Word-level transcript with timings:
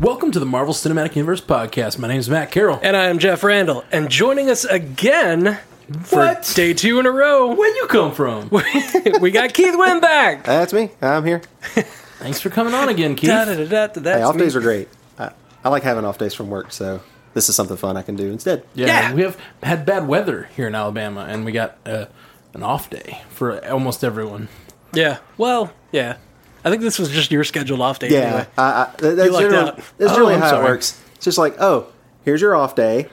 Welcome 0.00 0.30
to 0.32 0.40
the 0.40 0.46
Marvel 0.46 0.74
Cinematic 0.74 1.16
Universe 1.16 1.40
podcast. 1.40 1.98
My 1.98 2.08
name 2.08 2.18
is 2.18 2.28
Matt 2.28 2.50
Carroll. 2.50 2.78
And 2.82 2.96
I 2.96 3.06
am 3.06 3.18
Jeff 3.18 3.42
Randall. 3.44 3.84
And 3.92 4.08
joining 4.10 4.50
us 4.50 4.64
again 4.64 5.58
for 6.02 6.18
What? 6.20 6.52
day 6.54 6.74
two 6.74 6.98
in 6.98 7.06
a 7.06 7.10
row, 7.10 7.54
Where 7.54 7.74
you 7.74 7.86
come 7.88 8.12
from? 8.12 8.48
we 9.20 9.30
got 9.30 9.52
Keith 9.54 9.74
Wynn 9.76 10.00
back. 10.00 10.44
That's 10.44 10.72
me. 10.72 10.90
I'm 11.00 11.24
here. 11.24 11.42
Thanks 12.22 12.40
for 12.40 12.50
coming 12.50 12.72
on 12.74 12.88
again, 12.88 13.14
Keith. 13.16 13.30
Da-da-da-da, 13.30 14.02
Hey, 14.18 14.22
off 14.22 14.34
me. 14.36 14.42
days 14.42 14.54
are 14.56 14.60
great. 14.60 14.88
I, 15.18 15.30
I 15.64 15.68
like 15.68 15.82
having 15.82 16.04
off 16.04 16.18
days 16.18 16.34
from 16.34 16.50
work, 16.50 16.72
so 16.72 17.00
this 17.34 17.48
is 17.48 17.56
something 17.56 17.76
fun 17.76 17.96
I 17.96 18.02
can 18.02 18.16
do 18.16 18.30
instead. 18.30 18.64
Yeah, 18.74 18.86
Yeah. 18.86 19.14
we 19.14 19.22
have 19.22 19.36
had 19.62 19.84
bad 19.84 20.06
weather 20.06 20.48
here 20.56 20.66
in 20.68 20.74
Alabama, 20.74 21.26
and 21.28 21.44
we 21.44 21.52
got 21.52 21.76
uh, 21.84 22.06
an 22.54 22.62
off 22.62 22.88
day 22.90 23.20
for 23.30 23.64
almost 23.68 24.04
everyone. 24.04 24.48
Yeah. 24.92 25.18
Well, 25.36 25.72
yeah. 25.90 26.16
I 26.64 26.70
think 26.70 26.82
this 26.82 26.98
was 26.98 27.10
just 27.10 27.32
your 27.32 27.42
scheduled 27.44 27.80
off 27.80 27.98
day. 27.98 28.10
Yeah, 28.10 28.18
Anyway. 28.20 28.46
I, 28.56 28.62
I, 28.62 28.84
that- 28.98 29.16
that's 29.16 29.30
lucked 29.32 29.42
generally, 29.50 29.68
out. 29.70 29.76
that's 29.76 30.12
Oh, 30.12 30.14
generally 30.14 30.34
I'm 30.34 30.40
how 30.40 30.50
sorry. 30.50 30.64
it 30.66 30.68
works. 30.68 31.02
It's 31.16 31.24
just 31.24 31.38
like, 31.38 31.56
oh, 31.60 31.86
here's 32.24 32.40
your 32.40 32.54
off 32.54 32.74
day, 32.76 33.08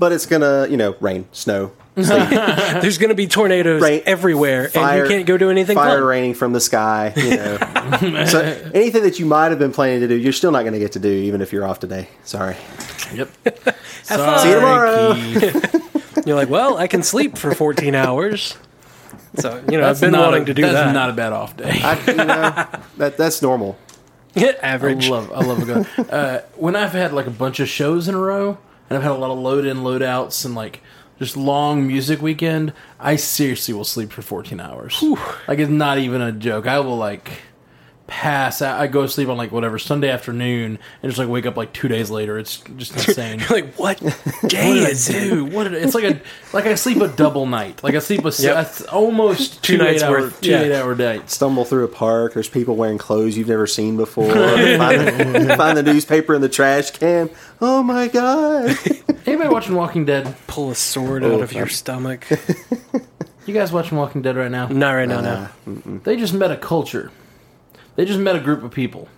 but 0.00 0.10
it's 0.12 0.26
gonna, 0.26 0.66
you 0.68 0.76
know, 0.76 0.96
rain, 1.00 1.26
snow, 1.32 1.72
There's 1.94 2.96
going 2.96 3.10
to 3.10 3.14
be 3.14 3.26
tornadoes 3.26 3.82
Right. 3.82 4.02
everywhere, 4.06 4.68
fire, 4.70 5.02
and 5.02 5.10
you 5.10 5.14
can't 5.16 5.26
go 5.26 5.36
do 5.36 5.50
anything 5.50 5.76
Fire 5.76 5.98
fun. 5.98 6.04
raining 6.08 6.34
from 6.34 6.52
the 6.54 6.60
sky. 6.60 7.12
You 7.14 7.36
know, 7.36 7.56
so 8.26 8.40
anything 8.74 9.02
that 9.02 9.18
you 9.18 9.26
might 9.26 9.50
have 9.50 9.58
been 9.58 9.72
planning 9.72 10.00
to 10.00 10.08
do, 10.08 10.14
you're 10.14 10.32
still 10.32 10.52
not 10.52 10.62
going 10.62 10.72
to 10.72 10.78
get 10.78 10.92
to 10.92 10.98
do, 10.98 11.10
even 11.10 11.42
if 11.42 11.52
you're 11.52 11.66
off 11.66 11.80
today. 11.80 12.08
Sorry. 12.24 12.56
Yep. 13.14 13.28
fun. 14.04 14.38
See 14.40 14.48
you 14.48 14.54
tomorrow. 14.54 15.14
You're 16.24 16.36
like, 16.36 16.48
well, 16.48 16.78
I 16.78 16.86
can 16.86 17.02
sleep 17.02 17.36
for 17.36 17.54
14 17.54 17.94
hours. 17.94 18.56
So, 19.38 19.62
you 19.70 19.78
know, 19.78 19.84
That's 19.86 20.02
I've 20.02 20.06
been 20.10 20.12
not 20.12 20.30
wanting 20.30 20.42
a, 20.42 20.46
to 20.46 20.54
do 20.54 20.62
that's 20.62 20.74
that. 20.74 20.92
not 20.92 21.10
a 21.10 21.12
bad 21.14 21.32
off 21.32 21.56
day. 21.56 21.70
I, 21.82 21.98
you 22.10 22.16
know, 22.16 22.80
that 22.98 23.16
that's 23.16 23.42
normal. 23.42 23.78
I 24.36 24.54
Average. 24.62 25.08
love, 25.10 25.30
I 25.32 25.40
love 25.40 25.62
a 25.62 25.64
good. 25.66 26.10
Uh, 26.10 26.40
when 26.56 26.74
I've 26.76 26.92
had 26.92 27.12
like 27.12 27.26
a 27.26 27.30
bunch 27.30 27.60
of 27.60 27.68
shows 27.68 28.08
in 28.08 28.14
a 28.14 28.18
row, 28.18 28.56
and 28.88 28.96
I've 28.96 29.02
had 29.02 29.12
a 29.12 29.16
lot 29.16 29.30
of 29.30 29.38
load 29.38 29.66
in, 29.66 29.84
load 29.84 30.02
outs, 30.02 30.44
and 30.46 30.54
like 30.54 30.82
just 31.22 31.36
long 31.36 31.86
music 31.86 32.20
weekend, 32.20 32.72
I 32.98 33.16
seriously 33.16 33.72
will 33.74 33.84
sleep 33.84 34.10
for 34.10 34.22
14 34.22 34.58
hours. 34.60 34.98
Like 35.46 35.60
it's 35.60 35.70
not 35.70 35.98
even 35.98 36.20
a 36.20 36.32
joke. 36.32 36.66
I 36.66 36.80
will 36.80 36.96
like 36.96 37.30
pass 38.12 38.60
out. 38.60 38.78
I 38.78 38.88
go 38.88 39.02
to 39.02 39.08
sleep 39.08 39.30
on 39.30 39.38
like 39.38 39.52
whatever 39.52 39.78
Sunday 39.78 40.10
afternoon, 40.10 40.78
and 41.02 41.10
just 41.10 41.18
like 41.18 41.30
wake 41.30 41.46
up 41.46 41.56
like 41.56 41.72
two 41.72 41.88
days 41.88 42.10
later. 42.10 42.38
It's 42.38 42.58
just 42.76 42.94
insane. 43.08 43.40
You're 43.40 43.48
like, 43.48 43.74
what 43.76 43.98
day 44.00 44.06
what 44.40 44.50
did 44.50 44.88
is 44.90 45.08
I 45.10 45.14
it? 45.16 45.20
do? 45.30 45.44
What 45.46 45.64
did 45.64 45.74
I, 45.74 45.78
it's 45.78 45.94
like 45.94 46.04
a 46.04 46.20
like 46.52 46.66
I 46.66 46.74
sleep 46.74 46.98
a 47.00 47.08
double 47.08 47.46
night. 47.46 47.82
Like 47.82 47.94
I 47.94 48.00
sleep 48.00 48.20
a 48.20 48.24
Yep. 48.24 48.54
that's 48.54 48.82
almost 48.82 49.64
Two 49.64 49.78
two, 49.78 49.82
nights 49.82 50.02
eight 50.02 50.06
hour 50.06 50.20
worth, 50.20 50.40
two 50.42 50.50
yeah. 50.50 50.60
eight 50.60 50.72
hour 50.74 50.94
nights. 50.94 51.34
Stumble 51.34 51.64
through 51.64 51.84
a 51.84 51.88
park. 51.88 52.34
There's 52.34 52.48
people 52.50 52.76
wearing 52.76 52.98
clothes 52.98 53.36
you've 53.38 53.48
never 53.48 53.66
seen 53.66 53.96
before. 53.96 54.30
find, 54.30 55.00
the, 55.00 55.54
find 55.56 55.76
the 55.78 55.82
newspaper 55.82 56.34
in 56.34 56.42
the 56.42 56.48
trash 56.50 56.90
can. 56.90 57.30
Oh 57.62 57.82
my 57.82 58.08
god! 58.08 58.76
Anybody 59.24 59.48
watching 59.48 59.74
Walking 59.74 60.04
Dead? 60.04 60.34
Pull 60.48 60.70
a 60.70 60.74
sword 60.74 61.24
Oh, 61.24 61.36
out 61.36 61.40
of 61.42 61.52
your 61.54 61.68
stomach. 61.68 62.26
You 63.46 63.54
guys 63.54 63.72
watching 63.72 63.96
Walking 63.98 64.20
Dead 64.22 64.36
right 64.36 64.50
now? 64.50 64.68
Not 64.68 64.92
right 64.92 65.08
now, 65.08 65.48
no. 65.66 65.98
They 66.04 66.16
just 66.16 66.34
met 66.34 66.50
a 66.52 66.56
culture. 66.56 67.10
They 67.96 68.04
just 68.04 68.18
met 68.18 68.36
a 68.36 68.40
group 68.40 68.62
of 68.62 68.70
people 68.70 69.08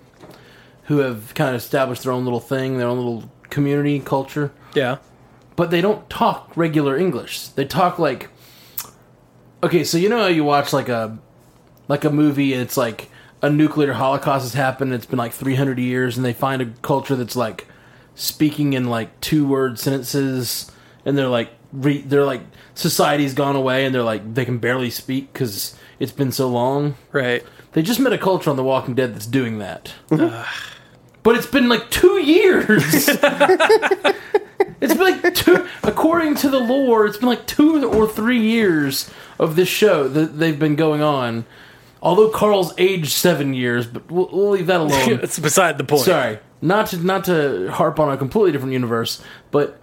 who 0.85 0.99
have 0.99 1.35
kind 1.35 1.51
of 1.51 1.57
established 1.57 2.03
their 2.03 2.13
own 2.13 2.25
little 2.25 2.41
thing, 2.41 2.79
their 2.79 2.89
own 2.89 2.99
little 2.99 3.31
community 3.51 4.01
culture. 4.01 4.53
Yeah. 4.75 4.99
But 5.57 5.71
they 5.71 5.81
don't 5.81 6.09
talk 6.11 6.53
regular 6.57 6.97
English. 6.97 7.49
They 7.49 7.65
talk 7.65 7.99
like 7.99 8.29
Okay, 9.65 9.83
so 9.83 9.97
you 9.97 10.11
know 10.11 10.19
how 10.19 10.27
you 10.27 10.45
watch 10.45 10.75
like 10.75 10.91
a 10.91 11.19
like 11.89 12.05
a 12.05 12.11
movie 12.11 12.53
and 12.53 12.61
it's 12.61 12.77
like 12.77 13.09
a 13.41 13.49
nuclear 13.49 13.95
holocaust 13.95 14.45
has 14.45 14.53
happened, 14.53 14.93
it's 14.93 15.07
been 15.07 15.19
like 15.19 15.33
300 15.33 15.79
years 15.79 16.19
and 16.19 16.25
they 16.25 16.35
find 16.35 16.61
a 16.61 16.67
culture 16.83 17.17
that's 17.17 17.35
like 17.35 17.67
speaking 18.15 18.75
in 18.75 18.85
like 18.91 19.19
two 19.23 19.47
word 19.47 19.79
sentences 19.79 20.71
and 21.07 21.17
they're 21.17 21.29
like 21.29 21.51
re- 21.73 22.03
they're 22.03 22.27
like 22.27 22.43
society's 22.75 23.33
gone 23.33 23.57
away 23.57 23.87
and 23.87 23.95
they're 23.95 24.03
like 24.03 24.35
they 24.35 24.45
can 24.45 24.59
barely 24.59 24.91
speak 24.91 25.33
cuz 25.33 25.75
it's 25.99 26.13
been 26.13 26.31
so 26.31 26.47
long. 26.47 26.95
Right. 27.11 27.43
They 27.75 27.83
just 27.83 28.01
met 28.01 28.13
a 28.13 28.19
culture 28.19 28.51
on 28.51 28.57
The 28.57 28.65
Walking 28.65 28.95
Dead 28.95 29.15
that's 29.15 29.27
doing 29.27 29.59
that. 29.59 29.93
but 30.09 31.37
it's 31.37 31.47
been 31.47 31.69
like 31.69 31.91
two 31.91 32.21
years. 32.23 32.83
it's 34.81 34.95
been 34.95 34.99
like 34.99 35.35
two, 35.35 35.67
according 35.83 36.37
to 36.37 36.49
the 36.49 36.61
lore, 36.61 37.05
it's 37.07 37.17
been 37.17 37.29
like 37.29 37.47
two 37.47 37.85
or 37.85 38.07
three 38.07 38.41
years 38.41 39.11
of 39.41 39.57
this 39.57 39.69
show 39.69 40.07
that 40.07 40.39
they've 40.39 40.59
been 40.59 40.77
going 40.77 41.03
on. 41.03 41.45
Although 42.01 42.29
Carl's 42.29 42.73
aged 42.79 43.11
seven 43.11 43.55
years, 43.55 43.87
but 43.87 44.09
we'll, 44.11 44.29
we'll 44.31 44.51
leave 44.51 44.69
that 44.69 44.81
alone. 44.81 45.19
it's 45.23 45.39
beside 45.39 45.77
the 45.79 45.85
point. 45.85 46.03
Sorry, 46.03 46.39
not 46.63 46.89
to 46.89 46.99
not 46.99 47.25
to 47.25 47.71
harp 47.73 47.99
on 47.99 48.13
a 48.13 48.17
completely 48.17 48.53
different 48.53 48.75
universe, 48.75 49.23
but 49.51 49.81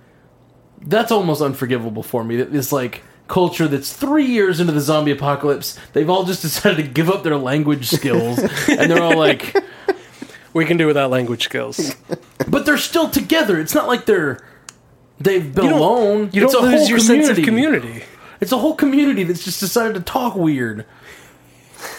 that's 0.82 1.12
almost 1.12 1.42
unforgivable 1.42 2.04
for 2.04 2.24
me. 2.24 2.38
That 2.38 2.54
this 2.54 2.72
like 2.72 3.04
culture 3.32 3.68
that's 3.68 3.92
three 3.94 4.26
years 4.26 4.60
into 4.60 4.74
the 4.74 4.82
zombie 4.82 5.12
apocalypse, 5.12 5.80
they've 5.94 6.10
all 6.10 6.24
just 6.26 6.42
decided 6.48 6.78
to 6.78 6.92
give 6.92 7.10
up 7.10 7.24
their 7.24 7.38
language 7.38 7.90
skills, 7.90 8.38
and 8.68 8.92
they're 8.92 9.02
all 9.02 9.18
like, 9.18 9.56
We 10.54 10.66
can 10.66 10.76
do 10.76 10.86
without 10.86 11.10
language 11.12 11.44
skills. 11.46 11.96
but 12.48 12.66
they're 12.66 12.78
still 12.78 13.10
together. 13.10 13.58
It's 13.58 13.74
not 13.74 13.88
like 13.88 14.06
they're 14.06 14.40
they've 15.18 15.56
been 15.56 15.66
You 15.66 15.76
alone. 15.76 16.30
you 16.34 16.44
It's 16.44 16.52
don't 16.54 16.66
a 16.66 16.68
lose 16.68 16.80
whole 16.82 16.90
your 16.90 17.00
sense 17.00 17.30
of 17.30 17.38
community. 17.46 18.04
It's 18.42 18.52
a 18.52 18.58
whole 18.58 18.76
community 18.76 19.24
that's 19.24 19.46
just 19.46 19.60
decided 19.62 19.94
to 19.94 20.02
talk 20.02 20.36
weird. 20.36 20.80
In 20.80 20.86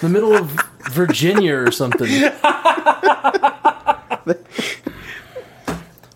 the 0.03 0.09
middle 0.11 0.35
of 0.37 0.51
Virginia 0.91 1.57
or 1.57 1.71
something. 1.71 2.09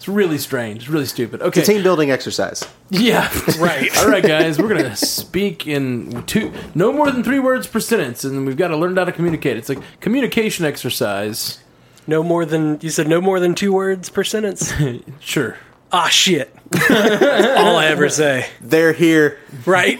It's 0.06 0.14
really 0.14 0.38
strange. 0.38 0.82
It's 0.82 0.88
really 0.88 1.04
stupid. 1.06 1.42
Okay. 1.42 1.62
Team 1.64 1.82
building 1.82 2.12
exercise. 2.12 2.62
Yeah. 2.90 3.28
Right. 3.58 3.90
All 3.98 4.08
right, 4.08 4.22
guys. 4.22 4.56
We're 4.56 4.68
gonna 4.68 4.94
speak 4.94 5.66
in 5.66 6.22
two, 6.26 6.52
no 6.76 6.92
more 6.92 7.10
than 7.10 7.24
three 7.24 7.40
words 7.40 7.66
per 7.66 7.80
sentence, 7.80 8.22
and 8.22 8.46
we've 8.46 8.56
got 8.56 8.68
to 8.68 8.76
learn 8.76 8.96
how 8.96 9.02
to 9.04 9.10
communicate. 9.10 9.56
It's 9.56 9.68
like 9.68 9.78
communication 10.00 10.64
exercise. 10.64 11.58
No 12.06 12.22
more 12.22 12.44
than 12.44 12.78
you 12.82 12.90
said. 12.90 13.08
No 13.08 13.20
more 13.20 13.40
than 13.40 13.56
two 13.56 13.72
words 13.72 14.08
per 14.08 14.22
sentence. 14.22 14.72
Sure. 15.20 15.56
ah, 15.90 16.06
shit. 16.08 16.54
That's 16.70 17.58
all 17.60 17.76
I 17.76 17.86
ever 17.86 18.08
say. 18.08 18.46
They're 18.60 18.92
here. 18.92 19.38
Right. 19.64 19.98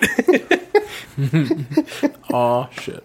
Aw, 2.33 2.69
shit. 2.81 3.05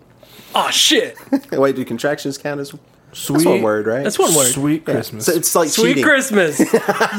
ah, 0.53 0.69
shit. 0.69 1.17
Wait, 1.51 1.75
do 1.75 1.83
contractions 1.83 2.37
count 2.37 2.59
as? 2.59 2.75
Sweet. 3.13 3.35
That's 3.37 3.45
one 3.45 3.61
word, 3.61 3.85
right? 3.87 4.03
That's 4.03 4.17
one 4.19 4.33
word. 4.33 4.47
Sweet 4.51 4.83
Yeah. 4.87 4.93
Christmas. 4.93 5.25
So 5.25 5.33
it's 5.33 5.53
like 5.55 5.69
Sweet 5.69 5.89
cheating. 5.89 6.03
Christmas. 6.03 6.59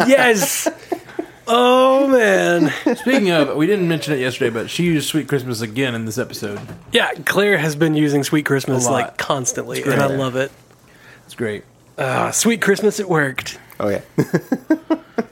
yes. 0.06 0.68
Oh 1.46 2.06
man. 2.08 2.72
Speaking 2.96 3.30
of, 3.30 3.56
we 3.56 3.66
didn't 3.66 3.88
mention 3.88 4.14
it 4.14 4.20
yesterday, 4.20 4.50
but 4.50 4.70
she 4.70 4.84
used 4.84 5.08
Sweet 5.08 5.28
Christmas 5.28 5.60
again 5.60 5.94
in 5.94 6.04
this 6.04 6.16
episode. 6.18 6.60
Yeah, 6.92 7.12
Claire 7.26 7.58
has 7.58 7.76
been 7.76 7.94
using 7.94 8.22
Sweet 8.24 8.46
Christmas 8.46 8.86
like 8.86 9.18
constantly, 9.18 9.82
and 9.82 9.94
I 9.94 10.06
love 10.06 10.36
it. 10.36 10.50
It's 11.26 11.34
great. 11.34 11.64
Ah, 11.98 12.30
Sweet 12.30 12.62
Christmas, 12.62 13.00
it 13.00 13.08
worked. 13.08 13.58
Oh 13.80 13.88
yeah. 13.88 14.00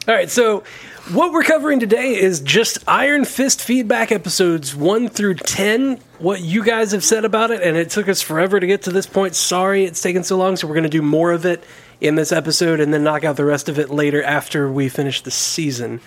All 0.09 0.15
right, 0.17 0.31
so 0.31 0.65
what 1.13 1.33
we're 1.33 1.43
covering 1.43 1.81
today 1.81 2.15
is 2.15 2.41
just 2.41 2.79
Iron 2.87 3.25
Fist 3.25 3.61
feedback 3.61 4.13
episodes 4.13 4.77
1 4.77 5.09
through 5.09 5.35
10, 5.35 5.99
what 6.19 6.41
you 6.41 6.65
guys 6.65 6.93
have 6.93 7.03
said 7.03 7.25
about 7.25 7.51
it, 7.51 7.63
and 7.63 7.77
it 7.77 7.91
took 7.91 8.09
us 8.09 8.23
forever 8.23 8.61
to 8.61 8.67
get 8.67 8.83
to 8.83 8.93
this 8.93 9.07
point. 9.07 9.35
Sorry 9.35 9.85
it's 9.85 10.01
taken 10.01 10.23
so 10.23 10.37
long, 10.37 10.57
so 10.57 10.69
we're 10.69 10.75
going 10.75 10.85
to 10.85 10.89
do 10.89 11.03
more 11.03 11.33
of 11.33 11.47
it 11.47 11.65
in 12.01 12.15
this 12.15 12.31
episode 12.31 12.79
and 12.79 12.95
then 12.95 13.03
knock 13.03 13.25
out 13.25 13.37
the 13.37 13.45
rest 13.45 13.69
of 13.69 13.79
it 13.79 13.91
later 13.91 14.23
after 14.23 14.71
we 14.71 14.89
finish 14.89 15.23
the 15.23 15.33
season. 15.33 16.01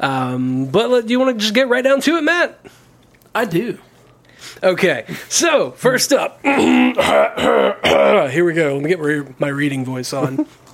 Um, 0.00 0.66
but 0.66 0.90
let, 0.90 1.06
do 1.06 1.12
you 1.12 1.18
want 1.18 1.36
to 1.36 1.40
just 1.40 1.54
get 1.54 1.68
right 1.68 1.82
down 1.82 2.02
to 2.02 2.16
it, 2.16 2.22
Matt? 2.22 2.58
I 3.34 3.46
do. 3.46 3.78
Okay, 4.62 5.06
so 5.28 5.70
first 5.70 6.12
up, 6.12 6.40
here 6.42 8.44
we 8.44 8.52
go. 8.52 8.74
Let 8.74 8.82
me 8.82 8.88
get 8.88 9.00
my, 9.00 9.24
my 9.38 9.48
reading 9.48 9.84
voice 9.84 10.12
on. 10.12 10.46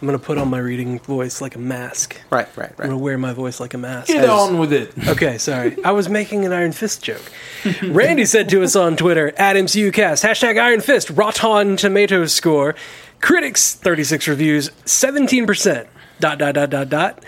I'm 0.00 0.06
going 0.06 0.18
to 0.18 0.22
put 0.24 0.36
on 0.36 0.48
my 0.48 0.58
reading 0.58 0.98
voice 0.98 1.40
like 1.40 1.54
a 1.54 1.58
mask. 1.58 2.20
right, 2.30 2.46
right, 2.56 2.70
right. 2.70 2.80
I'm 2.80 2.86
gonna 2.90 2.98
wear 2.98 3.16
my 3.16 3.32
voice 3.32 3.60
like 3.60 3.72
a 3.72 3.78
mask. 3.78 4.08
Get 4.08 4.28
on 4.28 4.58
with 4.58 4.72
it. 4.72 4.92
Okay, 5.08 5.38
sorry. 5.38 5.82
I 5.84 5.92
was 5.92 6.08
making 6.10 6.44
an 6.44 6.52
Iron 6.52 6.72
Fist 6.72 7.02
joke. 7.02 7.22
Randy 7.82 8.26
said 8.26 8.48
to 8.50 8.62
us 8.62 8.76
on 8.76 8.96
Twitter, 8.98 9.28
at 9.38 9.56
MCUcast, 9.56 10.22
hashtag 10.22 10.60
Iron 10.60 10.80
Fist, 10.82 11.08
Rotten 11.10 11.76
Tomatoes 11.78 12.34
score, 12.34 12.74
critics, 13.22 13.74
36 13.74 14.28
reviews, 14.28 14.68
17%, 14.84 15.86
dot, 16.20 16.38
dot, 16.38 16.54
dot, 16.54 16.68
dot, 16.70 16.88
dot, 16.90 17.24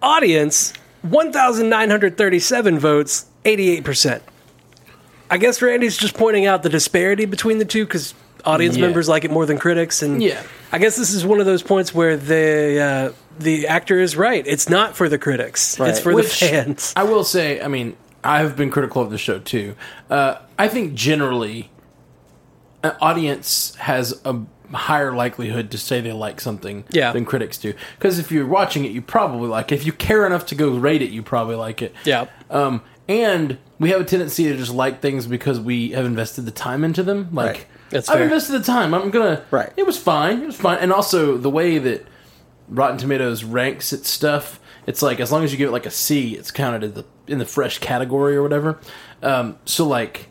audience, 0.00 0.72
1,937 1.02 2.78
votes, 2.78 3.26
88%. 3.44 4.20
I 5.30 5.38
guess 5.38 5.60
Randy's 5.62 5.96
just 5.96 6.14
pointing 6.14 6.46
out 6.46 6.62
the 6.62 6.68
disparity 6.68 7.24
between 7.24 7.58
the 7.58 7.64
two 7.64 7.84
because 7.84 8.14
audience 8.44 8.76
Yeah. 8.76 8.82
members 8.82 9.08
like 9.08 9.24
it 9.24 9.30
more 9.30 9.46
than 9.46 9.58
critics, 9.58 10.02
and 10.02 10.22
Yeah. 10.22 10.40
I 10.72 10.78
guess 10.78 10.96
this 10.96 11.12
is 11.12 11.24
one 11.26 11.38
of 11.40 11.46
those 11.46 11.62
points 11.62 11.94
where 11.94 12.16
the 12.16 12.80
uh, 12.80 13.12
the 13.38 13.66
actor 13.68 14.00
is 14.00 14.16
right. 14.16 14.44
It's 14.46 14.68
not 14.68 14.96
for 14.96 15.08
the 15.08 15.18
critics; 15.18 15.78
Right. 15.78 15.90
it's 15.90 16.00
for 16.00 16.14
Which- 16.14 16.40
the 16.40 16.46
fans. 16.46 16.92
I 16.96 17.04
will 17.04 17.24
say, 17.24 17.60
I 17.60 17.68
mean, 17.68 17.96
I've 18.24 18.56
been 18.56 18.70
critical 18.70 19.02
of 19.02 19.10
the 19.10 19.18
show 19.18 19.38
too. 19.38 19.74
Uh, 20.10 20.36
I 20.58 20.68
think 20.68 20.94
generally, 20.94 21.70
an 22.82 22.94
audience 23.00 23.74
has 23.76 24.20
a 24.24 24.40
higher 24.72 25.12
likelihood 25.12 25.70
to 25.70 25.76
say 25.78 26.00
they 26.00 26.12
like 26.12 26.40
something 26.40 26.84
Yeah. 26.90 27.12
than 27.12 27.26
critics 27.26 27.58
do. 27.58 27.74
Because 27.98 28.18
if 28.18 28.32
you're 28.32 28.46
watching 28.46 28.86
it, 28.86 28.92
you 28.92 29.02
probably 29.02 29.48
like 29.48 29.70
it. 29.70 29.74
If 29.74 29.84
you 29.86 29.92
care 29.92 30.26
enough 30.26 30.46
to 30.46 30.54
go 30.54 30.70
rate 30.70 31.02
it, 31.02 31.10
you 31.10 31.22
probably 31.22 31.56
like 31.56 31.82
it. 31.82 31.94
Yeah. 32.04 32.26
Um, 32.50 32.80
and 33.06 33.58
we 33.78 33.90
have 33.90 34.00
a 34.00 34.04
tendency 34.04 34.44
to 34.44 34.56
just 34.56 34.72
like 34.72 35.02
things 35.02 35.26
because 35.26 35.60
we 35.60 35.90
have 35.90 36.06
invested 36.06 36.46
the 36.46 36.50
time 36.52 36.84
into 36.84 37.02
them. 37.02 37.28
Like, 37.32 37.46
Right. 37.50 37.66
That's 37.92 38.08
I've 38.08 38.16
fair. 38.16 38.24
invested 38.24 38.52
the 38.52 38.64
time. 38.64 38.94
I'm 38.94 39.10
gonna. 39.10 39.44
Right. 39.50 39.72
It 39.76 39.86
was 39.86 39.96
fine. 39.98 40.42
It 40.42 40.46
was 40.46 40.56
fine. 40.56 40.78
And 40.78 40.92
also 40.92 41.36
the 41.36 41.50
way 41.50 41.78
that 41.78 42.04
Rotten 42.68 42.98
Tomatoes 42.98 43.44
ranks 43.44 43.92
its 43.92 44.08
stuff, 44.08 44.58
it's 44.86 45.02
like 45.02 45.20
as 45.20 45.30
long 45.30 45.44
as 45.44 45.52
you 45.52 45.58
give 45.58 45.68
it 45.68 45.72
like 45.72 45.86
a 45.86 45.90
C, 45.90 46.34
it's 46.34 46.50
counted 46.50 46.82
in 46.82 46.94
the 46.94 47.04
in 47.28 47.38
the 47.38 47.46
fresh 47.46 47.78
category 47.78 48.34
or 48.34 48.42
whatever. 48.42 48.80
Um, 49.22 49.56
so 49.64 49.86
like, 49.86 50.28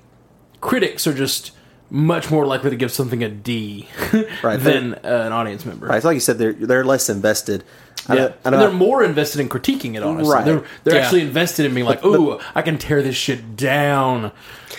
critics 0.59 1.07
are 1.07 1.13
just 1.13 1.51
much 1.89 2.31
more 2.31 2.45
likely 2.45 2.69
to 2.69 2.75
give 2.75 2.91
something 2.91 3.21
a 3.23 3.29
D 3.29 3.87
Right. 4.43 4.57
than 4.57 4.93
uh, 4.95 4.99
an 5.03 5.31
audience 5.33 5.65
member. 5.65 5.87
Right, 5.87 5.97
it's 5.97 6.05
like 6.05 6.13
you 6.15 6.19
said, 6.21 6.37
they're 6.37 6.53
they're 6.53 6.83
less 6.85 7.09
invested. 7.09 7.63
I 8.07 8.15
Yeah. 8.15 8.31
and 8.43 8.55
they're 8.55 8.71
more 8.71 9.03
invested 9.03 9.41
in 9.41 9.49
critiquing 9.49 9.95
it. 9.95 10.01
Honestly, 10.03 10.33
Right. 10.33 10.43
they're 10.45 10.63
they're 10.83 10.95
Yeah. 10.95 11.01
actually 11.01 11.21
invested 11.21 11.65
in 11.67 11.73
being 11.75 11.85
like, 11.85 12.03
"Ooh, 12.03 12.39
I 12.55 12.61
can 12.63 12.77
tear 12.77 13.03
this 13.03 13.15
shit 13.15 13.55
down." 13.55 14.31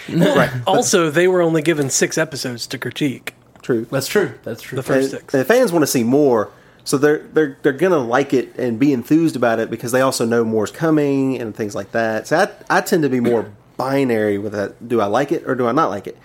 Right. 0.09 0.51
Also, 0.67 1.11
they 1.11 1.29
were 1.29 1.43
only 1.43 1.63
given 1.63 1.91
six 1.91 2.19
episodes 2.19 2.67
to 2.69 2.79
critique. 2.79 3.35
True. 3.63 3.87
That's 3.91 4.09
true. 4.09 4.35
That's 4.43 4.63
true. 4.63 4.77
The 4.77 4.83
first 4.83 5.13
and, 5.13 5.21
six. 5.21 5.35
and 5.35 5.47
fans 5.47 5.73
want 5.73 5.83
to 5.85 5.87
see 5.87 6.03
more, 6.03 6.51
so 6.85 6.99
they're 6.99 7.19
they're 7.19 7.57
they're 7.63 7.73
gonna 7.73 7.99
like 7.99 8.35
it 8.35 8.57
and 8.59 8.79
be 8.79 8.93
enthused 8.93 9.37
about 9.37 9.61
it 9.61 9.71
because 9.71 9.93
they 9.93 10.01
also 10.01 10.27
know 10.27 10.45
more's 10.45 10.73
coming 10.73 11.41
and 11.41 11.55
things 11.55 11.75
like 11.75 11.93
that. 11.93 12.27
So 12.27 12.39
I 12.39 12.79
I 12.79 12.81
tend 12.81 13.05
to 13.05 13.09
be 13.09 13.21
more 13.21 13.53
binary 13.77 14.39
with 14.39 14.53
that. 14.53 14.89
Do 14.89 15.01
I 15.01 15.07
like 15.07 15.31
it 15.31 15.45
or 15.47 15.55
do 15.55 15.67
I 15.67 15.73
not 15.73 15.91
like 15.91 16.07
it? 16.07 16.19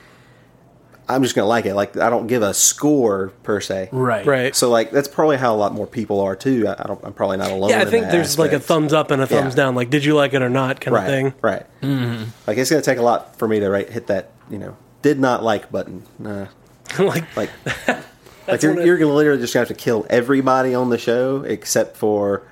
I'm 1.10 1.24
just 1.24 1.36
gonna 1.36 1.48
like 1.48 1.66
it. 1.66 1.74
Like 1.74 1.96
I 1.98 2.10
don't 2.10 2.28
give 2.28 2.42
a 2.42 2.54
score 2.54 3.30
per 3.44 3.62
se. 3.62 3.90
right. 3.92 4.26
Right. 4.26 4.56
So 4.56 4.70
like 4.70 4.92
that's 4.92 5.08
probably 5.08 5.38
how 5.38 5.56
a 5.56 5.58
lot 5.58 5.74
more 5.74 5.88
people 5.88 6.20
are 6.20 6.36
too. 6.36 6.68
I, 6.68 6.74
I 6.80 6.88
don't. 6.88 7.00
I'm 7.04 7.14
probably 7.14 7.38
not 7.38 7.52
alone. 7.52 7.70
yeah, 7.70 7.80
I 7.80 7.82
in 7.84 7.90
think 7.90 8.06
that 8.06 8.12
there's 8.12 8.38
like 8.38 8.52
a 8.54 8.60
thumbs 8.60 8.92
up 8.94 9.12
and 9.12 9.22
a 9.22 9.28
thumbs 9.28 9.54
Yeah. 9.54 9.64
down. 9.64 9.76
Like, 9.76 9.90
did 9.90 10.04
you 10.04 10.16
like 10.16 10.34
it 10.34 10.42
or 10.42 10.50
not, 10.50 10.82
kind 10.82 10.94
right, 10.96 11.04
of 11.04 11.10
thing. 11.10 11.34
Right. 11.42 11.66
Mm-hmm. 11.82 12.24
Like 12.46 12.58
it's 12.58 12.70
gonna 12.70 12.82
take 12.82 12.98
a 12.98 13.02
lot 13.04 13.38
for 13.38 13.48
me 13.48 13.60
to 13.62 13.70
right, 13.70 13.90
hit 13.90 14.08
that. 14.08 14.32
You 14.50 14.58
know, 14.58 14.78
did 15.02 15.20
not 15.20 15.44
like 15.44 15.72
button. 15.72 16.04
Nah. 16.20 16.48
like, 17.00 17.24
Like, 17.36 17.50
like 18.48 18.62
you're, 18.62 18.86
you're 18.86 18.98
gonna 18.98 19.14
literally 19.14 19.40
just 19.42 19.54
gonna 19.54 19.62
have 19.62 19.68
to 19.70 19.82
kill 19.82 20.06
everybody 20.10 20.74
on 20.74 20.90
the 20.90 20.98
show 20.98 21.44
except 21.44 21.98
for 21.98 22.44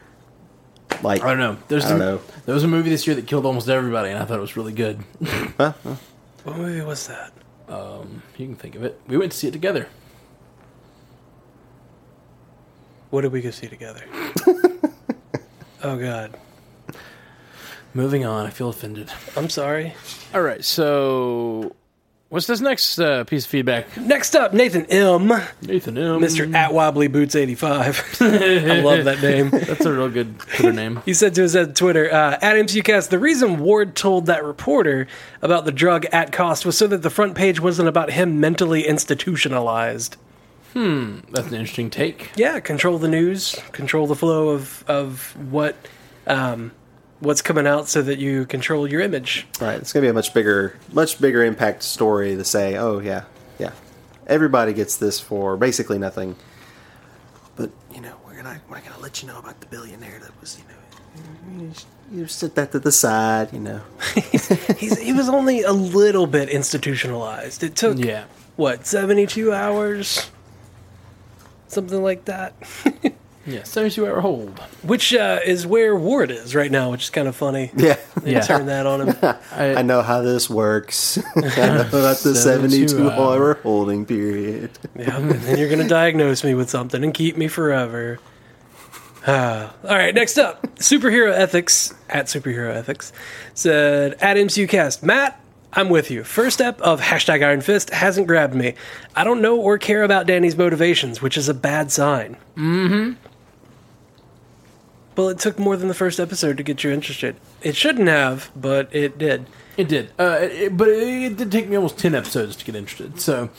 like 1.01 1.23
I 1.23 1.29
don't 1.29 1.39
know. 1.39 1.57
There's 1.67 1.85
I 1.85 1.89
don't 1.89 2.01
a- 2.01 2.05
know. 2.05 2.21
There 2.45 2.53
was 2.55 2.63
a 2.63 2.67
movie 2.67 2.89
this 2.89 3.05
year 3.07 3.15
that 3.15 3.27
killed 3.27 3.45
almost 3.45 3.67
everybody, 3.69 4.09
and 4.11 4.19
I 4.21 4.25
thought 4.25 4.37
it 4.37 4.41
was 4.41 4.55
really 4.55 4.73
good. 4.73 5.03
Huh? 5.25 5.73
Huh? 5.83 5.95
what 6.43 6.57
movie 6.57 6.81
was 6.85 7.07
that? 7.07 7.31
Um, 7.67 8.21
you 8.37 8.45
can 8.45 8.55
think 8.55 8.75
of 8.75 8.83
it. 8.83 8.99
We 9.07 9.17
went 9.17 9.31
to 9.31 9.37
see 9.37 9.47
it 9.47 9.51
together. 9.51 9.87
What 13.09 13.21
did 13.21 13.31
we 13.31 13.41
go 13.41 13.51
see 13.51 13.67
together? 13.67 14.03
oh 15.83 15.97
God, 15.97 16.37
Moving 17.95 18.25
on. 18.25 18.45
I 18.45 18.49
feel 18.49 18.67
offended. 18.67 19.09
I'm 19.37 19.49
sorry. 19.49 19.93
All 20.33 20.41
right. 20.41 20.65
So, 20.65 21.73
what's 22.35 22.47
this 22.47 22.59
next 22.59 22.99
uh, 22.99 23.23
piece 23.23 23.45
of 23.45 23.49
feedback? 23.49 23.95
Next 23.95 24.35
up, 24.35 24.53
Nathan 24.53 24.85
M, 24.87 25.29
Nathan 25.61 25.97
M. 25.97 26.19
Mr. 26.19 26.53
At 26.53 26.73
Wobbly 26.73 27.07
Boots 27.07 27.33
85. 27.33 28.17
I 28.21 28.81
love 28.81 29.05
that 29.05 29.21
name. 29.21 29.49
That's 29.51 29.85
a 29.85 29.93
real 29.93 30.09
good 30.09 30.37
Twitter 30.39 30.73
name. 30.73 31.01
He 31.05 31.13
said 31.13 31.33
to 31.35 31.45
us 31.45 31.55
at 31.55 31.75
Twitter, 31.75 32.11
uh, 32.13 32.33
at 32.41 32.55
MCUcast, 32.57 33.09
the 33.09 33.19
reason 33.19 33.59
Ward 33.59 33.95
told 33.95 34.25
that 34.25 34.43
reporter 34.43 35.07
about 35.41 35.63
the 35.63 35.71
drug 35.71 36.05
at 36.11 36.33
cost 36.33 36.65
was 36.65 36.77
so 36.77 36.87
that 36.87 37.03
the 37.03 37.09
front 37.09 37.35
page 37.35 37.61
wasn't 37.61 37.87
about 37.87 38.11
him 38.11 38.41
mentally 38.41 38.85
institutionalized. 38.85 40.17
Hmm, 40.73 41.19
that's 41.31 41.47
an 41.47 41.53
interesting 41.53 41.89
take. 41.89 42.31
Yeah, 42.35 42.59
control 42.59 42.97
the 42.97 43.07
news, 43.07 43.57
control 43.71 44.07
the 44.07 44.15
flow 44.15 44.49
of 44.49 44.83
of 44.89 45.33
what 45.51 45.77
um, 46.27 46.71
what's 47.25 47.41
coming 47.41 47.67
out, 47.67 47.87
so 47.89 48.01
that 48.01 48.19
you 48.19 48.45
control 48.45 48.89
your 48.89 49.01
image. 49.01 49.47
Right. 49.59 49.79
It's 49.79 49.91
gonna 49.91 50.05
be 50.05 50.09
a 50.09 50.13
much 50.13 50.33
bigger, 50.33 50.77
much 50.93 51.19
bigger 51.19 51.43
impact 51.43 51.83
story 51.83 52.35
to 52.35 52.43
say, 52.45 52.75
oh 52.77 52.99
yeah, 52.99 53.25
yeah, 53.59 53.71
everybody 54.27 54.73
gets 54.73 54.95
this 54.97 55.19
for 55.19 55.57
basically 55.57 55.97
nothing. 55.97 56.35
But 57.55 57.71
you 57.93 58.01
know, 58.01 58.15
we're 58.25 58.35
gonna 58.35 58.61
we're 58.69 58.79
gonna 58.81 58.99
let 58.99 59.21
you 59.21 59.27
know 59.27 59.39
about 59.39 59.59
the 59.59 59.67
billionaire 59.67 60.19
that 60.19 60.39
was, 60.41 60.57
you 60.57 60.63
know, 61.57 61.61
you, 61.63 61.69
just- 61.71 61.87
you 62.11 62.27
set 62.27 62.53
that 62.53 62.71
to 62.71 62.79
the 62.79 62.91
side, 62.91 63.51
you 63.51 63.59
know. 63.59 63.81
He's, 64.77 64.99
he 64.99 65.11
was 65.11 65.27
only 65.27 65.63
a 65.63 65.71
little 65.73 66.27
bit 66.27 66.49
institutionalized. 66.49 67.63
It 67.63 67.75
took 67.75 67.97
Yeah. 67.97 68.25
what 68.57 68.85
seventy 68.85 69.25
two 69.25 69.51
hours, 69.51 70.29
something 71.67 72.03
like 72.03 72.25
that. 72.25 72.53
Yeah. 73.45 73.63
72 73.63 74.07
hour 74.07 74.21
hold. 74.21 74.59
Which 74.81 75.13
uh, 75.13 75.39
is 75.45 75.67
where 75.67 75.95
Ward 75.95 76.31
is 76.31 76.55
right 76.55 76.71
now, 76.71 76.91
which 76.91 77.03
is 77.03 77.09
kind 77.09 77.27
of 77.27 77.35
funny. 77.35 77.71
Yeah. 77.77 77.97
They 78.21 78.31
Yeah. 78.33 78.41
turn 78.41 78.65
that 78.65 78.85
on 78.87 79.07
him. 79.09 79.35
I 79.51 79.81
know 79.83 80.01
how 80.01 80.21
this 80.21 80.49
works. 80.49 81.19
I 81.35 81.41
know 81.41 81.81
about 81.87 82.17
the 82.17 82.33
72 82.35 82.87
72 82.89 83.09
hour. 83.11 83.19
hour 83.19 83.53
holding 83.61 84.05
period. 84.05 84.71
Yeah, 84.95 85.17
and 85.17 85.29
then 85.31 85.59
you're 85.59 85.69
going 85.69 85.81
to 85.83 85.87
diagnose 85.87 86.43
me 86.43 86.55
with 86.55 86.69
something 86.69 87.03
and 87.03 87.13
keep 87.13 87.37
me 87.37 87.47
forever. 87.47 88.19
Ah. 89.27 89.73
all 89.83 89.95
right, 89.95 90.13
next 90.15 90.37
up, 90.37 90.63
superhero 90.77 91.31
ethics 91.31 91.93
at 92.09 92.25
superhero 92.25 92.73
ethics 92.73 93.11
said 93.53 94.13
at 94.21 94.37
MCUcast, 94.37 95.03
Matt, 95.03 95.39
I'm 95.73 95.89
with 95.89 96.09
you. 96.09 96.23
First 96.23 96.55
step 96.55 96.79
of 96.81 97.01
hashtag 97.01 97.43
Iron 97.45 97.61
Fist 97.61 97.89
hasn't 97.89 98.27
grabbed 98.27 98.55
me. 98.55 98.75
I 99.15 99.23
don't 99.25 99.41
know 99.41 99.57
or 99.59 99.77
care 99.77 100.03
about 100.03 100.25
Danny's 100.25 100.55
motivations, 100.55 101.21
which 101.21 101.37
is 101.37 101.49
a 101.49 101.53
bad 101.53 101.91
sign. 101.91 102.37
Mm-hmm. 102.55 103.24
Well, 105.15 105.29
it 105.29 105.39
took 105.39 105.57
more 105.57 105.77
than 105.77 105.87
the 105.87 105.93
first 105.93 106.19
episode 106.19 106.57
to 106.57 106.63
get 106.63 106.83
you 106.83 106.91
interested. 106.91 107.35
It 107.61 107.75
shouldn't 107.75 108.07
have, 108.09 108.51
but 108.55 108.93
it 108.93 109.17
did. 109.17 109.45
It 109.77 109.87
did. 109.87 110.11
Uh, 110.19 110.39
it, 110.41 110.75
but 110.77 110.87
it, 110.89 111.23
it 111.23 111.37
did 111.37 111.51
take 111.51 111.67
me 111.69 111.75
almost 111.75 111.97
10 111.97 112.15
episodes 112.15 112.55
to 112.57 112.65
get 112.65 112.75
interested. 112.75 113.19
So, 113.19 113.49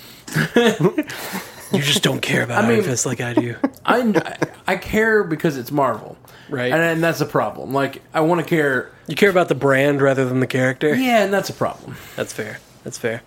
You 1.72 1.80
just 1.82 2.02
don't 2.02 2.20
care 2.20 2.42
about 2.42 2.58
I 2.64 2.66
Iron 2.68 2.76
mean- 2.76 2.84
Fist 2.84 3.06
like 3.06 3.20
I 3.20 3.34
do. 3.34 3.56
I, 3.86 4.36
I 4.66 4.76
care 4.76 5.24
because 5.24 5.56
it's 5.56 5.70
Marvel. 5.72 6.16
Right. 6.48 6.72
And, 6.72 6.80
and 6.80 7.02
that's 7.02 7.20
a 7.20 7.26
problem. 7.26 7.72
Like, 7.72 8.02
I 8.14 8.20
want 8.20 8.40
to 8.40 8.46
care. 8.46 8.90
You 9.08 9.16
care 9.16 9.30
about 9.30 9.48
the 9.48 9.54
brand 9.56 10.00
rather 10.00 10.24
than 10.26 10.40
the 10.40 10.46
character. 10.46 10.94
Yeah, 10.94 11.24
and 11.24 11.32
that's 11.32 11.50
a 11.50 11.52
problem. 11.54 11.96
That's 12.14 12.32
fair. 12.32 12.58
That's 12.84 12.98
fair. 12.98 13.22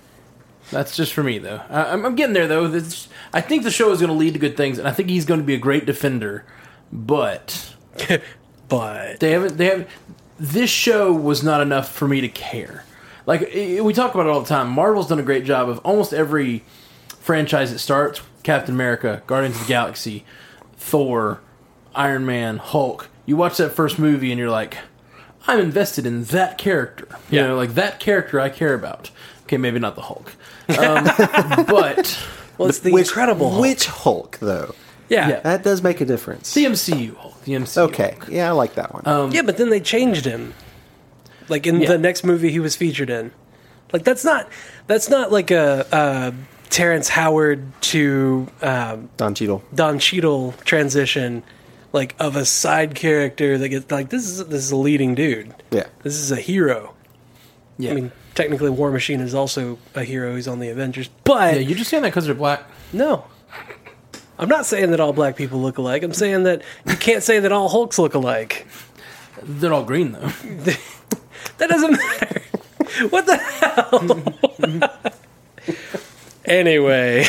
That's 0.71 0.95
just 0.95 1.13
for 1.13 1.24
me, 1.24 1.38
though. 1.39 1.62
I, 1.69 1.91
I'm, 1.91 2.05
I'm 2.05 2.15
getting 2.15 2.33
there, 2.33 2.48
though. 2.48 2.67
This, 2.67 3.07
I 3.33 3.41
think 3.41 3.63
the 3.63 3.71
show 3.71 3.91
is 3.91 4.00
going 4.00 4.12
to 4.12 4.17
lead 4.17 4.33
to 4.33 4.39
good 4.39 4.55
things, 4.55 4.77
and 4.77 4.88
I 4.88 4.91
think 4.91 5.09
he's 5.09 5.25
going 5.25 5.39
to 5.41 5.45
be 5.45 5.55
a 5.55 5.59
great 5.59 5.86
defender. 5.86 6.45
But 6.93 7.75
But 8.70 9.20
they 9.20 9.32
haven't. 9.32 9.58
They 9.58 9.65
have. 9.65 9.89
This 10.39 10.70
show 10.70 11.12
was 11.12 11.41
not 11.44 11.60
enough 11.60 11.91
for 11.91 12.08
me 12.08 12.22
to 12.22 12.29
care. 12.29 12.86
Like 13.25 13.41
i 13.56 13.82
we 13.82 13.94
talk 13.94 14.13
about 14.13 14.27
it 14.27 14.29
all 14.29 14.41
the 14.41 14.48
time. 14.48 14.70
Marvel's 14.70 15.08
done 15.08 15.20
a 15.20 15.24
great 15.24 15.44
job 15.44 15.68
of 15.70 15.79
almost 15.79 16.13
every 16.13 16.63
franchise 17.20 17.72
that 17.72 17.79
starts: 17.79 18.22
Captain 18.44 18.75
America, 18.75 19.24
Guardians 19.25 19.56
of 19.56 19.63
the 19.63 19.68
Galaxy, 19.68 20.24
Thor, 20.77 21.41
Iron 21.96 22.27
Man, 22.27 22.58
Hulk. 22.58 23.10
You 23.25 23.36
watch 23.38 23.58
that 23.58 23.72
first 23.72 23.98
movie, 23.98 24.32
and 24.32 24.38
you're 24.39 24.51
like, 24.51 24.77
I'm 25.48 25.60
invested 25.60 26.06
in 26.06 26.25
that 26.25 26.60
character. 26.60 27.08
You 27.32 27.39
Yeah. 27.39 27.48
know, 27.48 27.56
like 27.56 27.74
that 27.74 28.00
character 28.00 28.39
I 28.39 28.50
care 28.50 28.75
about. 28.75 29.10
Okay, 29.46 29.58
maybe 29.58 29.79
not 29.79 29.96
the 29.96 30.01
Hulk, 30.03 30.36
um, 30.77 31.06
but 31.65 32.20
well, 32.60 32.70
it's 32.70 32.79
the 32.79 32.91
which, 32.91 33.08
Incredible 33.08 33.50
Hulk. 33.50 33.62
Which 33.63 33.88
Hulk, 33.88 34.38
though? 34.39 34.75
Yeah. 35.09 35.27
yeah. 35.29 35.39
That 35.41 35.63
does 35.63 35.81
make 35.83 35.99
a 36.01 36.05
difference. 36.05 36.53
the 36.53 36.65
MCU 36.65 37.15
Hulk. 37.15 37.41
The 37.43 37.53
MCU. 37.53 37.77
Okay. 37.89 38.15
Yeah, 38.29 38.49
I 38.49 38.51
like 38.51 38.75
that 38.75 38.93
one. 38.93 39.31
yeah, 39.31 39.41
but 39.41 39.57
then 39.57 39.69
they 39.69 39.79
changed 39.79 40.25
him. 40.25 40.53
Like 41.49 41.65
in 41.67 41.81
Yeah. 41.81 41.89
the 41.89 41.97
next 41.97 42.23
movie 42.23 42.51
he 42.51 42.59
was 42.59 42.75
featured 42.75 43.09
in. 43.09 43.31
Like 43.91 44.03
that's 44.03 44.23
not 44.23 44.47
that's 44.87 45.09
not 45.09 45.31
like 45.31 45.49
a, 45.51 45.85
a 45.91 46.33
Terrence 46.69 47.09
Howard 47.09 47.63
to 47.81 48.47
um, 48.61 49.09
Don 49.17 49.33
Cheadle. 49.33 49.63
Don 49.73 49.97
Cheadle 49.97 50.53
transition, 50.63 51.41
like 51.91 52.15
of 52.19 52.35
a 52.35 52.45
side 52.45 52.93
character 52.93 53.57
that 53.57 53.69
gets 53.69 53.89
like 53.89 54.09
this 54.09 54.25
is 54.27 54.45
this 54.45 54.63
is 54.63 54.71
a 54.71 54.75
leading 54.75 55.15
dude. 55.15 55.55
Yeah. 55.71 55.87
This 56.03 56.13
is 56.15 56.31
a 56.31 56.35
hero. 56.35 56.93
Yeah. 57.79 57.91
I 57.91 57.93
mean, 57.95 58.11
technically, 58.35 58.69
War 58.69 58.91
Machine 58.91 59.21
is 59.21 59.33
also 59.33 59.79
a 59.95 60.03
hero. 60.03 60.35
He's 60.35 60.47
on 60.47 60.59
the 60.59 60.69
Avengers, 60.69 61.09
but 61.23 61.55
yeah, 61.55 61.59
you're 61.61 61.77
just 61.77 61.89
saying 61.89 62.03
that 62.03 62.09
because 62.09 62.25
they're 62.27 62.35
black. 62.35 62.61
No. 62.93 63.23
I'm 64.39 64.50
not 64.50 64.65
saying 64.65 64.91
that 64.91 65.00
all 65.00 65.13
black 65.13 65.36
people 65.36 65.60
look 65.62 65.77
alike. 65.77 66.01
I'm 66.01 66.13
saying 66.13 66.43
that 66.43 66.63
you 66.86 66.96
can't 66.96 67.22
say 67.22 67.39
that 67.39 67.51
all 67.51 67.67
Hulks 67.67 68.00
look 68.00 68.13
alike. 68.13 68.65
They're 69.43 69.74
all 69.74 69.84
green 69.84 70.13
though. 70.13 70.31
That 71.58 71.69
doesn't 71.69 71.91
matter. 71.91 72.41
What 73.10 73.25
the 73.25 73.38
hell? 73.38 74.93
anyway, 76.46 77.25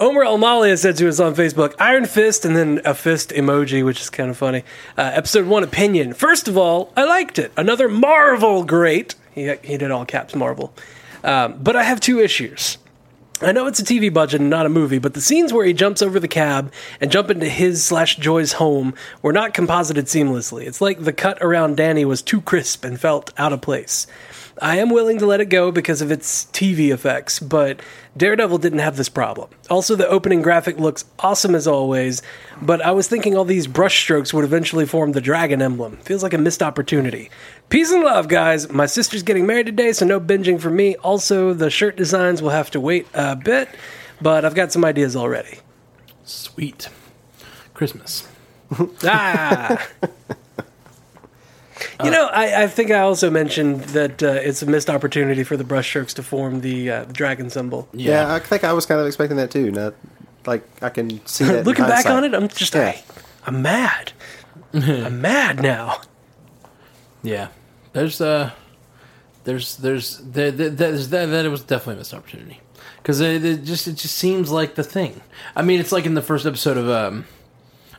Omer 0.00 0.24
Almalia 0.24 0.78
said 0.78 0.96
to 0.96 1.08
us 1.08 1.20
on 1.20 1.34
Facebook, 1.34 1.74
Iron 1.78 2.06
Fist, 2.06 2.44
and 2.44 2.56
then 2.56 2.80
a 2.84 2.94
fist 2.94 3.30
emoji, 3.30 3.84
which 3.84 4.00
is 4.00 4.10
kind 4.10 4.30
of 4.30 4.36
funny. 4.36 4.64
Uh, 4.96 5.10
episode 5.14 5.46
one 5.46 5.62
opinion. 5.62 6.14
First 6.14 6.48
of 6.48 6.56
all, 6.58 6.92
I 6.96 7.04
liked 7.04 7.38
it. 7.38 7.52
Another 7.56 7.88
Marvel 7.88 8.64
great. 8.64 9.14
He, 9.32 9.54
he 9.62 9.76
did 9.76 9.90
all 9.90 10.04
caps 10.04 10.34
Marvel. 10.34 10.74
Um, 11.22 11.58
but 11.62 11.76
I 11.76 11.84
have 11.84 12.00
two 12.00 12.20
issues. 12.20 12.78
I 13.40 13.50
know 13.50 13.66
it's 13.66 13.80
a 13.80 13.84
TV 13.84 14.14
budget 14.14 14.40
and 14.40 14.48
not 14.48 14.64
a 14.64 14.68
movie, 14.68 14.98
but 14.98 15.14
the 15.14 15.20
scenes 15.20 15.52
where 15.52 15.66
he 15.66 15.72
jumps 15.72 16.02
over 16.02 16.20
the 16.20 16.28
cab 16.28 16.72
and 17.00 17.10
jump 17.10 17.30
into 17.30 17.48
his 17.48 17.84
slash 17.84 18.14
Joy's 18.16 18.52
home 18.52 18.94
were 19.22 19.32
not 19.32 19.54
composited 19.54 20.06
seamlessly. 20.06 20.66
It's 20.66 20.80
like 20.80 21.02
the 21.02 21.12
cut 21.12 21.38
around 21.40 21.76
Danny 21.76 22.04
was 22.04 22.22
too 22.22 22.40
crisp 22.40 22.84
and 22.84 22.98
felt 22.98 23.32
out 23.36 23.52
of 23.52 23.60
place. 23.60 24.06
I 24.62 24.78
am 24.78 24.90
willing 24.90 25.18
to 25.18 25.26
let 25.26 25.40
it 25.40 25.46
go 25.46 25.72
because 25.72 26.00
of 26.00 26.12
its 26.12 26.44
TV 26.52 26.92
effects, 26.92 27.40
but 27.40 27.80
Daredevil 28.16 28.58
didn't 28.58 28.78
have 28.78 28.96
this 28.96 29.08
problem. 29.08 29.50
Also, 29.68 29.96
the 29.96 30.06
opening 30.06 30.42
graphic 30.42 30.78
looks 30.78 31.04
awesome 31.18 31.56
as 31.56 31.66
always, 31.66 32.22
but 32.62 32.80
I 32.80 32.92
was 32.92 33.08
thinking 33.08 33.36
all 33.36 33.44
these 33.44 33.66
brushstrokes 33.66 34.32
would 34.32 34.44
eventually 34.44 34.86
form 34.86 35.10
the 35.10 35.20
dragon 35.20 35.60
emblem. 35.60 35.96
Feels 35.98 36.22
like 36.22 36.34
a 36.34 36.38
missed 36.38 36.62
opportunity. 36.62 37.30
Peace 37.74 37.90
and 37.90 38.04
love, 38.04 38.28
guys. 38.28 38.70
My 38.70 38.86
sister's 38.86 39.24
getting 39.24 39.46
married 39.46 39.66
today, 39.66 39.90
so 39.92 40.06
no 40.06 40.20
binging 40.20 40.60
for 40.60 40.70
me. 40.70 40.94
Also, 40.98 41.52
the 41.52 41.70
shirt 41.70 41.96
designs 41.96 42.40
will 42.40 42.50
have 42.50 42.70
to 42.70 42.78
wait 42.78 43.04
a 43.14 43.34
bit, 43.34 43.68
but 44.22 44.44
I've 44.44 44.54
got 44.54 44.70
some 44.70 44.84
ideas 44.84 45.16
already. 45.16 45.58
Sweet. 46.22 46.88
Christmas. 47.74 48.28
Ah! 49.04 49.88
You 52.04 52.12
know, 52.12 52.26
I, 52.26 52.62
I 52.62 52.66
think 52.68 52.92
I 52.92 53.00
also 53.00 53.28
mentioned 53.28 53.80
that 53.86 54.22
uh, 54.22 54.28
it's 54.28 54.62
a 54.62 54.66
missed 54.66 54.88
opportunity 54.88 55.42
for 55.42 55.56
the 55.56 55.64
brushstrokes 55.64 56.14
to 56.14 56.22
form 56.22 56.60
the, 56.60 56.88
uh, 56.88 57.04
the 57.06 57.12
dragon 57.12 57.50
symbol. 57.50 57.88
Yeah. 57.92 58.32
I 58.32 58.38
think 58.38 58.62
I 58.62 58.72
was 58.72 58.86
kind 58.86 59.00
of 59.00 59.06
expecting 59.08 59.36
that 59.38 59.50
too. 59.50 59.72
Not 59.72 59.94
like 60.46 60.62
I 60.80 60.90
can 60.90 61.26
see 61.26 61.44
that. 61.46 61.66
Looking 61.66 61.86
back 61.86 62.06
on 62.06 62.22
it, 62.22 62.34
I'm 62.34 62.46
just 62.46 62.74
Yeah. 62.74 62.90
I, 62.96 63.02
I'm 63.46 63.62
mad. 63.62 64.12
I'm 64.72 65.20
mad 65.20 65.60
now. 65.60 66.00
Yeah. 67.24 67.48
There's 67.94 68.20
uh 68.20 68.50
there's 69.44 69.76
there's 69.76 70.18
there, 70.18 70.50
there, 70.50 70.68
there's 70.70 71.08
that 71.08 71.26
that 71.26 71.44
it 71.46 71.48
was 71.48 71.62
definitely 71.62 71.94
a 71.94 71.98
missed 71.98 72.14
opportunity 72.14 72.60
because 72.98 73.20
it, 73.20 73.44
it 73.44 73.64
just 73.64 73.88
it 73.88 73.94
just 73.94 74.16
seems 74.16 74.50
like 74.50 74.74
the 74.74 74.84
thing. 74.84 75.22
I 75.56 75.62
mean, 75.62 75.80
it's 75.80 75.92
like 75.92 76.04
in 76.06 76.14
the 76.14 76.22
first 76.22 76.44
episode 76.46 76.76
of 76.76 76.88
um 76.88 77.26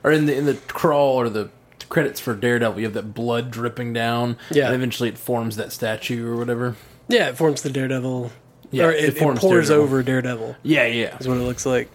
or 0.03 0.11
in 0.11 0.25
the 0.27 0.35
in 0.37 0.45
the 0.45 0.55
crawl 0.67 1.15
or 1.15 1.29
the 1.29 1.49
credits 1.89 2.19
for 2.19 2.35
Daredevil, 2.35 2.79
you 2.79 2.85
have 2.85 2.93
that 2.95 3.13
blood 3.13 3.51
dripping 3.51 3.93
down. 3.93 4.37
Yeah. 4.51 4.67
And 4.67 4.75
eventually, 4.75 5.09
it 5.09 5.17
forms 5.17 5.55
that 5.57 5.71
statue 5.71 6.27
or 6.27 6.35
whatever. 6.35 6.75
Yeah, 7.07 7.29
it 7.29 7.37
forms 7.37 7.61
the 7.61 7.69
Daredevil. 7.69 8.31
Yeah, 8.71 8.85
or 8.85 8.91
it 8.91 9.03
it, 9.03 9.07
it 9.09 9.17
forms 9.19 9.39
pours 9.39 9.67
Daredevil. 9.69 9.83
over 9.83 10.03
Daredevil. 10.03 10.55
Yeah, 10.63 10.85
yeah, 10.87 11.17
Is 11.19 11.27
what 11.27 11.37
it 11.37 11.41
looks 11.41 11.65
like. 11.65 11.89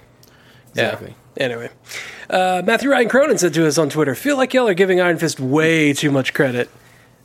exactly. 0.71 1.09
Yeah. 1.37 1.45
Anyway, 1.45 1.71
uh, 2.28 2.62
Matthew 2.64 2.90
Ryan 2.90 3.09
Cronin 3.09 3.38
said 3.38 3.54
to 3.54 3.66
us 3.66 3.78
on 3.78 3.88
Twitter, 3.88 4.14
"Feel 4.14 4.37
like 4.37 4.52
y'all 4.54 4.69
are 4.69 4.75
giving 4.75 5.00
Iron 5.00 5.19
Fist 5.19 5.40
way 5.40 5.92
too 5.92 6.11
much 6.11 6.33
credit. 6.35 6.69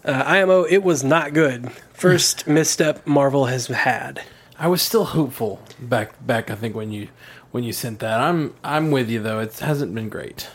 Uh, 0.05 0.23
IMO, 0.25 0.63
it 0.63 0.83
was 0.83 1.03
not 1.03 1.33
good. 1.33 1.71
First 1.93 2.47
misstep 2.55 3.05
Marvel 3.07 3.45
has 3.45 3.67
had. 3.67 4.21
I 4.57 4.67
was 4.67 4.81
still 4.81 5.03
hopeful 5.05 5.61
back 5.79 6.25
back. 6.25 6.49
I 6.49 6.55
think 6.55 6.75
when 6.75 6.91
you 6.91 7.09
when 7.51 7.63
you 7.63 7.73
sent 7.73 7.99
that, 7.99 8.19
I'm 8.19 8.53
I'm 8.63 8.91
with 8.91 9.09
you 9.09 9.21
though. 9.21 9.39
It 9.39 9.57
hasn't 9.59 9.93
been 9.95 10.09
great. 10.09 10.49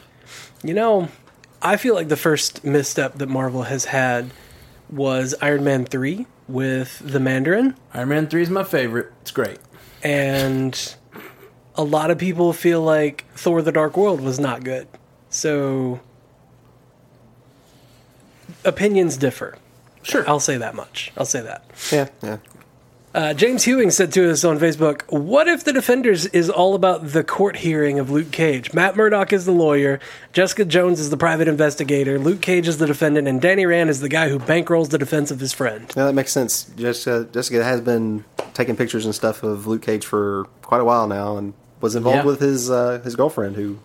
You 0.62 0.72
know, 0.74 1.08
I 1.60 1.76
feel 1.76 1.94
like 1.94 2.08
the 2.08 2.16
first 2.16 2.64
misstep 2.64 3.14
that 3.18 3.28
Marvel 3.28 3.64
has 3.64 3.86
had 3.86 4.30
was 4.88 5.34
Iron 5.42 5.64
Man 5.64 5.84
three 5.84 6.26
with 6.48 6.98
the 7.04 7.20
Mandarin." 7.20 7.74
Iron 7.92 8.08
Man 8.08 8.26
three 8.28 8.42
is 8.42 8.50
my 8.50 8.64
favorite. 8.64 9.12
It's 9.22 9.30
great. 9.32 9.58
and 10.02 10.94
a 11.76 11.84
lot 11.84 12.10
of 12.10 12.18
people 12.18 12.52
feel 12.52 12.82
like 12.82 13.24
Thor: 13.34 13.60
The 13.62 13.72
Dark 13.72 13.96
World 13.96 14.20
was 14.20 14.38
not 14.40 14.64
good. 14.64 14.88
So 15.28 16.00
opinions 18.64 19.16
differ. 19.16 19.56
Sure. 20.02 20.28
I'll 20.28 20.40
say 20.40 20.56
that 20.56 20.74
much. 20.74 21.12
I'll 21.16 21.26
say 21.26 21.42
that. 21.42 21.64
Yeah, 21.92 22.08
yeah. 22.22 22.38
Uh, 23.12 23.34
James 23.34 23.64
Hewing 23.64 23.90
said 23.90 24.12
to 24.12 24.30
us 24.30 24.44
on 24.44 24.60
Facebook, 24.60 25.02
"What 25.12 25.48
if 25.48 25.64
the 25.64 25.72
Defenders 25.72 26.26
is 26.26 26.48
all 26.48 26.76
about 26.76 27.08
the 27.08 27.24
court 27.24 27.56
hearing 27.56 27.98
of 27.98 28.08
Luke 28.08 28.30
Cage? 28.30 28.72
Matt 28.72 28.94
Murdock 28.96 29.32
is 29.32 29.44
the 29.46 29.50
lawyer, 29.52 29.98
Jessica 30.32 30.64
Jones 30.64 31.00
is 31.00 31.10
the 31.10 31.16
private 31.16 31.48
investigator, 31.48 32.20
Luke 32.20 32.40
Cage 32.40 32.68
is 32.68 32.78
the 32.78 32.86
defendant, 32.86 33.26
and 33.26 33.40
Danny 33.42 33.66
Rand 33.66 33.90
is 33.90 33.98
the 33.98 34.08
guy 34.08 34.28
who 34.28 34.38
bankrolls 34.38 34.90
the 34.90 34.96
defense 34.98 35.32
of 35.32 35.40
his 35.40 35.52
friend." 35.52 35.92
Yeah, 35.96 36.04
that 36.04 36.12
makes 36.12 36.30
sense. 36.30 36.70
Jessica, 36.76 37.26
Jessica 37.32 37.64
has 37.64 37.80
been 37.80 38.24
taking 38.54 38.76
pictures 38.76 39.04
and 39.04 39.12
stuff 39.14 39.42
of 39.42 39.66
Luke 39.66 39.82
Cage 39.82 40.06
for 40.06 40.46
quite 40.62 40.80
a 40.80 40.84
while 40.84 41.08
now, 41.08 41.36
and 41.36 41.52
was 41.80 41.96
involved 41.96 42.18
Yeah. 42.18 42.24
with 42.26 42.40
his 42.40 42.70
uh, 42.70 43.00
his 43.02 43.16
girlfriend 43.16 43.56
who. 43.56 43.80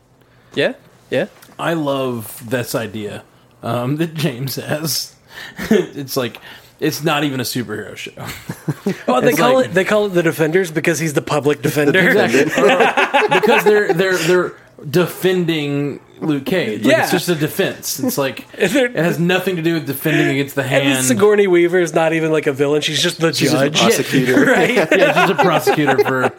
Yeah, 0.53 0.74
yeah. 1.10 1.25
I 1.58 1.74
love 1.74 2.48
this 2.48 2.75
idea 2.75 3.24
um, 3.65 3.98
that 3.98 4.13
James 4.13 4.55
has. 4.55 5.13
it's 5.69 6.15
like 6.15 6.38
it's 6.79 7.03
not 7.03 7.24
even 7.25 7.39
a 7.39 7.43
superhero 7.43 7.95
show. 7.98 8.12
Oh, 9.07 9.19
they 9.22 9.29
It's 9.29 9.39
call 9.39 9.55
like- 9.55 9.65
it 9.67 9.74
they 9.74 9.84
call 9.84 10.05
it 10.05 10.10
the 10.10 10.24
Defenders 10.24 10.72
because 10.72 11.00
he's 11.00 11.13
the 11.13 11.22
public 11.22 11.62
defender. 11.62 12.01
because 12.13 13.63
they're 13.63 13.93
they're 13.93 14.17
they're 14.17 14.53
defending 14.89 16.00
Luke 16.19 16.45
Cage. 16.45 16.84
Like, 16.84 16.91
Yeah. 16.91 17.01
it's 17.03 17.12
just 17.12 17.29
a 17.29 17.36
defense. 17.36 18.00
It's 18.00 18.17
like 18.17 18.50
They're- 18.51 18.86
it 18.88 18.95
has 18.95 19.19
nothing 19.19 19.55
to 19.57 19.62
do 19.62 19.74
with 19.75 19.88
defending 19.88 20.27
against 20.27 20.55
the 20.55 20.62
And 20.63 20.69
hand. 20.72 21.05
Sigourney 21.05 21.48
Weaver 21.48 21.79
is 21.79 21.93
not 21.93 22.13
even 22.13 22.31
like 22.31 22.45
a 22.48 22.53
villain; 22.53 22.81
she's 22.81 23.01
just 23.01 23.19
the 23.19 23.34
She's 23.34 23.51
just 23.51 23.63
a 23.63 23.69
judge, 23.69 23.81
prosecutor. 23.81 24.45
right? 24.45 24.75
yeah, 24.75 24.86
just 25.25 25.31
a 25.31 25.36
prosecutor 25.36 25.98
for. 26.03 26.31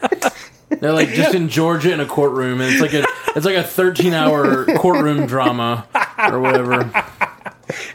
They're 0.69 0.93
like 0.93 1.11
just 1.11 1.35
in 1.35 1.49
Georgia 1.49 1.93
in 1.93 2.01
a 2.01 2.07
courtroom, 2.07 2.61
and 2.61 2.73
it's 2.73 2.81
like 2.83 2.93
a 2.93 3.05
it's 3.37 3.47
like 3.47 3.57
a 3.57 3.63
thirteen 3.65 4.15
hour 4.15 4.65
courtroom 4.77 5.27
drama 5.27 5.87
or 6.19 6.41
whatever. 6.41 6.91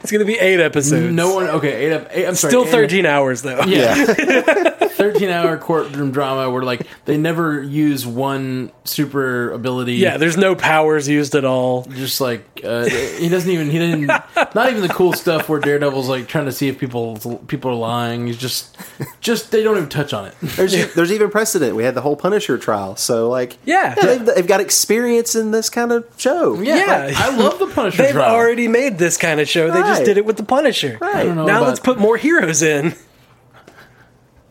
It's 0.02 0.12
gonna 0.12 0.26
be 0.26 0.38
eight 0.38 0.60
episodes. 0.60 1.14
No 1.14 1.34
one. 1.36 1.48
Okay, 1.48 1.86
eight. 1.94 2.08
eight 2.12 2.28
I'm 2.28 2.36
sorry. 2.36 2.52
still 2.52 2.64
eight- 2.66 2.70
thirteen 2.72 3.06
hours 3.06 3.42
though. 3.42 3.62
Yeah. 3.64 4.06
13 4.92 5.30
hour 5.30 5.58
courtroom 5.58 6.12
drama 6.12 6.50
where 6.52 6.62
like 6.62 6.86
they 7.06 7.18
never 7.18 7.62
use 7.64 8.06
one 8.06 8.72
super 8.84 9.52
ability. 9.52 9.94
Yeah, 9.94 10.18
there's 10.18 10.38
no 10.38 10.54
powers 10.54 11.08
used 11.08 11.34
at 11.34 11.44
all. 11.46 11.84
Just 11.86 12.22
like 12.22 12.44
uh, 12.64 12.86
he 12.86 13.28
doesn't 13.30 13.50
even 13.50 13.72
he 13.72 13.80
didn't 13.80 14.06
not 14.06 14.70
even 14.70 14.82
the 14.82 14.90
cool 14.94 15.14
stuff 15.14 15.50
where 15.50 15.60
Daredevil's 15.60 16.08
like 16.08 16.28
trying 16.28 16.46
to 16.46 16.52
see 16.52 16.68
if 16.68 16.78
people 16.78 17.18
people 17.48 17.72
are 17.72 17.76
lying. 17.76 18.28
He's 18.28 18.38
just 18.38 18.78
just 19.22 19.52
they 19.52 19.64
don't 19.64 19.78
even 19.78 19.90
touch 19.90 20.14
on 20.14 20.26
it. 20.28 20.36
There's 20.42 20.94
there's 20.94 21.12
even 21.12 21.32
precedent. 21.32 21.76
We 21.76 21.84
had 21.84 21.96
the 21.96 22.02
whole 22.02 22.16
Punisher 22.16 22.58
trial, 22.60 22.96
so 22.96 23.28
like 23.30 23.58
Yeah. 23.66 23.96
they've, 23.96 24.24
they've 24.26 24.48
got 24.48 24.62
experience 24.62 25.36
in 25.36 25.50
this 25.52 25.70
kind 25.70 25.92
of 25.92 26.06
show. 26.18 26.60
Yeah, 26.62 26.76
Yeah. 26.76 27.06
like, 27.06 27.16
I 27.18 27.36
love 27.36 27.58
the 27.58 27.68
Punisher. 27.68 28.04
They've 28.04 28.12
trial. 28.14 28.36
already 28.36 28.68
made 28.68 29.00
this 29.00 29.18
kind 29.18 29.40
of 29.40 29.50
show. 29.50 29.72
They 29.72 29.80
just 29.82 29.91
Right. 30.00 30.06
did 30.06 30.18
it 30.18 30.26
with 30.26 30.38
the 30.38 30.44
Punisher. 30.44 30.98
I 31.02 31.24
don't 31.24 31.36
know 31.36 31.46
now 31.46 31.58
about- 31.60 31.68
let's 31.68 31.80
put 31.80 31.98
more 32.00 32.18
heroes 32.18 32.62
in. 32.62 32.96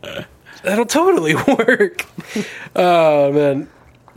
That'll 0.62 0.86
totally 0.86 1.34
work. 1.48 2.04
oh 2.76 3.32
man. 3.32 3.68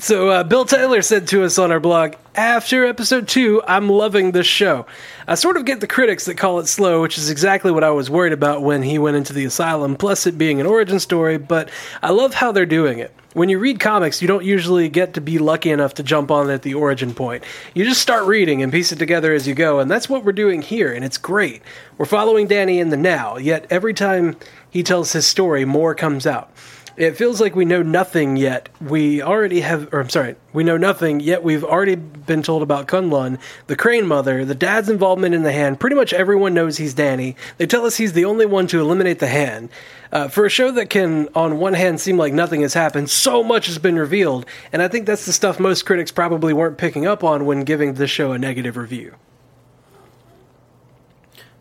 So 0.04 0.28
uh, 0.28 0.44
Bill 0.44 0.66
Taylor 0.66 1.02
said 1.02 1.30
to 1.30 1.46
us 1.46 1.58
on 1.58 1.72
our 1.72 1.80
blog, 1.80 2.16
after 2.36 2.86
episode 2.86 3.26
two, 3.26 3.64
I'm 3.66 3.88
loving 3.88 4.34
this 4.34 4.46
show. 4.46 4.86
I 5.30 5.36
sort 5.36 5.56
of 5.56 5.64
get 5.64 5.80
the 5.80 5.88
critics 5.88 6.26
that 6.26 6.36
call 6.36 6.60
it 6.60 6.68
slow, 6.68 7.02
which 7.02 7.18
is 7.18 7.30
exactly 7.30 7.72
what 7.72 7.86
I 7.86 7.90
was 7.92 8.10
worried 8.10 8.34
about 8.34 8.64
when 8.64 8.84
he 8.84 9.00
went 9.00 9.16
into 9.16 9.32
the 9.32 9.46
asylum, 9.46 9.96
plus 9.96 10.28
it 10.28 10.38
being 10.38 10.60
an 10.60 10.68
origin 10.68 11.00
story, 11.00 11.38
but 11.38 11.70
I 12.02 12.10
love 12.10 12.34
how 12.34 12.52
they're 12.52 12.66
doing 12.66 13.00
it. 13.00 13.16
When 13.32 13.48
you 13.48 13.60
read 13.60 13.80
comics, 13.80 14.22
you 14.22 14.28
don't 14.28 14.44
usually 14.44 14.90
get 14.90 15.14
to 15.14 15.22
be 15.22 15.40
lucky 15.40 15.70
enough 15.70 15.94
to 15.94 16.04
jump 16.04 16.32
on 16.32 16.50
at 16.50 16.64
the 16.64 16.74
origin 16.74 17.14
point. 17.14 17.46
You 17.74 17.86
just 17.86 18.02
start 18.02 18.26
reading 18.26 18.62
and 18.62 18.74
piece 18.74 18.92
it 18.92 19.00
together 19.00 19.34
as 19.34 19.48
you 19.48 19.56
go, 19.56 19.80
and 19.80 19.90
that's 19.90 20.10
what 20.10 20.26
we're 20.26 20.34
doing 20.34 20.62
here, 20.62 20.92
and 20.92 21.06
it's 21.06 21.18
great. 21.18 21.62
We're 21.98 22.08
following 22.08 22.48
Danny 22.48 22.82
in 22.82 22.90
the 22.90 22.98
now, 22.98 23.38
yet 23.38 23.68
every 23.70 23.94
time 23.94 24.36
he 24.70 24.84
tells 24.84 25.14
his 25.14 25.26
story, 25.26 25.64
more 25.64 25.96
comes 25.96 26.28
out. 26.28 26.52
It 26.96 27.18
feels 27.18 27.42
like 27.42 27.56
we 27.56 27.66
know 27.66 27.82
nothing 27.82 28.38
yet. 28.38 28.70
We 28.80 29.22
already 29.24 29.62
have, 29.62 29.92
or 29.92 30.00
I'm 30.00 30.10
sorry, 30.10 30.36
we 30.54 30.64
know 30.64 30.78
nothing 30.78 31.22
yet. 31.22 31.44
We've 31.44 31.64
already 31.64 31.96
been 31.96 32.44
told 32.44 32.62
about 32.62 32.88
Kunlun, 32.88 33.40
the 33.66 33.76
Crane 33.76 34.06
Mother, 34.06 34.46
the 34.46 34.54
dad's 34.54 34.90
involvement 34.90 35.34
in 35.34 35.42
the 35.42 35.52
hand. 35.52 35.80
Pretty 35.80 35.96
much 35.96 36.14
everyone 36.14 36.54
knows 36.54 36.78
he's 36.78 36.94
Danny. 36.94 37.36
They 37.58 37.66
tell 37.66 37.86
us 37.86 37.98
he's 37.98 38.14
the 38.14 38.26
only 38.26 38.46
one 38.46 38.68
to 38.68 38.80
eliminate 38.80 39.18
the 39.18 39.28
hand. 39.28 39.70
Uh, 40.12 40.28
for 40.28 40.46
a 40.46 40.50
show 40.50 40.70
that 40.70 40.92
can, 40.92 41.30
on 41.34 41.58
one 41.58 41.74
hand, 41.74 42.00
seem 42.00 42.18
like 42.18 42.32
nothing 42.32 42.62
has 42.62 42.76
happened, 42.76 43.10
so 43.10 43.44
much 43.44 43.66
has 43.66 43.80
been 43.80 43.98
revealed, 43.98 44.46
and 44.72 44.80
I 44.80 44.88
think 44.88 45.08
that's 45.08 45.26
the 45.26 45.34
stuff 45.34 45.60
most 45.60 45.88
critics 45.88 46.12
probably 46.12 46.54
weren't 46.54 46.78
picking 46.78 47.08
up 47.08 47.24
on 47.24 47.48
when 47.48 47.64
giving 47.64 47.96
this 47.96 48.12
show 48.12 48.32
a 48.32 48.38
negative 48.38 48.78
review. 48.78 49.16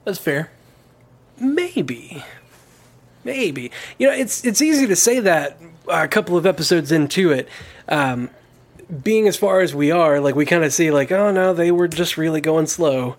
That's 0.05 0.19
fair. 0.19 0.51
Maybe. 1.39 2.23
Maybe. 3.25 3.71
You 3.99 4.09
know, 4.09 4.15
it's 4.15 4.45
it's 4.45 4.61
easy 4.63 4.87
to 4.87 4.97
say 4.97 5.21
that 5.21 5.59
a 5.89 6.09
couple 6.09 6.37
of 6.37 6.47
episodes 6.47 6.91
into 6.93 7.31
it. 7.33 7.49
Um, 7.89 8.31
being 9.03 9.27
as 9.27 9.37
far 9.37 9.61
as 9.61 9.75
we 9.75 9.91
are, 9.91 10.21
like 10.21 10.35
we 10.35 10.45
kind 10.45 10.65
of 10.65 10.73
see 10.73 10.91
like, 10.91 11.11
oh 11.13 11.31
no, 11.33 11.55
they 11.55 11.71
were 11.71 11.89
just 11.89 12.17
really 12.17 12.41
going 12.41 12.67
slow 12.67 13.17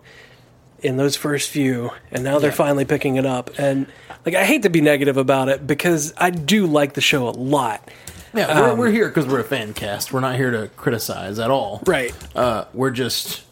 in 0.79 0.97
those 0.97 1.15
first 1.15 1.49
few, 1.49 1.91
and 2.11 2.23
now 2.23 2.39
they're 2.39 2.49
Yeah. 2.51 2.55
finally 2.55 2.85
picking 2.85 3.15
it 3.15 3.25
up. 3.25 3.49
And 3.57 3.87
like 4.25 4.35
I 4.35 4.43
hate 4.45 4.63
to 4.63 4.69
be 4.69 4.81
negative 4.81 5.17
about 5.17 5.49
it 5.49 5.65
because 5.65 6.13
I 6.17 6.29
do 6.29 6.67
like 6.67 6.93
the 6.93 7.01
show 7.01 7.27
a 7.27 7.31
lot. 7.31 7.89
Yeah, 8.35 8.59
we're, 8.71 8.75
we're 8.75 8.91
here 8.91 9.07
because 9.07 9.27
we're 9.27 9.39
a 9.41 9.43
fan 9.45 9.73
cast. 9.73 10.11
We're 10.11 10.19
not 10.19 10.35
here 10.35 10.49
to 10.51 10.67
criticize 10.75 11.37
at 11.39 11.51
all. 11.51 11.81
Right. 11.85 12.13
Uh, 12.35 12.65
we're 12.73 12.89
just 12.91 13.43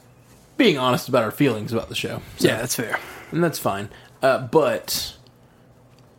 being 0.57 0.77
honest 0.77 1.07
about 1.07 1.23
our 1.23 1.31
feelings 1.31 1.71
about 1.71 1.87
the 1.89 1.95
show. 1.95 2.21
So- 2.37 2.47
Yeah, 2.47 2.57
that's 2.57 2.75
fair. 2.75 2.97
and 3.31 3.43
that's 3.43 3.59
fine. 3.59 3.89
Uh, 4.23 4.39
but 4.47 5.15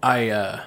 I, 0.03 0.29
uh, 0.31 0.63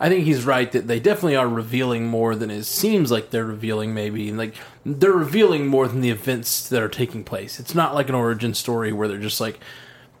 I 0.00 0.08
think 0.08 0.24
he's 0.24 0.44
right 0.44 0.70
that 0.72 0.86
they 0.86 0.98
definitely 1.00 1.36
are 1.36 1.48
revealing 1.48 2.06
more 2.06 2.34
than 2.34 2.50
it 2.50 2.64
seems 2.64 3.10
like 3.10 3.30
they're 3.30 3.44
revealing. 3.44 3.94
Maybe 3.94 4.32
like 4.32 4.54
they're 4.84 5.12
revealing 5.12 5.66
more 5.66 5.86
than 5.88 6.00
the 6.00 6.10
events 6.10 6.68
that 6.68 6.82
are 6.82 6.88
taking 6.88 7.24
place. 7.24 7.60
It's 7.60 7.74
not 7.74 7.94
like 7.94 8.08
an 8.08 8.14
origin 8.14 8.54
story 8.54 8.92
where 8.92 9.06
they're 9.08 9.18
just 9.18 9.40
like 9.40 9.60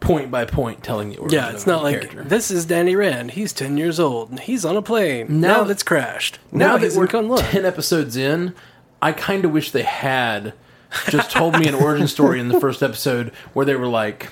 point 0.00 0.30
by 0.30 0.44
point 0.44 0.82
telling 0.84 1.08
the 1.10 1.16
origin. 1.16 1.38
Yeah, 1.38 1.50
it's 1.50 1.66
not 1.66 1.82
like 1.82 2.00
character. 2.00 2.22
this 2.24 2.50
is 2.50 2.66
Danny 2.66 2.94
Rand. 2.94 3.32
He's 3.32 3.52
ten 3.52 3.76
years 3.76 3.98
old. 3.98 4.30
and 4.30 4.38
He's 4.40 4.64
on 4.64 4.76
a 4.76 4.82
plane 4.82 5.40
now, 5.40 5.58
Now- 5.58 5.64
that's 5.64 5.82
crashed. 5.82 6.38
Now, 6.52 6.76
now 6.76 6.78
that 6.78 6.94
we're 6.94 7.38
ten 7.38 7.64
episodes 7.64 8.16
in, 8.16 8.54
I 9.02 9.12
kind 9.12 9.44
of 9.44 9.50
wish 9.52 9.70
they 9.70 9.82
had 9.82 10.54
just 11.08 11.30
told 11.32 11.58
me 11.58 11.66
an 11.66 11.74
origin 11.74 12.06
story 12.06 12.38
in 12.38 12.48
the 12.48 12.60
first 12.60 12.82
episode 12.82 13.32
where 13.54 13.66
they 13.66 13.74
were 13.74 13.88
like, 13.88 14.28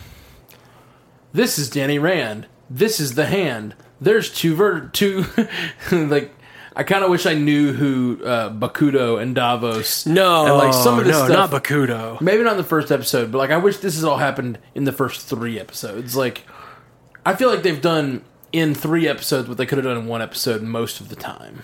"This 1.32 1.58
is 1.58 1.68
Danny 1.68 1.98
Rand. 1.98 2.46
This 2.70 3.00
is 3.00 3.14
the 3.16 3.26
Hand. 3.26 3.74
There's 4.02 4.32
two 4.32 4.54
ver 4.54 4.88
two 4.88 5.24
like." 5.92 6.34
I 6.74 6.84
kind 6.84 7.04
of 7.04 7.10
wish 7.10 7.26
I 7.26 7.34
knew 7.34 7.74
who 7.74 8.24
uh, 8.24 8.48
Bakuto 8.50 9.20
and 9.20 9.34
Davos. 9.34 10.06
No, 10.06 10.46
and 10.46 10.54
like 10.54 10.72
some 10.72 10.98
of 10.98 11.04
this 11.04 11.18
no, 11.18 11.26
stuff. 11.26 11.52
not 11.52 11.62
Bakuto. 11.62 12.18
Maybe 12.22 12.42
not 12.42 12.52
in 12.52 12.56
the 12.56 12.64
first 12.64 12.90
episode, 12.90 13.30
but 13.30 13.36
like 13.36 13.50
I 13.50 13.58
wish 13.58 13.76
this 13.76 13.94
has 13.96 14.04
all 14.04 14.16
happened 14.16 14.58
in 14.74 14.84
the 14.84 14.92
first 14.92 15.26
three 15.26 15.60
episodes. 15.60 16.16
Like 16.16 16.44
I 17.26 17.34
feel 17.34 17.50
like 17.50 17.62
they've 17.62 17.80
done 17.80 18.24
in 18.52 18.74
three 18.74 19.06
episodes 19.06 19.48
what 19.48 19.58
they 19.58 19.66
could 19.66 19.78
have 19.78 19.84
done 19.84 19.98
in 19.98 20.06
one 20.06 20.22
episode 20.22 20.62
most 20.62 21.00
of 21.00 21.08
the 21.10 21.16
time. 21.16 21.62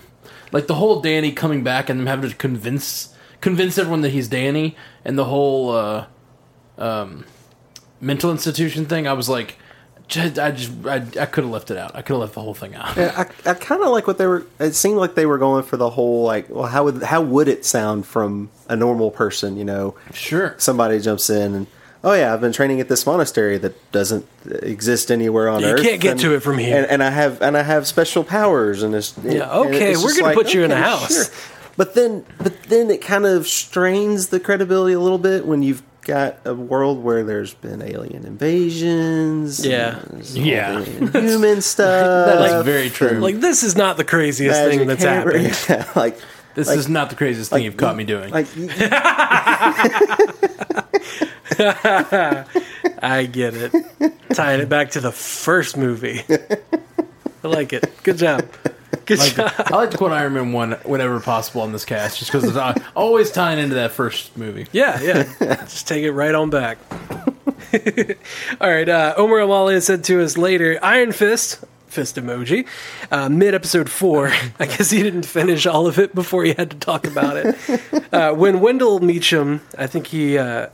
Like 0.51 0.67
the 0.67 0.75
whole 0.75 1.01
Danny 1.01 1.31
coming 1.31 1.63
back 1.63 1.89
and 1.89 1.99
them 1.99 2.07
having 2.07 2.29
to 2.29 2.35
convince 2.35 3.15
convince 3.41 3.77
everyone 3.77 4.01
that 4.01 4.09
he's 4.09 4.27
Danny 4.27 4.75
and 5.05 5.17
the 5.17 5.25
whole 5.25 5.71
uh, 5.71 6.05
um, 6.77 7.25
mental 8.01 8.31
institution 8.31 8.85
thing. 8.85 9.07
I 9.07 9.13
was 9.13 9.29
like, 9.29 9.57
just, 10.09 10.37
I 10.39 10.51
just 10.51 10.71
I, 10.85 10.95
I 11.21 11.25
could 11.25 11.43
have 11.45 11.53
left 11.53 11.71
it 11.71 11.77
out. 11.77 11.95
I 11.95 12.01
could 12.01 12.13
have 12.13 12.19
left 12.21 12.33
the 12.33 12.41
whole 12.41 12.53
thing 12.53 12.75
out. 12.75 12.97
Yeah, 12.97 13.13
I, 13.45 13.51
I 13.51 13.53
kind 13.53 13.81
of 13.81 13.89
like 13.89 14.07
what 14.07 14.17
they 14.17 14.27
were. 14.27 14.45
It 14.59 14.73
seemed 14.73 14.97
like 14.97 15.15
they 15.15 15.25
were 15.25 15.37
going 15.37 15.63
for 15.63 15.77
the 15.77 15.89
whole 15.91 16.23
like, 16.23 16.49
well, 16.49 16.65
how 16.67 16.83
would 16.83 17.03
how 17.03 17.21
would 17.21 17.47
it 17.47 17.63
sound 17.65 18.05
from 18.05 18.49
a 18.67 18.75
normal 18.75 19.11
person? 19.11 19.55
You 19.55 19.63
know, 19.65 19.95
Sure. 20.13 20.55
somebody 20.57 20.99
jumps 20.99 21.29
in 21.29 21.53
and 21.55 21.67
oh 22.03 22.13
yeah, 22.13 22.33
I've 22.33 22.41
been 22.41 22.51
training 22.53 22.79
at 22.81 22.89
this 22.89 23.05
monastery 23.05 23.57
that 23.59 23.91
doesn't 23.91 24.25
exist 24.63 25.11
anywhere 25.11 25.47
on 25.49 25.61
You 25.61 25.67
earth. 25.67 25.79
You 25.83 25.89
can't 25.89 26.01
get 26.01 26.11
and- 26.13 26.19
to 26.21 26.33
it 26.35 26.39
from 26.41 26.57
here. 26.57 26.75
and, 26.77 26.85
and 26.87 27.03
I 27.03 27.11
have 27.11 27.41
and 27.41 27.55
I 27.55 27.61
have 27.63 27.85
special 27.87 28.23
powers 28.23 28.83
and 28.83 28.95
it's 28.95 29.17
Yeah, 29.23 29.49
okay, 29.51 29.91
it's 29.93 30.03
we're 30.03 30.19
gonna 30.19 30.33
put 30.33 30.53
you 30.53 30.63
in 30.63 30.71
a 30.71 30.75
house. 30.77 31.29
But 31.77 31.93
then, 31.95 32.25
but 32.39 32.63
then 32.63 32.89
it 32.91 33.01
kind 33.01 33.25
of 33.25 33.47
strains 33.47 34.27
the 34.29 34.39
credibility 34.41 34.93
a 34.93 34.99
little 34.99 35.17
bit 35.17 35.45
when 35.45 35.63
you've 35.63 35.81
got 36.09 36.37
a 36.45 36.53
world 36.55 37.03
where 37.03 37.23
there's 37.23 37.53
been 37.53 37.81
alien 37.81 38.25
invasions, 38.25 39.65
Yeah. 39.65 39.99
Yeah. 40.33 40.75
all 40.77 40.81
the 40.83 41.21
human 41.21 41.61
stuff. 41.61 42.27
That 42.39 42.57
is 42.59 42.65
very 42.65 42.89
true. 42.89 43.19
Like 43.19 43.39
this 43.39 43.63
is 43.63 43.75
not 43.75 43.97
the 43.97 44.03
craziest 44.03 44.59
thing 44.59 44.87
that's 44.87 45.03
hammer. 45.03 45.37
happened. 45.37 45.65
Yeah, 45.69 45.91
like 45.95 46.17
This 46.55 46.67
like- 46.67 46.77
is 46.79 46.89
not 46.89 47.09
the 47.11 47.15
craziest 47.15 47.51
thing 47.51 47.63
you've 47.63 47.77
caught 47.77 47.95
me 47.95 48.03
doing. 48.03 48.31
like 48.31 48.47
I 53.01 53.29
get 53.31 53.53
it. 53.55 53.73
Tying 54.33 54.61
it 54.61 54.69
back 54.69 54.91
to 54.91 55.01
the 55.01 55.11
first 55.11 55.77
movie. 55.77 56.23
I 57.43 57.47
like 57.47 57.73
it. 57.73 57.91
Good 58.03 58.17
job. 58.17 58.45
Good 59.05 59.19
job. 59.19 59.51
I 59.57 59.75
like 59.75 59.91
to 59.91 59.97
quote 59.97 60.11
Iron 60.11 60.33
Man 60.33 60.51
one 60.51 60.73
whenever 60.83 61.19
possible 61.19 61.61
on 61.61 61.71
this 61.71 61.85
cast, 61.85 62.19
just 62.19 62.31
because 62.31 62.55
it's 62.55 62.85
always 62.95 63.31
tying 63.31 63.59
into 63.59 63.75
that 63.75 63.91
first 63.91 64.35
movie. 64.37 64.67
Yeah, 64.71 64.99
yeah. 65.01 65.23
Just 65.61 65.87
take 65.87 66.03
it 66.03 66.11
right 66.11 66.33
on 66.33 66.49
back. 66.49 66.77
All 68.61 68.69
right. 68.69 68.87
Uh, 68.87 69.13
Omer 69.17 69.39
Amalia 69.39 69.81
said 69.81 70.03
to 70.05 70.23
us 70.23 70.37
later 70.37 70.79
Iron 70.81 71.11
Fist, 71.11 71.63
fist 71.87 72.15
emoji, 72.15 72.67
uh, 73.11 73.29
mid 73.29 73.53
episode 73.53 73.89
four. 73.89 74.27
I 74.59 74.65
guess 74.65 74.89
he 74.91 75.03
didn't 75.03 75.25
finish 75.25 75.65
all 75.65 75.87
of 75.87 75.99
it 75.99 76.15
before 76.15 76.43
he 76.43 76.53
had 76.53 76.71
to 76.71 76.77
talk 76.77 77.05
about 77.05 77.37
it. 77.37 77.83
Uh, 78.13 78.33
when 78.33 78.59
Wendell 78.59 78.99
Meacham, 79.01 79.61
I 79.77 79.87
think 79.87 80.07
he, 80.07 80.37
uh, 80.37 80.67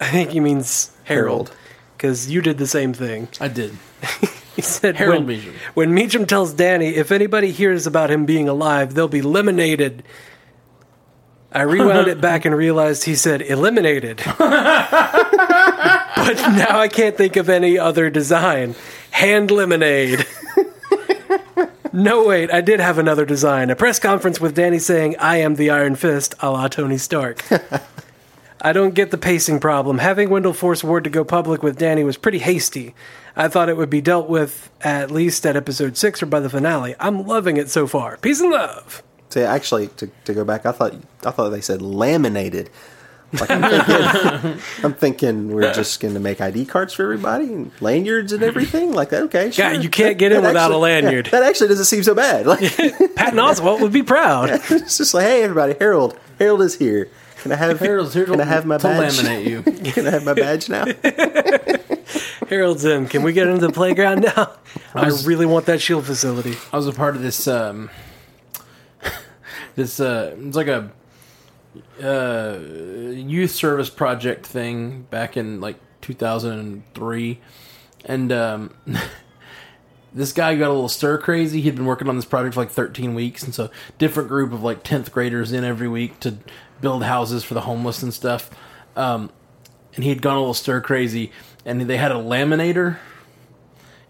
I 0.00 0.08
think 0.10 0.30
he 0.30 0.40
means 0.40 0.90
Harold, 1.04 1.48
Harold. 1.48 1.56
Because 2.02 2.28
you 2.28 2.42
did 2.42 2.58
the 2.58 2.66
same 2.66 2.92
thing. 2.92 3.28
I 3.40 3.48
did. 3.48 3.78
He 4.54 4.60
said 4.60 4.96
Harold 4.96 5.24
when, 5.24 5.26
Meacham. 5.28 5.54
when 5.72 5.94
Meacham 5.94 6.26
tells 6.26 6.52
Danny, 6.52 6.88
if 6.88 7.10
anybody 7.10 7.52
hears 7.52 7.86
about 7.86 8.10
him 8.10 8.26
being 8.26 8.50
alive, 8.50 8.92
they'll 8.92 9.08
be 9.08 9.20
eliminated. 9.20 10.02
I 11.50 11.62
rewound 11.62 12.08
it 12.08 12.20
back 12.20 12.44
and 12.44 12.54
realized 12.54 13.04
he 13.04 13.14
said 13.14 13.40
eliminated. 13.40 14.18
but 14.38 14.38
now 16.52 16.78
I 16.78 16.88
can't 16.92 17.16
think 17.16 17.36
of 17.36 17.48
any 17.48 17.78
other 17.78 18.10
design. 18.10 18.74
Hand 19.10 19.50
lemonade. 19.50 20.26
no, 21.94 22.26
wait, 22.26 22.52
I 22.52 22.60
did 22.60 22.78
have 22.78 22.98
another 22.98 23.24
design. 23.24 23.70
A 23.70 23.74
press 23.74 23.98
conference 23.98 24.38
with 24.38 24.54
Danny 24.54 24.78
saying, 24.78 25.16
I 25.18 25.38
am 25.38 25.54
the 25.54 25.70
Iron 25.70 25.94
Fist, 25.94 26.34
a 26.40 26.50
la 26.50 26.68
Tony 26.68 26.98
Stark. 26.98 27.42
I 28.64 28.72
don't 28.72 28.94
get 28.94 29.10
the 29.10 29.18
pacing 29.18 29.58
problem. 29.58 29.98
Having 29.98 30.30
Wendell 30.30 30.52
force 30.52 30.84
Ward 30.84 31.02
to 31.04 31.10
go 31.10 31.24
public 31.24 31.64
with 31.64 31.76
Danny 31.76 32.04
was 32.04 32.16
pretty 32.16 32.38
hasty. 32.38 32.94
I 33.34 33.48
thought 33.48 33.68
it 33.68 33.76
would 33.76 33.90
be 33.90 34.00
dealt 34.00 34.28
with 34.28 34.70
at 34.82 35.10
least 35.10 35.44
at 35.44 35.56
episode 35.56 35.96
six 35.96 36.22
or 36.22 36.26
by 36.26 36.38
the 36.38 36.48
finale. 36.48 36.94
I'm 37.00 37.26
loving 37.26 37.56
it 37.56 37.70
so 37.70 37.88
far. 37.88 38.18
Peace 38.18 38.40
and 38.40 38.52
love. 38.52 39.02
See, 39.30 39.40
actually, 39.40 39.88
to, 39.88 40.08
to 40.26 40.34
go 40.34 40.44
back, 40.44 40.64
I 40.64 40.70
thought 40.70 40.94
I 41.26 41.32
thought 41.32 41.48
they 41.48 41.60
said 41.60 41.82
laminated. 41.82 42.70
Like 43.32 43.50
I'm 43.50 43.62
thinking, 43.62 44.62
I'm 44.84 44.94
thinking 44.94 45.48
we're 45.52 45.72
just 45.72 46.00
going 46.00 46.14
to 46.14 46.20
make 46.20 46.40
ID 46.40 46.66
cards 46.66 46.92
for 46.92 47.02
everybody 47.02 47.46
and 47.46 47.72
lanyards 47.80 48.32
and 48.32 48.42
everything. 48.42 48.92
Like 48.92 49.12
okay, 49.12 49.50
sure. 49.50 49.72
you 49.72 49.88
can't 49.88 50.18
get 50.18 50.32
in 50.32 50.42
without 50.42 50.70
a 50.70 50.76
lanyard. 50.76 51.26
yeah, 51.26 51.40
that 51.40 51.42
actually 51.42 51.68
doesn't 51.68 51.86
seem 51.86 52.02
so 52.02 52.14
bad. 52.14 52.46
Like 52.46 52.60
Patton 53.16 53.38
Oswalt 53.38 53.80
would 53.80 53.92
be 53.92 54.02
proud. 54.02 54.50
it's 54.70 54.98
just 54.98 55.14
like, 55.14 55.24
hey, 55.24 55.42
everybody, 55.42 55.74
Harold, 55.80 56.16
Harold 56.38 56.62
is 56.62 56.76
here. 56.76 57.08
Can 57.42 57.50
I 57.50 57.56
have 57.56 57.80
Harold's 57.80 58.14
here 58.14 58.26
Can 58.26 58.40
I 58.40 58.44
have 58.44 58.66
my 58.66 58.78
to 58.78 58.84
badge? 58.84 59.18
laminate 59.18 59.44
you. 59.46 59.62
Can 59.92 60.06
I 60.06 60.10
have 60.10 60.24
my 60.24 60.32
badge 60.32 60.68
now? 60.68 60.84
Harold's 62.48 62.84
in. 62.84 63.08
Can 63.08 63.24
we 63.24 63.32
get 63.32 63.48
into 63.48 63.66
the 63.66 63.72
playground 63.72 64.20
now? 64.20 64.52
I 64.94 65.08
really 65.24 65.44
want 65.46 65.66
that 65.66 65.80
shield 65.80 66.06
facility. 66.06 66.54
I 66.72 66.76
was 66.76 66.86
a 66.86 66.92
part 66.92 67.16
of 67.16 67.22
this. 67.22 67.48
Um, 67.48 67.90
this 69.74 69.98
uh, 69.98 70.36
it's 70.38 70.56
like 70.56 70.68
a 70.68 70.92
uh, 72.00 72.58
youth 73.12 73.50
service 73.50 73.90
project 73.90 74.46
thing 74.46 75.02
back 75.10 75.36
in 75.36 75.60
like 75.60 75.80
2003, 76.02 77.40
and 78.04 78.30
um, 78.30 78.74
this 80.14 80.32
guy 80.32 80.54
got 80.54 80.68
a 80.68 80.74
little 80.74 80.88
stir 80.88 81.18
crazy. 81.18 81.60
He'd 81.60 81.74
been 81.74 81.86
working 81.86 82.08
on 82.08 82.14
this 82.14 82.24
project 82.24 82.54
for 82.54 82.60
like 82.60 82.70
13 82.70 83.14
weeks, 83.14 83.42
and 83.42 83.52
so 83.52 83.68
different 83.98 84.28
group 84.28 84.52
of 84.52 84.62
like 84.62 84.84
10th 84.84 85.10
graders 85.10 85.50
in 85.50 85.64
every 85.64 85.88
week 85.88 86.20
to 86.20 86.36
build 86.82 87.02
houses 87.02 87.42
for 87.42 87.54
the 87.54 87.62
homeless 87.62 88.02
and 88.02 88.12
stuff. 88.12 88.50
Um, 88.94 89.30
and 89.94 90.04
he'd 90.04 90.20
gone 90.20 90.36
a 90.36 90.40
little 90.40 90.52
stir 90.52 90.82
crazy, 90.82 91.32
and 91.64 91.80
they 91.80 91.96
had 91.96 92.12
a 92.12 92.16
laminator 92.16 92.98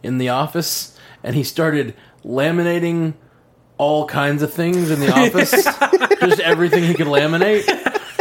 in 0.03 0.19
the 0.19 0.31
office, 0.31 0.99
and 1.23 1.37
he 1.37 1.45
started 1.45 1.95
laminating 2.25 3.15
all 3.79 4.07
kinds 4.07 4.43
of 4.43 4.53
things 4.53 4.91
in 4.91 5.01
the 5.01 5.13
office, 5.15 5.51
just 6.21 6.41
everything 6.41 6.85
he 6.85 6.95
could 6.95 7.07
laminate. 7.07 7.69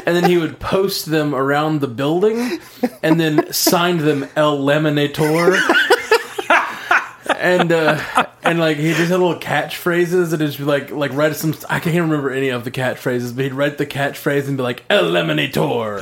And 0.06 0.16
then 0.16 0.24
he 0.24 0.38
would 0.38 0.60
post 0.60 1.06
them 1.06 1.36
around 1.36 1.82
the 1.82 1.88
building, 1.88 2.60
and 3.04 3.20
then 3.20 3.54
signed 3.54 4.00
them 4.02 4.28
El 4.36 4.58
Laminator. 4.60 5.60
And 7.42 7.72
uh, 7.72 8.26
and 8.44 8.60
like 8.60 8.78
he 8.78 8.94
just 8.94 9.10
had 9.12 9.20
little 9.20 9.40
catchphrases 9.40 10.32
and 10.32 10.40
just 10.40 10.58
be 10.58 10.64
like 10.64 10.92
like 10.92 11.12
write 11.14 11.36
some 11.36 11.56
I 11.70 11.80
can't 11.80 11.96
remember 11.96 12.32
any 12.32 12.50
of 12.50 12.64
the 12.64 12.72
catchphrases, 12.72 13.36
but 13.36 13.44
he'd 13.46 13.54
write 13.54 13.78
the 13.78 13.86
catchphrase 13.86 14.48
and 14.48 14.58
be 14.58 14.64
like 14.64 14.84
El 14.90 15.06
Laminator, 15.06 15.98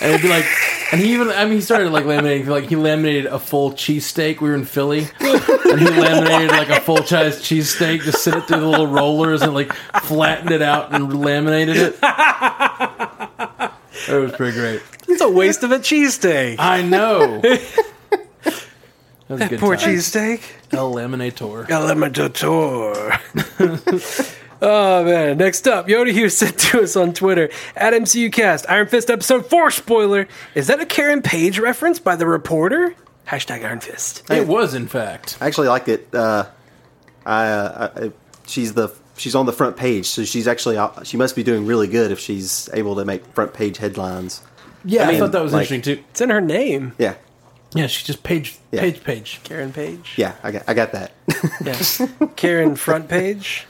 and 0.00 0.10
it'd 0.10 0.22
be 0.22 0.28
like, 0.28 0.44
and 0.92 1.00
he 1.00 1.14
even 1.14 1.28
I 1.30 1.44
mean 1.44 1.54
he 1.54 1.60
started 1.60 1.90
like 1.90 2.04
laminating 2.04 2.46
like 2.46 2.68
he 2.68 2.76
laminated 2.76 3.26
a 3.26 3.38
full 3.38 3.72
cheesesteak. 3.72 4.40
We 4.40 4.50
were 4.50 4.54
in 4.54 4.64
Philly, 4.64 5.08
and 5.20 5.80
he 5.80 5.88
laminated 5.88 6.50
like 6.50 6.68
a 6.68 6.80
full 6.80 7.02
size 7.02 7.40
cheesesteak, 7.40 8.02
just 8.02 8.22
sent 8.22 8.36
it 8.36 8.46
through 8.46 8.60
the 8.60 8.68
little 8.68 8.86
rollers 8.86 9.42
and 9.42 9.54
like 9.54 9.72
flattened 10.02 10.50
it 10.50 10.62
out 10.62 10.94
and 10.94 11.12
laminated 11.18 11.76
it. 11.76 11.98
It 14.08 14.20
was 14.20 14.32
pretty 14.32 14.56
great. 14.56 14.82
It's 15.08 15.20
a 15.20 15.28
waste 15.28 15.62
of 15.64 15.72
a 15.72 15.78
cheesesteak. 15.78 16.56
I 16.58 16.82
know. 16.82 17.42
That 19.28 19.34
was 19.34 19.42
a 19.42 19.48
good 19.48 19.60
Poor 19.60 19.76
time. 19.76 19.94
cheesesteak. 19.96 20.40
El 20.72 20.94
Laminator. 20.94 21.66
Elementor. 21.66 23.18
oh 24.62 25.04
man! 25.04 25.36
Next 25.38 25.66
up, 25.66 25.88
Yoda 25.88 26.12
Hughes 26.12 26.36
said 26.36 26.56
to 26.58 26.82
us 26.82 26.94
on 26.96 27.12
Twitter 27.12 27.50
at 27.74 27.92
MCUcast 27.92 28.66
Iron 28.68 28.86
Fist 28.86 29.10
episode 29.10 29.46
four 29.46 29.70
spoiler. 29.70 30.28
Is 30.54 30.68
that 30.68 30.80
a 30.80 30.86
Karen 30.86 31.22
Page 31.22 31.58
reference 31.58 31.98
by 31.98 32.16
the 32.16 32.26
reporter? 32.26 32.94
Hashtag 33.26 33.64
Iron 33.64 33.80
Fist. 33.80 34.22
It 34.30 34.46
was, 34.46 34.74
in 34.74 34.86
fact. 34.86 35.36
I 35.40 35.46
actually 35.48 35.66
like 35.68 35.88
it. 35.88 36.14
Uh, 36.14 36.46
I, 37.24 37.46
uh, 37.48 37.90
I 37.96 38.12
she's 38.46 38.74
the 38.74 38.90
she's 39.16 39.34
on 39.34 39.46
the 39.46 39.52
front 39.52 39.76
page, 39.76 40.06
so 40.06 40.24
she's 40.24 40.46
actually 40.46 40.78
she 41.04 41.16
must 41.16 41.34
be 41.34 41.42
doing 41.42 41.66
really 41.66 41.88
good 41.88 42.12
if 42.12 42.20
she's 42.20 42.70
able 42.72 42.94
to 42.96 43.04
make 43.04 43.26
front 43.34 43.52
page 43.54 43.78
headlines. 43.78 44.42
Yeah, 44.84 45.08
I, 45.08 45.12
I 45.14 45.18
thought 45.18 45.32
that 45.32 45.42
was 45.42 45.52
like- 45.52 45.68
interesting 45.68 45.96
too. 45.96 46.04
It's 46.10 46.20
in 46.20 46.30
her 46.30 46.40
name, 46.40 46.92
Yeah, 46.96 47.14
Yeah, 47.76 47.86
she 47.86 48.04
just 48.04 48.22
page 48.22 48.56
Yeah. 48.72 48.80
page 48.80 49.04
page. 49.04 49.40
Karen 49.44 49.72
Page. 49.72 50.14
yeah, 50.16 50.34
I 50.42 50.50
got 50.52 50.62
I 50.66 50.74
got 50.74 50.92
that. 50.92 51.12
Yeah. 51.64 52.26
Karen 52.36 52.76
Front 52.76 53.08
Page. 53.08 53.66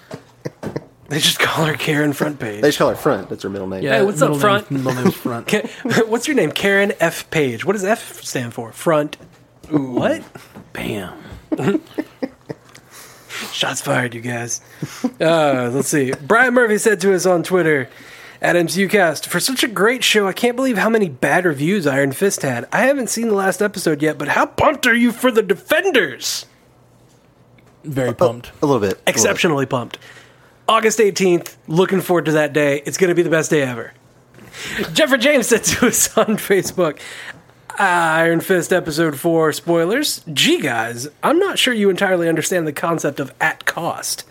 They 1.08 1.18
just 1.20 1.38
call 1.38 1.66
her 1.66 1.74
Karen 1.74 2.12
Front 2.12 2.40
Page. 2.40 2.62
they 2.62 2.68
just 2.68 2.78
call 2.78 2.88
her 2.90 2.96
front. 2.96 3.28
That's 3.28 3.42
her 3.44 3.48
middle 3.48 3.68
name. 3.68 3.82
Hey, 3.82 4.02
what's 4.02 4.20
up, 4.22 4.30
middle 4.30 4.40
front? 4.40 4.70
Name, 4.70 4.84
middle 4.84 5.02
name's 5.02 5.14
front. 5.14 5.52
What's 6.08 6.26
your 6.26 6.34
name? 6.36 6.50
Karen 6.50 6.92
F. 6.98 7.30
Page. 7.30 7.64
What 7.64 7.74
does 7.74 7.84
F 7.84 8.22
stand 8.24 8.54
for? 8.54 8.72
Front. 8.72 9.16
What? 9.70 10.22
Bam. 10.72 11.16
Shots 13.52 13.80
fired, 13.82 14.14
you 14.14 14.20
guys. 14.20 14.60
Uh, 15.20 15.70
let's 15.72 15.88
see. 15.88 16.12
Brian 16.22 16.54
Murphy 16.54 16.78
said 16.78 17.00
to 17.02 17.14
us 17.14 17.26
on 17.26 17.42
Twitter 17.42 17.88
at 18.40 18.56
MCUcast, 18.56 19.26
For 19.26 19.40
such 19.40 19.62
a 19.62 19.68
great 19.68 20.04
show, 20.04 20.26
I 20.26 20.32
can't 20.32 20.56
believe 20.56 20.78
how 20.78 20.88
many 20.90 21.08
bad 21.08 21.44
reviews 21.44 21.86
Iron 21.86 22.12
Fist 22.12 22.42
had. 22.42 22.68
I 22.72 22.80
haven't 22.82 23.08
seen 23.10 23.28
the 23.28 23.34
last 23.34 23.62
episode 23.62 24.02
yet, 24.02 24.18
but 24.18 24.28
how 24.28 24.46
pumped 24.46 24.86
are 24.86 24.94
you 24.94 25.12
for 25.12 25.30
the 25.30 25.42
Defenders? 25.42 26.46
Very 27.84 28.14
pumped. 28.14 28.52
a 28.62 28.66
little 28.66 28.80
bit. 28.80 28.88
a 28.88 28.88
little 28.88 28.94
bit. 28.94 29.02
Exceptionally 29.06 29.66
pumped. 29.66 29.98
August 30.68 30.98
18th, 30.98 31.56
looking 31.68 32.00
forward 32.00 32.24
to 32.24 32.32
that 32.32 32.52
day. 32.52 32.82
It's 32.84 32.96
going 32.96 33.08
to 33.08 33.14
be 33.14 33.22
the 33.22 33.30
best 33.30 33.50
day 33.50 33.62
ever. 33.62 33.92
Jeffrey 34.92 35.18
James 35.18 35.46
said 35.46 35.62
to 35.64 35.86
us 35.86 36.16
on 36.18 36.36
Facebook, 36.36 36.98
Ah, 37.78 38.14
Iron 38.16 38.40
Fist 38.40 38.72
episode 38.72 39.20
4 39.20 39.52
spoilers. 39.52 40.22
Gee, 40.32 40.62
guys, 40.62 41.08
I'm 41.22 41.38
not 41.38 41.58
sure 41.58 41.74
you 41.74 41.90
entirely 41.90 42.26
understand 42.26 42.66
the 42.66 42.72
concept 42.72 43.20
of 43.20 43.34
at 43.38 43.66
cost. 43.66 44.24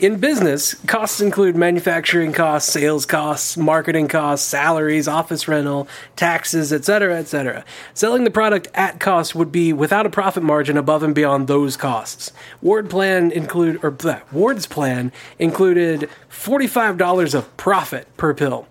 In 0.00 0.18
business, 0.18 0.74
costs 0.74 1.20
include 1.20 1.54
manufacturing 1.54 2.32
costs, 2.32 2.72
sales 2.72 3.06
costs, 3.06 3.56
marketing 3.56 4.08
costs, 4.08 4.48
salaries, 4.48 5.06
office 5.06 5.46
rental, 5.46 5.86
taxes, 6.16 6.72
etc., 6.72 7.16
etc. 7.18 7.64
Selling 7.94 8.24
the 8.24 8.32
product 8.32 8.66
at 8.74 8.98
cost 8.98 9.32
would 9.32 9.52
be 9.52 9.72
without 9.72 10.04
a 10.04 10.10
profit 10.10 10.42
margin 10.42 10.76
above 10.76 11.04
and 11.04 11.14
beyond 11.14 11.46
those 11.46 11.76
costs. 11.76 12.32
Ward 12.60 12.90
plan 12.90 13.30
include 13.30 13.78
or 13.84 13.92
bleh, 13.92 14.22
Ward's 14.32 14.66
plan 14.66 15.12
included 15.38 16.10
$45 16.30 17.32
of 17.32 17.56
profit 17.56 18.08
per 18.16 18.34
pill. 18.34 18.66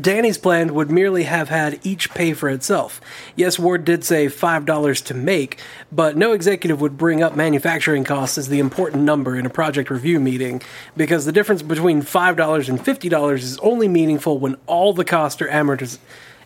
Danny's 0.00 0.38
plan 0.38 0.74
would 0.74 0.90
merely 0.90 1.22
have 1.24 1.48
had 1.48 1.78
each 1.84 2.10
pay 2.10 2.32
for 2.32 2.48
itself. 2.48 3.00
Yes, 3.36 3.58
Ward 3.58 3.84
did 3.84 4.04
say 4.04 4.26
$5 4.26 5.04
to 5.04 5.14
make, 5.14 5.60
but 5.92 6.16
no 6.16 6.32
executive 6.32 6.80
would 6.80 6.98
bring 6.98 7.22
up 7.22 7.36
manufacturing 7.36 8.02
costs 8.02 8.36
as 8.36 8.48
the 8.48 8.58
important 8.58 9.04
number 9.04 9.36
in 9.36 9.46
a 9.46 9.50
project 9.50 9.88
review 9.88 10.18
meeting 10.18 10.60
because 10.96 11.24
the 11.24 11.32
difference 11.32 11.62
between 11.62 12.02
$5 12.02 12.68
and 12.68 12.80
$50 12.80 13.34
is 13.34 13.58
only 13.58 13.86
meaningful 13.86 14.38
when 14.38 14.56
all 14.66 14.92
the 14.92 15.04
costs 15.04 15.40
are 15.40 15.48
amortiz- 15.48 15.98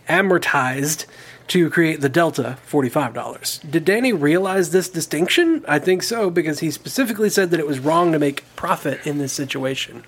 amortized 0.07 1.05
to 1.47 1.69
create 1.69 1.99
the 1.99 2.09
delta 2.09 2.57
$45. 2.69 3.69
Did 3.69 3.85
Danny 3.85 4.13
realize 4.13 4.69
this 4.69 4.87
distinction? 4.87 5.65
I 5.67 5.79
think 5.79 6.03
so 6.03 6.29
because 6.29 6.59
he 6.59 6.69
specifically 6.69 7.29
said 7.29 7.49
that 7.49 7.59
it 7.59 7.67
was 7.67 7.79
wrong 7.79 8.11
to 8.11 8.19
make 8.19 8.45
profit 8.55 9.05
in 9.05 9.17
this 9.17 9.33
situation. 9.33 10.03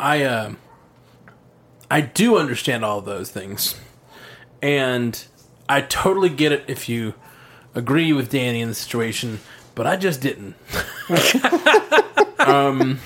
I 0.00 0.24
uh, 0.24 0.54
I 1.92 2.00
do 2.00 2.38
understand 2.38 2.84
all 2.84 2.98
of 3.00 3.04
those 3.04 3.30
things, 3.30 3.78
and 4.62 5.22
I 5.68 5.82
totally 5.82 6.30
get 6.30 6.50
it 6.52 6.64
if 6.66 6.88
you 6.88 7.12
agree 7.74 8.12
with 8.12 8.30
Danny 8.30 8.60
in 8.62 8.68
the 8.68 8.74
situation, 8.74 9.40
but 9.74 9.86
I 9.86 9.96
just 9.96 10.20
didn't. 10.22 10.54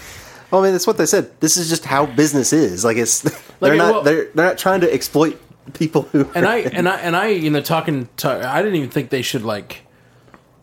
Well, 0.48 0.60
I 0.62 0.64
mean, 0.64 0.72
that's 0.72 0.86
what 0.86 0.96
they 0.96 1.06
said. 1.06 1.40
This 1.40 1.56
is 1.56 1.68
just 1.68 1.84
how 1.84 2.06
business 2.06 2.52
is. 2.52 2.84
Like 2.84 2.96
it's 2.96 3.20
they're 3.60 3.70
Like, 3.70 3.78
not 3.78 3.92
well- 3.94 4.02
they're 4.02 4.26
they're 4.32 4.46
not 4.46 4.58
trying 4.58 4.80
to 4.82 4.92
exploit 4.94 5.40
people 5.74 6.02
who. 6.02 6.30
And 6.36 6.46
I 6.46 6.58
and 6.72 6.88
I 6.88 6.96
and 7.00 7.16
I, 7.16 7.26
you 7.28 7.50
know, 7.50 7.60
talking, 7.60 8.08
to, 8.18 8.48
I 8.48 8.62
didn't 8.62 8.76
even 8.76 8.90
think 8.90 9.10
they 9.10 9.22
should 9.22 9.42
like 9.42 9.82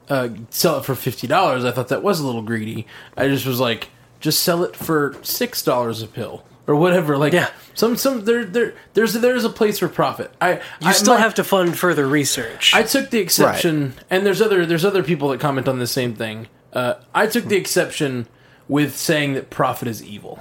uh, 0.10 0.30
sell 0.50 0.78
it 0.80 0.86
for 0.86 0.96
fifty 0.96 1.28
dollars. 1.28 1.66
I 1.66 1.72
thought 1.72 1.90
that 1.90 2.02
was 2.02 2.22
a 2.22 2.26
little 2.26 2.42
greedy. 2.42 2.88
I 3.18 3.28
just 3.28 3.46
was 3.46 3.60
like, 3.60 3.90
just 4.22 4.42
sell 4.42 4.64
it 4.64 4.76
for 4.76 5.16
six 5.22 5.62
dollars 5.62 6.02
a 6.02 6.08
pill 6.08 6.46
or 6.68 6.76
whatever. 6.76 7.18
Like, 7.18 7.34
Yeah. 7.34 7.50
some 7.74 7.96
some 7.98 8.26
there 8.26 8.46
there 8.46 8.74
there's 8.94 9.14
there's 9.14 9.44
a 9.44 9.50
place 9.50 9.80
for 9.80 9.88
profit. 9.90 10.32
I 10.42 10.62
You 10.82 10.94
still 10.94 11.18
have 11.18 11.34
to 11.36 11.44
fund 11.44 11.78
further 11.78 12.08
research. 12.08 12.74
I 12.74 12.84
took 12.84 13.10
the 13.10 13.20
exception, 13.20 13.94
and 14.10 14.26
there's 14.26 14.42
other 14.42 14.66
there's 14.66 14.86
other 14.86 15.04
people 15.04 15.30
that 15.30 15.40
comment 15.40 15.68
on 15.68 15.80
the 15.80 15.88
same 15.88 16.14
thing. 16.16 16.48
Uh, 16.72 16.96
I 17.14 17.28
took 17.28 17.46
the 17.46 17.56
exception 17.58 18.28
with 18.68 18.96
saying 18.96 19.34
that 19.34 19.50
profit 19.50 19.88
is 19.88 20.02
evil. 20.04 20.40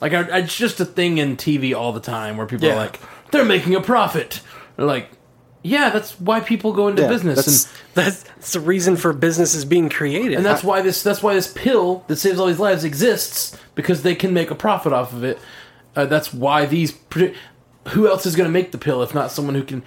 Like 0.00 0.12
I, 0.12 0.22
I- 0.28 0.38
it's 0.40 0.56
just 0.56 0.80
a 0.80 0.84
thing 0.84 1.18
in 1.18 1.36
TV 1.36 1.74
all 1.74 1.92
the 1.92 2.00
time 2.00 2.36
where 2.36 2.46
people 2.46 2.66
Yeah. 2.68 2.74
are 2.74 2.76
like, 2.78 3.00
they're 3.30 3.44
making 3.44 3.74
a 3.74 3.80
profit. 3.80 4.40
They're 4.76 4.84
like, 4.86 5.08
yeah, 5.66 5.90
that's 5.90 6.20
why 6.20 6.40
people 6.40 6.72
go 6.72 6.88
into 6.88 7.02
Yeah, 7.02 7.08
business, 7.08 7.36
that's- 7.36 7.64
and 7.64 7.82
That's, 7.94 8.22
that's 8.22 8.52
the 8.52 8.60
reason 8.60 8.96
for 8.96 9.12
businesses 9.12 9.64
being 9.64 9.88
created. 9.88 10.34
and 10.34 10.44
that's 10.44 10.62
why 10.62 10.82
this 10.82 11.02
that's 11.02 11.22
why 11.22 11.34
this 11.34 11.52
pill 11.52 12.04
that 12.08 12.16
saves 12.16 12.38
all 12.38 12.46
these 12.46 12.58
lives 12.60 12.84
exists 12.84 13.56
because 13.74 14.02
they 14.02 14.14
can 14.14 14.32
make 14.32 14.50
a 14.50 14.54
profit 14.54 14.92
off 14.92 15.12
of 15.12 15.24
it. 15.24 15.38
Uh, 15.94 16.04
that's 16.06 16.32
why 16.32 16.66
these. 16.66 16.92
produ- 16.92 17.34
Who 17.88 18.08
else 18.08 18.26
is 18.26 18.36
going 18.36 18.48
to 18.48 18.52
make 18.52 18.72
the 18.72 18.78
pill 18.78 19.02
if 19.02 19.14
not 19.14 19.30
someone 19.30 19.54
who 19.54 19.62
can? 19.62 19.82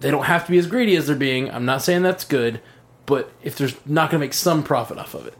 They 0.00 0.10
don't 0.10 0.24
have 0.26 0.44
to 0.46 0.50
be 0.52 0.58
as 0.58 0.66
greedy 0.68 0.94
as 0.96 1.06
they're 1.08 1.16
being. 1.16 1.50
I'm 1.50 1.64
not 1.64 1.82
saying 1.82 2.02
that's 2.02 2.24
good, 2.24 2.60
but 3.06 3.32
if 3.42 3.56
there's 3.58 3.74
not 3.84 4.10
going 4.10 4.20
to 4.20 4.24
make 4.26 4.34
some 4.34 4.62
profit 4.62 4.98
off 4.98 5.14
of 5.14 5.26
it, 5.26 5.34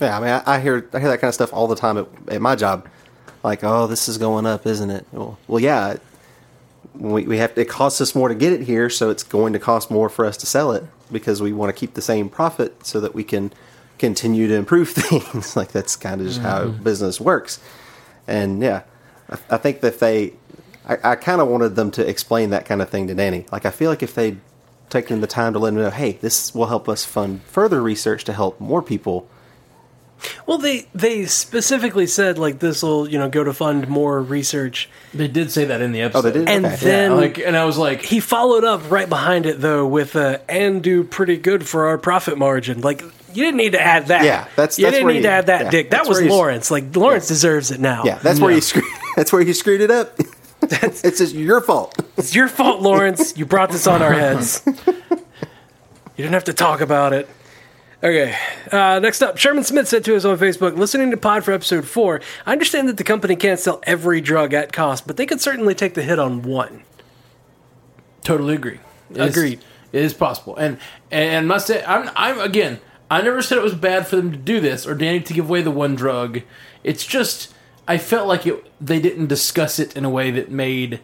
Yeah, 0.00 0.18
I 0.18 0.20
mean, 0.20 0.30
I, 0.30 0.42
I 0.56 0.60
hear 0.60 0.86
I 0.92 0.98
hear 1.00 1.08
that 1.08 1.20
kind 1.20 1.28
of 1.28 1.34
stuff 1.34 1.52
all 1.54 1.66
the 1.66 1.76
time 1.76 1.96
at, 1.96 2.06
at 2.28 2.40
my 2.42 2.54
job. 2.54 2.86
Like, 3.42 3.64
oh, 3.64 3.86
this 3.86 4.08
is 4.08 4.18
going 4.18 4.44
up, 4.46 4.66
isn't 4.66 4.90
it? 4.90 5.06
Well, 5.12 5.38
well 5.48 5.60
yeah. 5.60 5.96
We, 6.98 7.24
we 7.24 7.38
have 7.38 7.56
it 7.56 7.68
costs 7.68 8.00
us 8.00 8.14
more 8.14 8.28
to 8.28 8.34
get 8.34 8.52
it 8.52 8.62
here, 8.62 8.90
so 8.90 9.10
it's 9.10 9.22
going 9.22 9.52
to 9.52 9.58
cost 9.58 9.90
more 9.90 10.08
for 10.08 10.26
us 10.26 10.36
to 10.38 10.46
sell 10.46 10.72
it 10.72 10.84
because 11.10 11.40
we 11.40 11.52
want 11.52 11.74
to 11.74 11.78
keep 11.78 11.94
the 11.94 12.02
same 12.02 12.28
profit 12.28 12.84
so 12.84 13.00
that 13.00 13.14
we 13.14 13.24
can 13.24 13.52
continue 13.98 14.48
to 14.48 14.54
improve 14.54 14.88
things. 14.90 15.56
like 15.56 15.72
that's 15.72 15.96
kind 15.96 16.20
of 16.20 16.26
just 16.26 16.40
how 16.40 16.64
mm-hmm. 16.64 16.82
business 16.82 17.20
works. 17.20 17.60
And 18.26 18.62
yeah, 18.62 18.82
I, 19.30 19.38
I 19.50 19.56
think 19.58 19.80
that 19.80 19.94
if 19.94 20.00
they, 20.00 20.34
I, 20.86 21.12
I 21.12 21.14
kind 21.16 21.40
of 21.40 21.48
wanted 21.48 21.76
them 21.76 21.90
to 21.92 22.08
explain 22.08 22.50
that 22.50 22.64
kind 22.64 22.82
of 22.82 22.88
thing 22.88 23.08
to 23.08 23.14
Danny. 23.14 23.46
Like, 23.52 23.66
I 23.66 23.70
feel 23.70 23.90
like 23.90 24.02
if 24.02 24.14
they'd 24.14 24.40
taken 24.90 25.20
the 25.20 25.26
time 25.26 25.52
to 25.52 25.58
let 25.58 25.70
him 25.70 25.76
know, 25.76 25.90
hey, 25.90 26.12
this 26.12 26.54
will 26.54 26.66
help 26.66 26.88
us 26.88 27.04
fund 27.04 27.42
further 27.42 27.82
research 27.82 28.24
to 28.24 28.32
help 28.32 28.58
more 28.60 28.82
people. 28.82 29.28
Well, 30.48 30.58
they 30.58 30.86
they 30.94 31.26
specifically 31.26 32.06
said 32.06 32.38
like 32.38 32.58
this 32.58 32.82
will 32.82 33.08
you 33.08 33.18
know 33.18 33.28
go 33.28 33.44
to 33.44 33.52
fund 33.52 33.86
more 33.86 34.20
research, 34.22 34.88
they 35.14 35.28
did 35.28 35.52
say 35.52 35.66
that 35.66 35.80
in 35.82 35.92
the 35.92 36.00
episode. 36.00 36.24
Oh, 36.24 36.28
episode. 36.30 36.46
they 36.46 36.52
did. 36.52 36.56
and 36.56 36.66
Okay. 36.66 36.76
then 36.84 37.10
yeah, 37.12 37.16
like, 37.16 37.38
and 37.38 37.56
I 37.56 37.64
was 37.66 37.76
like, 37.78 38.02
he 38.02 38.18
followed 38.18 38.64
up 38.64 38.90
right 38.90 39.08
behind 39.08 39.44
it 39.46 39.60
though 39.60 39.86
with 39.86 40.16
uh, 40.16 40.38
and 40.48 40.82
do 40.82 41.04
pretty 41.04 41.36
good 41.36 41.68
for 41.68 41.86
our 41.86 41.98
profit 41.98 42.38
margin. 42.38 42.80
Like 42.80 43.02
you 43.02 43.44
didn't 43.44 43.58
need 43.58 43.72
to 43.72 43.80
add 43.80 44.06
that. 44.06 44.24
Yeah, 44.24 44.48
that's- 44.56 44.78
you 44.78 44.86
that's 44.86 44.96
didn't 44.96 45.08
need 45.08 45.16
you- 45.16 45.22
to 45.22 45.28
add 45.30 45.46
that, 45.48 45.64
yeah, 45.66 45.70
Dick. 45.70 45.90
That 45.90 46.08
was 46.08 46.20
Lawrence. 46.22 46.70
Like 46.70 46.96
Lawrence 46.96 47.28
deserves 47.28 47.70
it 47.70 47.78
now. 47.78 48.04
Yeah, 48.04 48.18
that's 48.22 48.40
where 48.40 48.50
No. 48.50 48.56
you 48.56 48.62
screwed. 48.62 48.84
That's 49.16 49.32
where 49.32 49.42
you 49.42 49.52
screwed 49.52 49.80
it 49.80 49.90
up. 49.90 50.18
it's 50.62 51.02
just 51.02 51.34
your 51.34 51.60
fault. 51.60 51.94
It's 52.16 52.34
your 52.36 52.46
fault, 52.48 52.80
Lawrence. 52.80 53.36
You 53.36 53.44
brought 53.46 53.70
this 53.70 53.86
on 53.88 54.00
our 54.00 54.12
heads. 54.12 54.62
You 56.16 56.24
didn't 56.24 56.34
have 56.34 56.44
to 56.44 56.52
talk 56.52 56.80
about 56.80 57.12
it. 57.12 57.28
Okay. 58.02 58.36
Uh, 58.70 59.00
next 59.00 59.22
up, 59.22 59.38
Sherman 59.38 59.64
Smith 59.64 59.88
said 59.88 60.04
to 60.04 60.14
us 60.14 60.24
on 60.24 60.38
Facebook, 60.38 60.76
listening 60.76 61.10
to 61.10 61.16
Pod 61.16 61.44
for 61.44 61.52
episode 61.52 61.86
four, 61.86 62.20
I 62.46 62.52
understand 62.52 62.88
that 62.88 62.96
the 62.96 63.02
company 63.04 63.34
can't 63.34 63.58
sell 63.58 63.80
every 63.84 64.20
drug 64.20 64.54
at 64.54 64.72
cost, 64.72 65.06
but 65.06 65.16
they 65.16 65.26
could 65.26 65.40
certainly 65.40 65.74
take 65.74 65.94
the 65.94 66.02
hit 66.02 66.18
on 66.20 66.42
one. 66.42 66.84
Totally 68.22 68.54
agree. 68.54 68.78
It 69.10 69.16
is- 69.16 69.36
Agreed. 69.36 69.60
it 69.92 70.02
is 70.04 70.14
possible, 70.14 70.54
and 70.56 70.78
and 71.10 71.48
must 71.48 71.66
say, 71.66 71.82
I'm 71.84 72.10
I'm 72.14 72.38
again. 72.38 72.78
I 73.10 73.22
never 73.22 73.40
said 73.40 73.56
it 73.58 73.64
was 73.64 73.74
bad 73.74 74.06
for 74.06 74.16
them 74.16 74.30
to 74.30 74.36
do 74.36 74.60
this 74.60 74.86
or 74.86 74.94
Danny 74.94 75.20
to 75.20 75.32
give 75.32 75.48
away 75.48 75.62
the 75.62 75.70
one 75.70 75.94
drug. 75.96 76.42
It's 76.84 77.06
just 77.06 77.52
I 77.88 77.96
felt 77.98 78.28
like 78.28 78.46
it. 78.46 78.64
They 78.80 79.00
didn't 79.00 79.26
discuss 79.28 79.78
it 79.78 79.96
in 79.96 80.04
a 80.04 80.10
way 80.10 80.30
that 80.30 80.50
made 80.50 81.00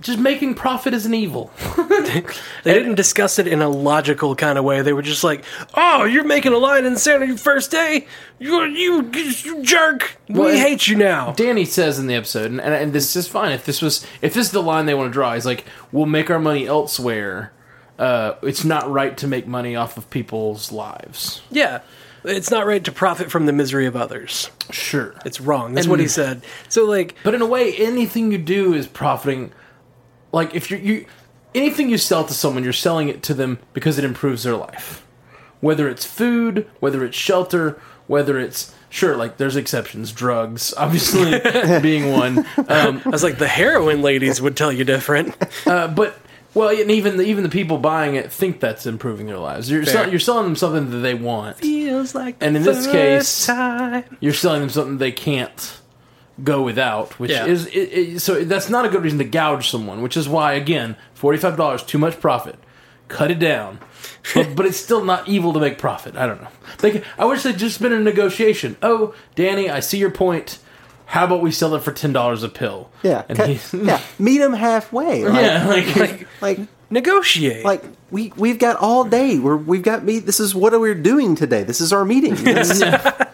just 0.00 0.18
making 0.18 0.54
profit 0.54 0.94
is 0.94 1.06
an 1.06 1.14
evil. 1.14 1.50
They 2.64 2.74
didn't 2.74 2.94
discuss 2.96 3.38
it 3.38 3.46
in 3.46 3.60
a 3.62 3.68
logical 3.68 4.34
kind 4.34 4.58
of 4.58 4.64
way. 4.64 4.82
They 4.82 4.92
were 4.92 5.02
just 5.02 5.24
like, 5.24 5.44
"Oh, 5.74 6.04
you're 6.04 6.24
making 6.24 6.52
a 6.52 6.58
line 6.58 6.84
in 6.84 6.96
your 7.06 7.36
first 7.36 7.70
day. 7.70 8.06
You, 8.38 8.64
you, 8.64 9.10
you 9.12 9.62
jerk. 9.62 10.16
We 10.28 10.50
and- 10.50 10.58
hate 10.58 10.88
you 10.88 10.96
now." 10.96 11.32
Danny 11.32 11.64
says 11.64 11.98
in 11.98 12.06
the 12.06 12.14
episode, 12.14 12.50
and, 12.50 12.60
and, 12.60 12.74
and 12.74 12.92
this 12.92 13.14
is 13.16 13.28
fine. 13.28 13.52
If 13.52 13.64
this 13.64 13.80
was, 13.82 14.04
if 14.22 14.34
this 14.34 14.46
is 14.46 14.52
the 14.52 14.62
line 14.62 14.86
they 14.86 14.94
want 14.94 15.08
to 15.08 15.12
draw, 15.12 15.34
he's 15.34 15.46
like, 15.46 15.64
"We'll 15.92 16.06
make 16.06 16.30
our 16.30 16.38
money 16.38 16.66
elsewhere. 16.66 17.52
Uh, 17.98 18.34
it's 18.42 18.64
not 18.64 18.90
right 18.90 19.16
to 19.18 19.26
make 19.26 19.46
money 19.46 19.76
off 19.76 19.96
of 19.96 20.08
people's 20.10 20.72
lives." 20.72 21.42
Yeah, 21.50 21.80
it's 22.24 22.50
not 22.50 22.66
right 22.66 22.82
to 22.84 22.92
profit 22.92 23.30
from 23.30 23.46
the 23.46 23.52
misery 23.52 23.86
of 23.86 23.96
others. 23.96 24.50
Sure, 24.70 25.14
It's 25.24 25.40
wrong. 25.40 25.74
That's 25.74 25.86
what 25.86 26.00
he 26.00 26.08
said. 26.08 26.42
So, 26.68 26.84
like, 26.84 27.14
But 27.24 27.34
in 27.34 27.40
a 27.42 27.46
way, 27.46 27.74
anything 27.76 28.32
you 28.32 28.38
do 28.38 28.74
is 28.74 28.86
profiting. 28.86 29.52
Like 30.32 30.54
if 30.54 30.70
you 30.70 30.76
you 30.78 31.06
anything 31.54 31.88
you 31.88 31.98
sell 31.98 32.24
to 32.24 32.34
someone, 32.34 32.64
you're 32.64 32.72
selling 32.72 33.08
it 33.08 33.22
to 33.24 33.34
them 33.34 33.58
because 33.72 33.98
it 33.98 34.04
improves 34.04 34.42
their 34.42 34.56
life. 34.56 35.04
Whether 35.60 35.88
it's 35.88 36.04
food, 36.04 36.68
whether 36.80 37.04
it's 37.04 37.16
shelter, 37.16 37.80
whether 38.06 38.38
it's 38.38 38.74
sure, 38.90 39.16
like 39.16 39.36
there's 39.38 39.56
exceptions, 39.56 40.12
drugs, 40.12 40.72
obviously 40.76 41.40
being 41.80 42.12
one. 42.12 42.38
Um, 42.68 43.02
I 43.04 43.08
was 43.10 43.22
like, 43.22 43.38
the 43.38 43.48
heroin 43.48 44.02
ladies 44.02 44.40
would 44.40 44.56
tell 44.56 44.72
you 44.72 44.84
different. 44.84 45.36
uh, 45.66 45.88
but 45.88 46.16
well, 46.54 46.68
and 46.70 46.90
even 46.90 47.18
the, 47.18 47.24
even 47.24 47.42
the 47.44 47.50
people 47.50 47.78
buying 47.78 48.14
it 48.14 48.32
think 48.32 48.60
that's 48.60 48.86
improving 48.86 49.26
their 49.26 49.38
lives. 49.38 49.70
You're 49.70 49.84
sell, 49.84 50.08
you're 50.08 50.18
selling 50.20 50.44
them 50.44 50.56
something 50.56 50.90
that 50.90 50.98
they 50.98 51.14
want. 51.14 51.58
Feels 51.58 52.14
like 52.14 52.36
And 52.40 52.56
in 52.56 52.62
this 52.62 52.86
case- 52.86 53.46
time. 53.46 54.04
You're 54.20 54.32
selling 54.32 54.60
them 54.60 54.70
something 54.70 54.98
they 54.98 55.12
can't 55.12 55.78
go 56.42 56.62
without, 56.62 57.18
which 57.18 57.30
Yeah. 57.30 57.46
is 57.46 57.66
it, 57.66 57.72
it, 57.72 58.20
so 58.20 58.44
that's 58.44 58.68
not 58.68 58.84
a 58.84 58.88
good 58.88 59.02
reason 59.02 59.18
to 59.18 59.24
gouge 59.24 59.68
someone. 59.70 60.02
Which 60.02 60.16
is 60.16 60.28
why 60.28 60.54
again, 60.54 60.96
forty 61.14 61.38
five 61.38 61.56
dollars 61.56 61.82
too 61.82 61.98
much 61.98 62.20
profit. 62.20 62.58
Cut 63.08 63.30
it 63.30 63.38
down. 63.38 63.78
but, 64.34 64.54
but 64.54 64.66
it's 64.66 64.76
still 64.76 65.04
not 65.04 65.26
evil 65.28 65.52
to 65.54 65.60
make 65.60 65.78
profit. 65.78 66.16
I 66.16 66.26
don't 66.26 66.40
know. 66.42 66.48
Like 66.82 67.04
I 67.18 67.24
wish 67.24 67.42
there'd 67.42 67.58
just 67.58 67.80
been 67.80 67.92
a 67.92 67.98
negotiation. 68.00 68.76
Oh, 68.82 69.14
Danny, 69.34 69.68
I 69.70 69.80
see 69.80 69.98
your 69.98 70.10
point. 70.10 70.58
How 71.06 71.24
about 71.24 71.40
we 71.40 71.50
sell 71.50 71.74
it 71.74 71.82
for 71.82 71.92
ten 71.92 72.12
dollars 72.12 72.42
a 72.42 72.48
pill? 72.50 72.90
Yeah, 73.02 73.24
and 73.28 73.38
cut- 73.38 73.48
he, 73.48 73.78
yeah. 73.86 74.00
Meet 74.18 74.40
him 74.42 74.52
halfway. 74.52 75.24
Like, 75.24 75.42
yeah, 75.42 75.66
like, 75.66 75.96
like, 75.96 76.28
like, 76.42 76.58
Negotiate. 76.90 77.64
like 77.64 77.84
we 78.10 78.32
we've 78.38 78.58
got 78.58 78.76
all 78.76 79.04
day. 79.04 79.38
We're 79.38 79.56
we've 79.56 79.82
got 79.82 80.02
meet. 80.04 80.24
This 80.24 80.40
is 80.40 80.54
what 80.54 80.72
we're 80.80 80.94
doing 80.94 81.34
today. 81.34 81.62
This 81.62 81.80
is 81.82 81.92
our 81.92 82.04
meeting. 82.04 82.34
This- 82.44 82.82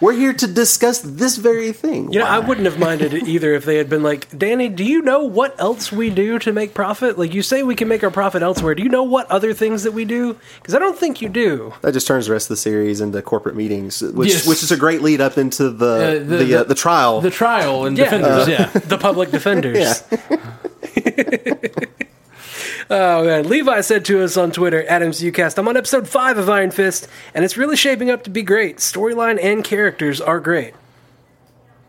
we're 0.00 0.12
here 0.12 0.32
to 0.34 0.46
discuss 0.46 1.00
this 1.00 1.36
very 1.36 1.72
thing. 1.72 2.12
You 2.12 2.18
know, 2.18 2.26
I 2.26 2.40
wouldn't 2.40 2.66
have 2.66 2.78
minded 2.78 3.14
it 3.14 3.26
either 3.28 3.54
if 3.54 3.64
they 3.64 3.76
had 3.76 3.88
been 3.88 4.02
like, 4.02 4.36
Danny, 4.36 4.68
do 4.68 4.84
you 4.84 5.00
know 5.00 5.24
what 5.24 5.58
else 5.58 5.90
we 5.92 6.10
do 6.10 6.38
to 6.40 6.52
make 6.52 6.74
profit? 6.74 7.16
Like, 7.16 7.32
you 7.32 7.42
say 7.42 7.62
we 7.62 7.74
can 7.74 7.88
make 7.88 8.02
our 8.04 8.10
profit 8.10 8.42
elsewhere. 8.42 8.74
Do 8.74 8.82
you 8.82 8.90
know 8.90 9.04
what 9.04 9.30
other 9.30 9.54
things 9.54 9.84
that 9.84 9.92
we 9.92 10.04
do? 10.04 10.36
Because 10.60 10.74
I 10.74 10.78
don't 10.78 10.98
think 10.98 11.22
you 11.22 11.30
do. 11.30 11.72
That 11.80 11.92
just 11.94 12.06
turns 12.06 12.26
the 12.26 12.32
rest 12.32 12.46
of 12.46 12.48
the 12.50 12.56
series 12.58 13.00
into 13.00 13.22
corporate 13.22 13.56
meetings, 13.56 14.02
which 14.02 14.30
Yes. 14.30 14.46
which 14.46 14.62
is 14.62 14.72
a 14.72 14.76
great 14.76 15.00
lead 15.00 15.22
up 15.22 15.38
into 15.38 15.70
the 15.70 15.86
Uh, 15.86 16.10
the 16.14 16.18
the- 16.18 16.36
the, 16.44 16.54
uh, 16.56 16.58
the- 16.64 16.68
the 16.70 16.74
trial. 16.74 17.20
the 17.22 17.30
trial 17.30 17.86
and 17.86 17.96
Yeah. 17.96 18.04
defenders. 18.04 18.48
yeah, 18.48 18.66
The 18.86 18.98
public 18.98 19.30
defenders. 19.38 19.78
yeah, 19.78 19.94
Oh, 22.90 23.24
man. 23.24 23.48
Levi 23.48 23.80
said 23.80 24.04
to 24.06 24.22
us 24.22 24.36
on 24.36 24.50
Twitter, 24.52 24.82
at 24.84 25.02
MCUcast, 25.02 25.58
I'm 25.58 25.68
on 25.68 25.76
episode 25.76 26.08
5 26.08 26.38
of 26.38 26.48
Iron 26.50 26.70
Fist, 26.70 27.08
and 27.34 27.44
it's 27.44 27.56
really 27.56 27.76
shaping 27.76 28.10
up 28.10 28.24
to 28.24 28.30
be 28.30 28.42
great. 28.42 28.76
Storyline 28.78 29.38
and 29.42 29.64
characters 29.64 30.20
are 30.20 30.40
great. 30.40 30.74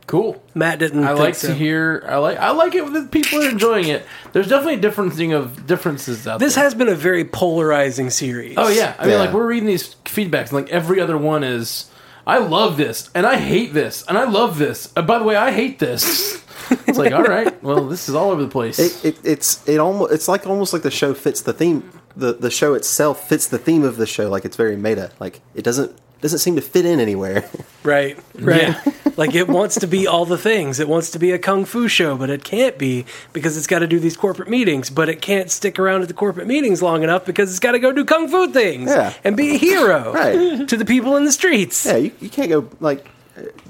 cool. 0.08 0.42
Matt 0.54 0.80
didn't 0.80 1.04
I 1.04 1.08
think 1.10 1.20
like 1.20 1.36
so. 1.36 1.48
to 1.50 1.54
hear. 1.54 2.06
I 2.08 2.18
like. 2.18 2.38
I 2.38 2.52
like 2.52 2.76
it 2.76 2.86
when 2.86 3.08
people 3.10 3.44
are 3.44 3.50
enjoying 3.50 3.88
it. 3.90 4.06
There's 4.34 4.48
definitely 4.48 4.76
a 4.76 4.92
differencing 4.92 5.36
of 5.36 5.66
differences 5.68 6.26
out 6.28 6.40
This 6.40 6.56
there. 6.56 6.64
has 6.64 6.74
been 6.76 6.88
a 6.88 6.96
very 6.96 7.26
polarizing 7.26 8.10
series. 8.10 8.54
Oh 8.58 8.70
yeah, 8.70 8.96
I 9.00 9.08
mean, 9.08 9.18
like 9.18 9.34
we're 9.34 9.48
reading 9.48 9.68
these 9.68 9.96
feedbacks, 10.06 10.46
and 10.50 10.54
like 10.54 10.70
every 10.70 11.02
other 11.02 11.18
one 11.18 11.44
is, 11.44 11.90
I 12.26 12.38
love 12.38 12.78
this, 12.78 13.10
and 13.14 13.26
I 13.26 13.36
hate 13.38 13.74
this, 13.74 14.06
and 14.08 14.18
I 14.18 14.24
love 14.26 14.58
this. 14.60 14.94
And 14.96 15.06
by 15.06 15.18
the 15.20 15.26
way, 15.26 15.36
I 15.36 15.52
hate 15.52 15.80
this. 15.80 16.42
it's 16.88 16.98
like, 16.98 17.14
all 17.14 17.24
right, 17.24 17.62
well, 17.64 17.88
this 17.88 18.08
is 18.10 18.16
all 18.16 18.32
over 18.32 18.42
the 18.44 18.50
place. 18.50 18.80
it, 18.80 19.06
it, 19.06 19.20
it's 19.24 19.68
it 19.68 19.78
almost 19.80 20.12
it's 20.14 20.28
like 20.28 20.46
almost 20.48 20.74
like 20.74 20.82
the 20.84 20.92
show 20.92 21.14
fits 21.14 21.42
the 21.42 21.54
theme. 21.54 21.90
The 22.18 22.34
the 22.34 22.52
show 22.52 22.74
itself 22.76 23.28
fits 23.28 23.48
the 23.48 23.58
theme 23.58 23.84
of 23.84 23.98
the 23.98 24.06
show. 24.08 24.30
Like 24.30 24.46
it's 24.46 24.56
very 24.58 24.76
meta. 24.78 25.12
Like 25.20 25.42
it 25.54 25.64
doesn't 25.64 25.92
doesn't 26.22 26.40
seem 26.40 26.56
to 26.56 26.62
fit 26.62 26.86
in 26.86 27.00
anywhere. 27.00 27.50
Right, 27.86 28.18
right. 28.40 28.76
like 29.16 29.36
it 29.36 29.48
wants 29.48 29.76
to 29.82 29.86
be 29.86 30.08
all 30.08 30.26
the 30.26 30.40
things. 30.40 30.80
It 30.80 30.88
wants 30.90 31.12
to 31.12 31.20
be 31.20 31.30
a 31.34 31.38
kung 31.38 31.66
fu 31.66 31.88
show, 31.88 32.18
but 32.18 32.32
it 32.32 32.44
can't 32.44 32.80
be 32.80 33.06
because 33.32 33.58
it's 33.58 33.68
got 33.68 33.80
to 33.80 33.86
do 33.86 34.00
these 34.00 34.18
corporate 34.18 34.50
meetings. 34.50 34.90
But 34.90 35.08
it 35.08 35.22
can't 35.22 35.52
stick 35.52 35.78
around 35.78 36.02
at 36.02 36.08
the 36.08 36.16
corporate 36.16 36.48
meetings 36.48 36.82
long 36.82 37.04
enough 37.04 37.26
because 37.26 37.52
it's 37.52 37.60
got 37.60 37.74
to 37.74 37.80
go 37.80 37.92
do 37.92 38.04
kung 38.04 38.28
fu 38.28 38.48
things 38.52 38.90
Yeah. 38.90 39.14
and 39.24 39.38
be 39.38 39.52
a 39.54 39.58
hero 39.60 40.12
Right. 40.16 40.68
to 40.68 40.78
the 40.78 40.84
people 40.86 41.16
in 41.16 41.26
the 41.26 41.32
streets. 41.32 41.86
yeah, 41.86 41.98
you, 41.98 42.12
you 42.20 42.30
can't 42.30 42.50
go 42.50 42.68
like. 42.80 43.06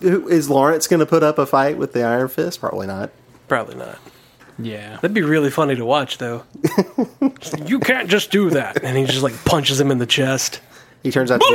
Who, 0.01 0.27
is 0.27 0.49
Lawrence 0.49 0.87
going 0.87 0.99
to 0.99 1.05
put 1.05 1.23
up 1.23 1.37
a 1.39 1.45
fight 1.45 1.77
with 1.77 1.93
the 1.93 2.03
Iron 2.03 2.27
Fist? 2.27 2.59
Probably 2.59 2.87
not. 2.87 3.11
Probably 3.47 3.75
not. 3.75 3.99
yeah, 4.59 4.95
That'd 4.97 5.13
be 5.13 5.21
really 5.21 5.49
funny 5.49 5.75
to 5.75 5.85
watch, 5.85 6.17
though. 6.17 6.43
you 7.65 7.79
can't 7.79 8.09
just 8.09 8.31
do 8.31 8.49
that, 8.51 8.83
and 8.83 8.97
he 8.97 9.05
just 9.05 9.23
like 9.23 9.33
punches 9.45 9.79
him 9.79 9.91
in 9.91 9.97
the 9.97 10.05
chest. 10.05 10.61
He 11.03 11.11
turns 11.11 11.29
out 11.29 11.39
to 11.41 11.47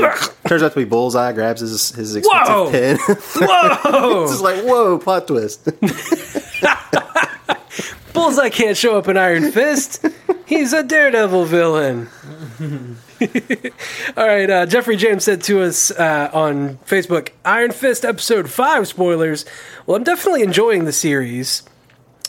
be, 0.43 0.49
turns 0.49 0.63
out 0.63 0.73
to 0.73 0.79
be 0.79 0.85
Bullseye. 0.85 1.33
Grabs 1.33 1.61
his 1.61 1.91
his 1.91 2.15
expensive 2.15 2.55
Whoa! 2.55 2.71
pen. 2.71 2.97
Whoa! 3.07 4.23
it's 4.23 4.33
just 4.33 4.43
like 4.45 4.63
whoa, 4.63 4.99
plot 4.99 5.27
twist. 5.27 5.65
Bullseye 8.21 8.51
can't 8.51 8.77
show 8.77 8.99
up 8.99 9.09
in 9.09 9.17
Iron 9.17 9.51
Fist. 9.51 10.05
He's 10.45 10.75
a 10.75 10.83
Daredevil 10.83 11.47
villain. 11.47 12.11
All 14.15 14.27
right, 14.27 14.51
uh, 14.51 14.67
Jeffrey 14.67 14.97
James 14.97 15.25
said 15.25 15.43
to 15.45 15.63
us 15.63 15.91
uh, 15.91 16.29
on 16.31 16.77
Facebook 16.85 17.31
Iron 17.47 17.73
Fist 17.73 18.05
episode 18.05 18.51
5 18.51 18.87
spoilers. 18.87 19.47
Well, 19.87 19.97
I'm 19.97 20.05
definitely 20.05 20.43
enjoying 20.43 20.85
the 20.85 20.93
series, 20.93 21.63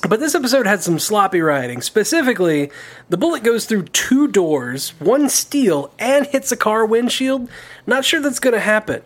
but 0.07 0.21
this 0.21 0.33
episode 0.33 0.65
had 0.65 0.81
some 0.81 0.97
sloppy 0.97 1.41
writing. 1.41 1.81
Specifically, 1.81 2.71
the 3.09 3.17
bullet 3.17 3.43
goes 3.43 3.65
through 3.65 3.83
two 3.89 4.29
doors, 4.29 4.91
one 4.99 5.27
steel, 5.27 5.93
and 5.99 6.25
hits 6.25 6.53
a 6.53 6.57
car 6.57 6.85
windshield. 6.85 7.49
Not 7.85 8.05
sure 8.05 8.21
that's 8.21 8.39
going 8.39 8.53
to 8.53 8.61
happen. 8.61 9.01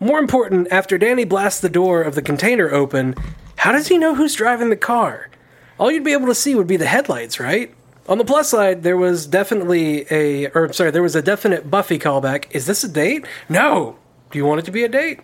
More 0.00 0.18
important, 0.18 0.66
after 0.72 0.98
Danny 0.98 1.24
blasts 1.24 1.60
the 1.60 1.68
door 1.68 2.02
of 2.02 2.16
the 2.16 2.22
container 2.22 2.72
open, 2.72 3.14
how 3.58 3.70
does 3.70 3.86
he 3.86 3.98
know 3.98 4.16
who's 4.16 4.34
driving 4.34 4.70
the 4.70 4.76
car? 4.76 5.30
All 5.78 5.90
you'd 5.90 6.04
be 6.04 6.12
able 6.12 6.26
to 6.26 6.34
see 6.34 6.54
would 6.54 6.66
be 6.66 6.76
the 6.76 6.86
headlights, 6.86 7.40
right? 7.40 7.74
On 8.08 8.18
the 8.18 8.24
plus 8.24 8.50
side, 8.50 8.82
there 8.82 8.96
was 8.96 9.26
definitely 9.26 10.06
a, 10.10 10.48
or 10.50 10.72
sorry, 10.72 10.90
there 10.90 11.02
was 11.02 11.16
a 11.16 11.22
definite 11.22 11.70
Buffy 11.70 11.98
callback. 11.98 12.46
Is 12.50 12.66
this 12.66 12.84
a 12.84 12.88
date? 12.88 13.24
No. 13.48 13.96
Do 14.30 14.38
you 14.38 14.44
want 14.44 14.60
it 14.60 14.64
to 14.66 14.70
be 14.72 14.84
a 14.84 14.88
date? 14.88 15.20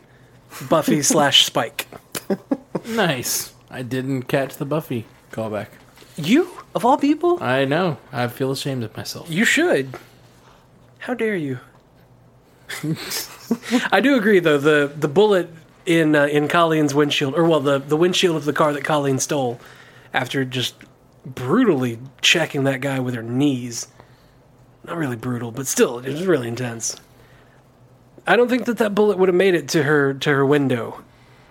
Buffy 0.68 1.02
slash 1.12 1.44
Spike. 1.44 1.86
nice. 2.86 3.52
I 3.70 3.82
didn't 3.82 4.22
catch 4.22 4.56
the 4.56 4.64
Buffy 4.64 5.06
callback. 5.30 5.68
You, 6.16 6.48
of 6.74 6.84
all 6.84 6.96
people? 6.98 7.42
I 7.42 7.64
know. 7.64 7.98
I 8.12 8.28
feel 8.28 8.50
ashamed 8.50 8.82
of 8.82 8.96
myself. 8.96 9.30
You 9.30 9.44
should. 9.44 9.94
How 11.00 11.14
dare 11.14 11.36
you? 11.36 11.60
I 13.92 14.00
do 14.00 14.16
agree, 14.16 14.38
though. 14.40 14.58
the 14.58 14.92
The 14.94 15.08
bullet 15.08 15.50
in 15.86 16.14
uh, 16.14 16.26
in 16.26 16.46
Colleen's 16.48 16.94
windshield, 16.94 17.34
or 17.34 17.44
well, 17.44 17.60
the 17.60 17.78
the 17.78 17.96
windshield 17.96 18.36
of 18.36 18.44
the 18.44 18.52
car 18.52 18.72
that 18.72 18.84
Colleen 18.84 19.18
stole, 19.18 19.60
after 20.12 20.44
just 20.44 20.74
brutally 21.24 21.98
checking 22.20 22.64
that 22.64 22.80
guy 22.80 22.98
with 23.00 23.14
her 23.14 23.22
knees. 23.22 23.88
Not 24.84 24.96
really 24.96 25.16
brutal, 25.16 25.50
but 25.50 25.66
still, 25.66 25.98
it 25.98 26.10
was 26.10 26.26
really 26.26 26.48
intense. 26.48 26.96
I 28.26 28.36
don't 28.36 28.48
think 28.48 28.64
that 28.66 28.78
that 28.78 28.94
bullet 28.94 29.18
would 29.18 29.28
have 29.28 29.36
made 29.36 29.54
it 29.54 29.68
to 29.70 29.82
her 29.82 30.14
to 30.14 30.30
her 30.30 30.44
window, 30.46 31.02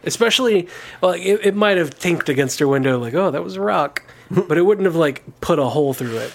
especially 0.04 0.68
well, 1.02 1.12
it, 1.12 1.40
it 1.44 1.56
might 1.56 1.78
have 1.78 1.98
tinked 1.98 2.30
against 2.30 2.60
her 2.60 2.68
window, 2.68 2.98
like 2.98 3.14
oh, 3.14 3.32
that 3.32 3.44
was 3.44 3.56
a 3.56 3.62
rock, 3.62 4.04
but 4.32 4.58
it 4.58 4.64
wouldn't 4.64 4.86
have 4.86 4.96
like 4.96 5.24
put 5.42 5.60
a 5.60 5.66
hole 5.66 5.94
through 5.94 6.18
it 6.18 6.34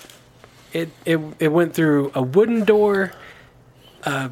it 0.74 0.90
it 1.06 1.20
it 1.38 1.48
went 1.48 1.72
through 1.72 2.10
a 2.14 2.22
wooden 2.22 2.64
door, 2.64 3.12
uh, 4.02 4.28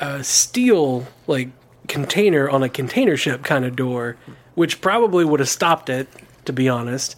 a 0.00 0.24
steel 0.24 1.06
like 1.28 1.50
container 1.86 2.48
on 2.48 2.62
a 2.62 2.68
container 2.68 3.16
ship 3.16 3.44
kind 3.44 3.64
of 3.64 3.76
door, 3.76 4.16
which 4.54 4.80
probably 4.80 5.24
would 5.24 5.38
have 5.38 5.48
stopped 5.48 5.88
it, 5.88 6.08
to 6.50 6.54
be 6.54 6.68
honest. 6.68 7.14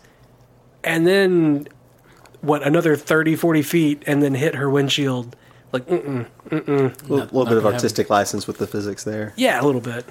And 0.85 1.07
then 1.07 1.66
what 2.42 2.62
another 2.62 2.97
30, 2.97 3.35
40 3.37 3.62
feet, 3.62 4.03
and 4.07 4.23
then 4.23 4.35
hit 4.35 4.57
her 4.57 4.68
windshield. 4.68 5.35
Like, 5.73 5.87
mm-mm. 5.87 6.27
A 6.51 6.55
little, 6.55 6.87
little 7.09 7.45
not 7.45 7.49
bit 7.49 7.57
of 7.57 7.64
gonna 7.64 7.75
artistic 7.75 8.11
license 8.11 8.47
with 8.47 8.59
the 8.59 8.66
physics 8.66 9.05
there. 9.05 9.33
yeah, 9.37 9.61
a 9.61 9.64
little 9.64 9.81
bit. 9.81 10.05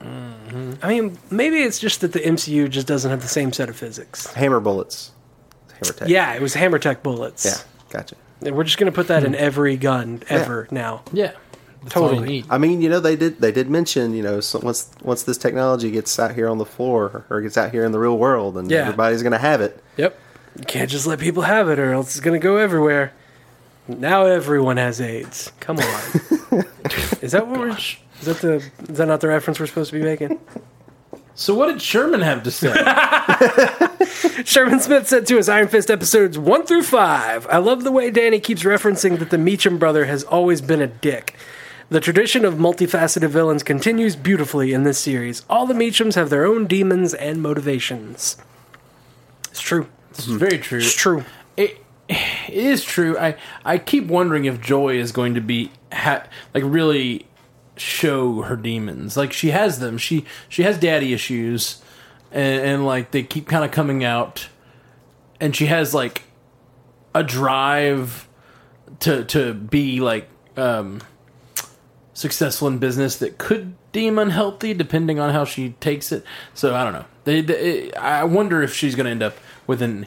Mm-hmm. 0.00 0.72
I 0.82 0.88
mean, 0.88 1.16
maybe 1.30 1.58
it's 1.58 1.78
just 1.78 2.00
that 2.00 2.12
the 2.12 2.18
MCU 2.18 2.68
just 2.68 2.88
doesn't 2.88 3.10
have 3.10 3.22
the 3.22 3.28
same 3.28 3.52
set 3.52 3.68
of 3.68 3.76
physics. 3.76 4.32
Hammer 4.34 4.58
bullets. 4.58 5.12
Hammer 5.72 5.92
tech. 5.92 6.08
Yeah, 6.08 6.34
it 6.34 6.42
was 6.42 6.54
hammer 6.54 6.80
tech 6.80 7.02
bullets. 7.02 7.44
Yeah. 7.44 7.54
Gotcha. 7.90 8.16
And 8.40 8.56
We're 8.56 8.64
just 8.64 8.78
gonna 8.78 8.92
put 8.92 9.06
that 9.08 9.22
in 9.22 9.32
hmm. 9.32 9.38
every 9.38 9.76
gun 9.76 10.22
ever 10.28 10.66
now. 10.72 11.04
Yeah, 11.12 11.32
that's 11.84 11.96
all 11.96 12.08
you 12.10 12.16
Totally. 12.16 12.28
need. 12.28 12.46
I 12.50 12.58
mean, 12.58 12.80
you 12.82 12.88
know, 12.88 13.00
they 13.00 13.14
did 13.16 13.40
they 13.40 13.52
did 13.52 13.70
mention, 13.70 14.14
you 14.14 14.22
know, 14.22 14.40
so 14.40 14.58
once 14.60 14.90
once 15.02 15.22
this 15.22 15.38
technology 15.38 15.90
gets 15.90 16.18
out 16.18 16.34
here 16.34 16.48
on 16.48 16.58
the 16.58 16.64
floor 16.64 17.24
or 17.30 17.40
gets 17.40 17.56
out 17.56 17.70
here 17.70 17.84
in 17.84 17.92
the 17.92 17.98
real 17.98 18.18
world, 18.18 18.56
and 18.58 18.70
Yeah. 18.70 18.80
everybody's 18.82 19.22
going 19.22 19.32
to 19.32 19.38
have 19.38 19.60
it. 19.60 19.82
Yep. 19.96 20.18
You 20.58 20.64
can't 20.66 20.90
just 20.90 21.06
let 21.06 21.18
people 21.18 21.42
have 21.42 21.68
it, 21.68 21.78
or 21.78 21.92
else 21.92 22.08
it's 22.16 22.20
going 22.24 22.38
to 22.40 22.42
go 22.42 22.56
everywhere. 22.56 23.12
Now 23.88 24.24
everyone 24.26 24.76
has 24.78 25.00
AIDS. 25.00 25.52
Come 25.60 25.78
on. 25.78 25.84
is 27.22 27.32
that 27.32 27.46
what 27.46 27.60
we're? 27.60 27.68
Is 27.76 27.96
that 28.24 28.38
the? 28.38 28.54
Is 28.88 28.96
that 28.98 29.06
not 29.08 29.20
the 29.20 29.28
reference 29.28 29.60
we're 29.60 29.66
supposed 29.66 29.90
to 29.90 29.98
be 29.98 30.02
making? 30.04 30.38
So, 31.34 31.52
what 31.54 31.66
did 31.66 31.82
Sherman 31.82 32.20
have 32.20 32.44
to 32.44 32.50
say? 32.52 32.72
Sherman 34.44 34.80
Smith 34.80 35.08
said 35.08 35.26
to 35.26 35.38
us, 35.38 35.48
Iron 35.48 35.68
Fist 35.68 35.90
episodes 35.90 36.38
one 36.38 36.64
through 36.64 36.82
five. 36.84 37.46
I 37.48 37.58
love 37.58 37.82
the 37.84 37.90
way 37.90 38.10
Danny 38.10 38.38
keeps 38.40 38.62
referencing 38.62 39.18
that 39.18 39.30
the 39.30 39.38
Meacham 39.38 39.78
brother 39.78 40.04
has 40.04 40.22
always 40.24 40.60
been 40.60 40.80
a 40.80 40.86
dick. 40.86 41.34
The 41.90 42.00
tradition 42.00 42.44
of 42.44 42.54
multifaceted 42.54 43.28
villains 43.28 43.62
continues 43.62 44.16
beautifully 44.16 44.72
in 44.72 44.84
this 44.84 44.98
series. 44.98 45.44
All 45.50 45.66
the 45.66 45.74
Meachams 45.74 46.14
have 46.14 46.30
their 46.30 46.46
own 46.46 46.66
demons 46.66 47.12
and 47.14 47.42
motivations. 47.42 48.36
It's 49.50 49.60
true. 49.60 49.88
It's 50.10 50.24
very 50.24 50.58
true. 50.58 50.78
It's 50.78 50.94
true. 50.94 51.24
It, 51.56 51.84
it 52.08 52.54
is 52.54 52.84
true. 52.84 53.18
I 53.18 53.36
I 53.64 53.78
keep 53.78 54.06
wondering 54.06 54.46
if 54.46 54.60
Joy 54.60 54.96
is 54.96 55.12
going 55.12 55.34
to 55.34 55.40
be 55.40 55.70
ha- 55.92 56.24
like 56.54 56.64
really 56.66 57.26
show 57.76 58.42
her 58.42 58.56
demons. 58.56 59.16
Like 59.16 59.32
she 59.32 59.50
has 59.50 59.78
them. 59.78 59.98
She 59.98 60.24
she 60.48 60.62
has 60.62 60.78
daddy 60.78 61.12
issues, 61.12 61.82
and, 62.32 62.62
and 62.62 62.86
like 62.86 63.10
they 63.10 63.22
keep 63.22 63.46
kind 63.46 63.64
of 63.64 63.70
coming 63.70 64.02
out, 64.04 64.48
and 65.40 65.54
she 65.54 65.66
has 65.66 65.94
like 65.94 66.22
a 67.14 67.22
drive 67.22 68.28
to 69.00 69.24
to 69.26 69.54
be 69.54 70.00
like 70.00 70.28
um, 70.56 71.00
successful 72.14 72.68
in 72.68 72.78
business 72.78 73.16
that 73.16 73.36
could 73.36 73.74
deem 73.92 74.18
unhealthy 74.18 74.72
depending 74.72 75.18
on 75.18 75.32
how 75.32 75.44
she 75.44 75.70
takes 75.80 76.12
it. 76.12 76.24
So 76.54 76.74
I 76.74 76.84
don't 76.84 76.92
know. 76.92 77.04
They, 77.24 77.40
they, 77.40 77.92
I 77.94 78.24
wonder 78.24 78.62
if 78.62 78.72
she's 78.72 78.94
going 78.94 79.04
to 79.04 79.10
end 79.10 79.22
up 79.22 79.36
with 79.66 79.82
an 79.82 80.06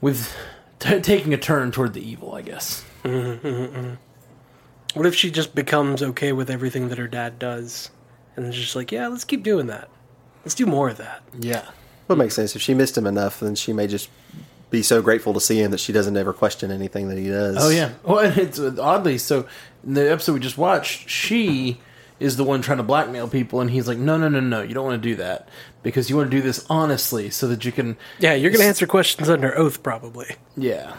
with 0.00 0.34
t- 0.78 1.00
taking 1.00 1.32
a 1.32 1.38
turn 1.38 1.70
toward 1.70 1.94
the 1.94 2.06
evil. 2.06 2.34
I 2.34 2.42
guess. 2.42 2.84
Mm-hmm, 3.04 3.46
mm-hmm, 3.46 3.76
mm-hmm. 3.76 3.94
What 4.94 5.06
if 5.06 5.14
she 5.14 5.30
just 5.30 5.54
becomes 5.54 6.02
okay 6.02 6.32
with 6.32 6.50
everything 6.50 6.88
that 6.88 6.98
her 6.98 7.08
dad 7.08 7.38
does, 7.38 7.90
and 8.36 8.46
is 8.46 8.54
just 8.54 8.74
like, 8.74 8.90
yeah, 8.90 9.08
let's 9.08 9.24
keep 9.24 9.42
doing 9.42 9.66
that. 9.66 9.88
Let's 10.44 10.54
do 10.54 10.66
more 10.66 10.88
of 10.88 10.96
that. 10.96 11.22
Yeah. 11.38 11.68
Would 12.08 12.18
make 12.18 12.30
sense 12.30 12.56
if 12.56 12.62
she 12.62 12.72
missed 12.72 12.96
him 12.96 13.06
enough, 13.06 13.40
then 13.40 13.54
she 13.54 13.74
may 13.74 13.86
just 13.86 14.08
be 14.70 14.82
so 14.82 15.00
grateful 15.02 15.32
to 15.34 15.40
see 15.40 15.62
him 15.62 15.70
that 15.70 15.80
she 15.80 15.92
doesn't 15.92 16.16
ever 16.16 16.32
question 16.32 16.70
anything 16.70 17.08
that 17.08 17.18
he 17.18 17.28
does. 17.28 17.56
Oh 17.58 17.70
yeah. 17.70 17.92
Well, 18.02 18.32
it's 18.36 18.58
oddly 18.58 19.18
so. 19.18 19.46
In 19.84 19.94
the 19.94 20.10
episode 20.10 20.34
we 20.34 20.40
just 20.40 20.58
watched, 20.58 21.08
she 21.08 21.80
is 22.20 22.36
the 22.36 22.44
one 22.44 22.60
trying 22.62 22.78
to 22.78 22.84
blackmail 22.84 23.28
people, 23.28 23.60
and 23.60 23.70
he's 23.70 23.86
like, 23.86 23.98
"No, 23.98 24.18
no, 24.18 24.28
no, 24.28 24.40
no, 24.40 24.62
you 24.62 24.74
don't 24.74 24.84
want 24.84 25.00
to 25.00 25.08
do 25.08 25.16
that 25.16 25.48
because 25.82 26.10
you 26.10 26.16
want 26.16 26.30
to 26.30 26.36
do 26.36 26.42
this 26.42 26.66
honestly, 26.68 27.30
so 27.30 27.46
that 27.48 27.64
you 27.64 27.72
can." 27.72 27.96
Yeah, 28.18 28.34
you're 28.34 28.50
going 28.50 28.62
to 28.62 28.66
answer 28.66 28.86
questions 28.86 29.28
under 29.28 29.56
oath, 29.56 29.82
probably. 29.82 30.36
Yeah. 30.56 30.94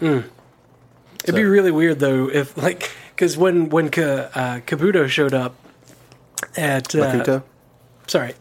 It'd 0.00 1.34
be 1.34 1.44
really 1.44 1.70
weird 1.70 1.98
though 1.98 2.28
if 2.30 2.56
like 2.56 2.90
because 3.10 3.36
when 3.36 3.68
when 3.68 3.90
Ka, 3.90 4.00
uh, 4.00 4.60
Kabuto 4.60 5.08
showed 5.08 5.34
up 5.34 5.54
at 6.56 6.94
uh, 6.94 6.98
Makuto? 6.98 7.42
sorry, 8.06 8.34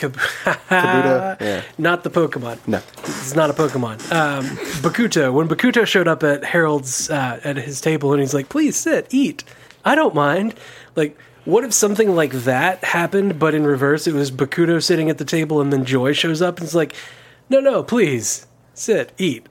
Kab- 0.00 0.16
Kabuto? 0.16 1.40
Yeah. 1.40 1.62
not 1.78 2.02
the 2.04 2.10
Pokemon. 2.10 2.58
No. 2.66 2.80
It's 3.04 3.34
not 3.34 3.50
a 3.50 3.52
Pokemon. 3.52 4.00
Um, 4.12 4.44
Bakuto. 4.82 5.32
When 5.32 5.48
Bakuto 5.48 5.86
showed 5.86 6.08
up 6.08 6.22
at 6.22 6.44
Harold's 6.44 7.10
uh, 7.10 7.40
at 7.44 7.56
his 7.56 7.80
table 7.80 8.12
and 8.12 8.20
he's 8.20 8.34
like, 8.34 8.48
"Please 8.48 8.76
sit, 8.76 9.06
eat. 9.10 9.44
I 9.84 9.94
don't 9.94 10.14
mind." 10.14 10.54
Like, 10.96 11.16
what 11.44 11.64
if 11.64 11.72
something 11.72 12.14
like 12.14 12.32
that 12.32 12.82
happened, 12.84 13.38
but 13.38 13.54
in 13.54 13.64
reverse? 13.66 14.06
It 14.06 14.14
was 14.14 14.30
Bakuto 14.30 14.82
sitting 14.82 15.08
at 15.10 15.18
the 15.18 15.24
table 15.24 15.60
and 15.60 15.72
then 15.72 15.84
Joy 15.84 16.12
shows 16.12 16.40
up 16.42 16.58
and 16.58 16.64
it's 16.66 16.74
like, 16.74 16.94
"No, 17.48 17.60
no, 17.60 17.82
please 17.82 18.46
sit, 18.74 19.12
eat. 19.18 19.46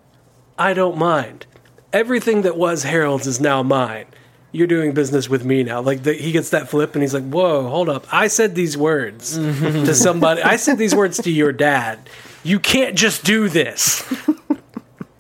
I 0.58 0.74
don't 0.74 0.98
mind. 0.98 1.46
Everything 1.94 2.42
that 2.44 2.58
was 2.58 2.84
Harold's 2.84 3.28
is 3.28 3.40
now 3.40 3.64
mine." 3.64 4.06
You're 4.52 4.68
doing 4.68 4.94
business 4.94 5.30
with 5.30 5.46
me 5.46 5.64
now. 5.64 5.82
Like 5.82 6.04
the, 6.04 6.14
he 6.14 6.32
gets 6.32 6.50
that 6.50 6.70
flip, 6.70 6.96
and 6.96 7.04
he's 7.04 7.14
like, 7.14 7.28
"Whoa, 7.28 7.70
hold 7.70 7.90
up! 7.90 8.12
I 8.12 8.28
said 8.28 8.56
these 8.56 8.78
words 8.78 9.38
to 9.38 9.94
somebody. 9.94 10.42
I 10.42 10.56
said 10.56 10.78
these 10.78 10.96
words 10.96 11.18
to 11.22 11.32
your 11.32 11.52
dad. 11.52 12.10
You 12.44 12.60
can't 12.60 12.96
just 12.96 13.24
do 13.24 13.50
this." 13.50 14.04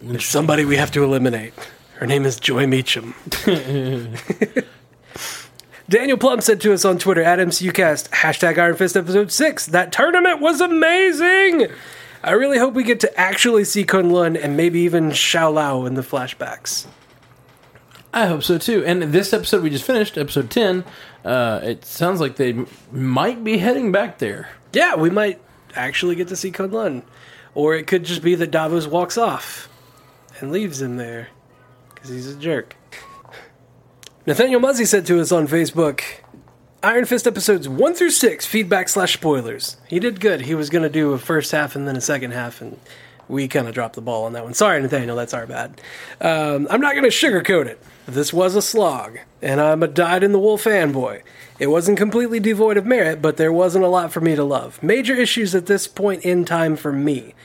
There's 0.02 0.26
somebody 0.26 0.65
we 0.65 0.78
have 0.78 0.92
to 0.92 1.04
eliminate. 1.04 1.54
Her 1.96 2.08
name 2.08 2.26
is 2.26 2.39
Joy 2.39 2.65
Meachum. 2.65 3.13
Daniel 5.89 6.18
Plum 6.18 6.39
said 6.39 6.62
to 6.62 6.72
us 6.72 6.86
on 6.86 6.98
Twitter 6.98 7.24
at 7.24 7.39
MCUcast, 7.39 8.10
hashtag 8.10 8.58
Iron 8.58 8.76
Fist 8.76 8.96
episode 8.96 9.32
6, 9.32 9.65
that 9.68 9.92
tournament 9.92 10.39
was 10.39 10.62
amazing! 10.62 11.68
I 12.24 12.32
really 12.32 12.60
hope 12.60 12.74
we 12.74 12.84
get 12.84 13.00
to 13.02 13.20
actually 13.20 13.63
see 13.63 13.84
Kun 13.84 14.12
Lun 14.12 14.38
and 14.38 14.56
maybe 14.56 14.80
even 14.82 15.10
Xiao 15.10 15.54
Lao 15.54 15.86
in 15.86 15.96
the 15.96 16.02
flashbacks. 16.02 16.86
I 18.13 18.26
hope 18.26 18.43
so 18.43 18.58
too. 18.58 18.84
And 18.86 19.02
this 19.04 19.34
episode 19.34 19.63
we 19.63 19.69
just 19.69 19.86
finished, 19.86 20.17
episode 20.17 20.50
ten, 20.50 20.84
uh, 21.24 21.60
it 21.63 21.86
sounds 21.86 22.19
like 22.19 22.38
they 22.38 22.52
m- 22.52 22.67
might 22.91 23.43
be 23.43 23.58
heading 23.58 23.91
back 23.91 24.17
there. 24.17 24.50
Yeah, 24.74 24.95
we 24.95 25.10
might 25.10 25.39
actually 25.76 26.15
get 26.15 26.28
to 26.30 26.36
see 26.36 26.52
Kun 26.52 26.72
Lun. 26.72 27.04
Or 27.56 27.76
it 27.76 27.88
could 27.88 28.06
just 28.06 28.22
be 28.22 28.36
that 28.36 28.52
Davos 28.52 28.88
walks 28.88 29.17
off 29.17 29.69
and 30.39 30.52
leaves 30.52 30.82
him 30.82 30.98
there 30.98 31.30
because 31.93 32.10
he's 32.10 32.28
a 32.28 32.36
jerk. 32.36 32.76
Nathaniel 34.26 34.60
Muzzy 34.60 34.86
said 34.86 35.06
to 35.08 35.19
us 35.19 35.32
on 35.32 35.48
Facebook 35.48 36.02
Iron 36.82 37.06
Fist 37.06 37.28
episodes 37.28 37.67
1 37.67 37.93
through 37.93 38.12
6, 38.12 38.45
feedback 38.45 38.88
slash 38.88 39.13
spoilers. 39.13 39.76
He 39.88 40.00
did 40.00 40.22
good. 40.22 40.41
He 40.41 40.56
was 40.56 40.69
going 40.69 40.84
to 40.84 40.89
do 40.89 41.12
a 41.12 41.17
first 41.17 41.52
half 41.52 41.76
and 41.76 41.86
then 41.88 41.98
a 41.98 42.02
second 42.02 42.32
half, 42.32 42.62
and 42.62 42.80
we 43.28 43.50
kind 43.50 43.67
of 43.67 43.74
dropped 43.74 43.95
the 43.95 44.02
ball 44.02 44.24
on 44.24 44.34
that 44.34 44.45
one. 44.45 44.54
Sorry, 44.54 44.82
Nathaniel, 44.82 45.17
that's 45.17 45.34
our 45.34 45.45
bad. 45.45 45.82
Um, 46.22 46.67
I'm 46.69 46.80
not 46.80 46.93
going 46.93 47.04
to 47.04 47.10
sugarcoat 47.10 47.65
it. 47.65 47.82
This 48.13 48.34
was 48.34 48.56
a 48.56 48.62
slog, 48.62 49.19
and 49.39 49.62
I'm 49.62 49.84
a 49.84 49.88
dyed 49.88 50.24
in 50.24 50.32
the 50.32 50.39
wool 50.39 50.58
fanboy. 50.58 51.22
It 51.60 51.67
wasn't 51.67 52.00
completely 52.00 52.39
devoid 52.39 52.76
of 52.76 52.86
merit, 52.86 53.22
but 53.22 53.38
there 53.38 53.54
wasn't 53.54 53.86
a 53.86 53.89
lot 53.89 54.12
for 54.12 54.19
me 54.19 54.36
to 54.36 54.43
love. 54.43 54.82
Major 54.82 55.13
issues 55.13 55.54
at 55.54 55.67
this 55.67 55.88
point 55.88 56.24
in 56.24 56.43
time 56.43 56.76
for 56.76 56.91
me. 56.91 57.36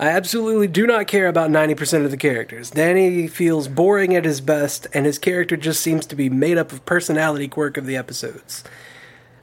I 0.00 0.08
absolutely 0.08 0.66
do 0.66 0.84
not 0.84 1.06
care 1.06 1.28
about 1.28 1.50
90% 1.50 2.04
of 2.04 2.10
the 2.10 2.16
characters. 2.16 2.70
Danny 2.70 3.28
feels 3.28 3.68
boring 3.68 4.16
at 4.16 4.24
his 4.24 4.40
best, 4.40 4.88
and 4.92 5.06
his 5.06 5.18
character 5.18 5.56
just 5.56 5.80
seems 5.80 6.06
to 6.06 6.16
be 6.16 6.28
made 6.28 6.58
up 6.58 6.72
of 6.72 6.84
personality 6.86 7.46
quirk 7.46 7.76
of 7.76 7.86
the 7.86 7.96
episodes. 7.96 8.64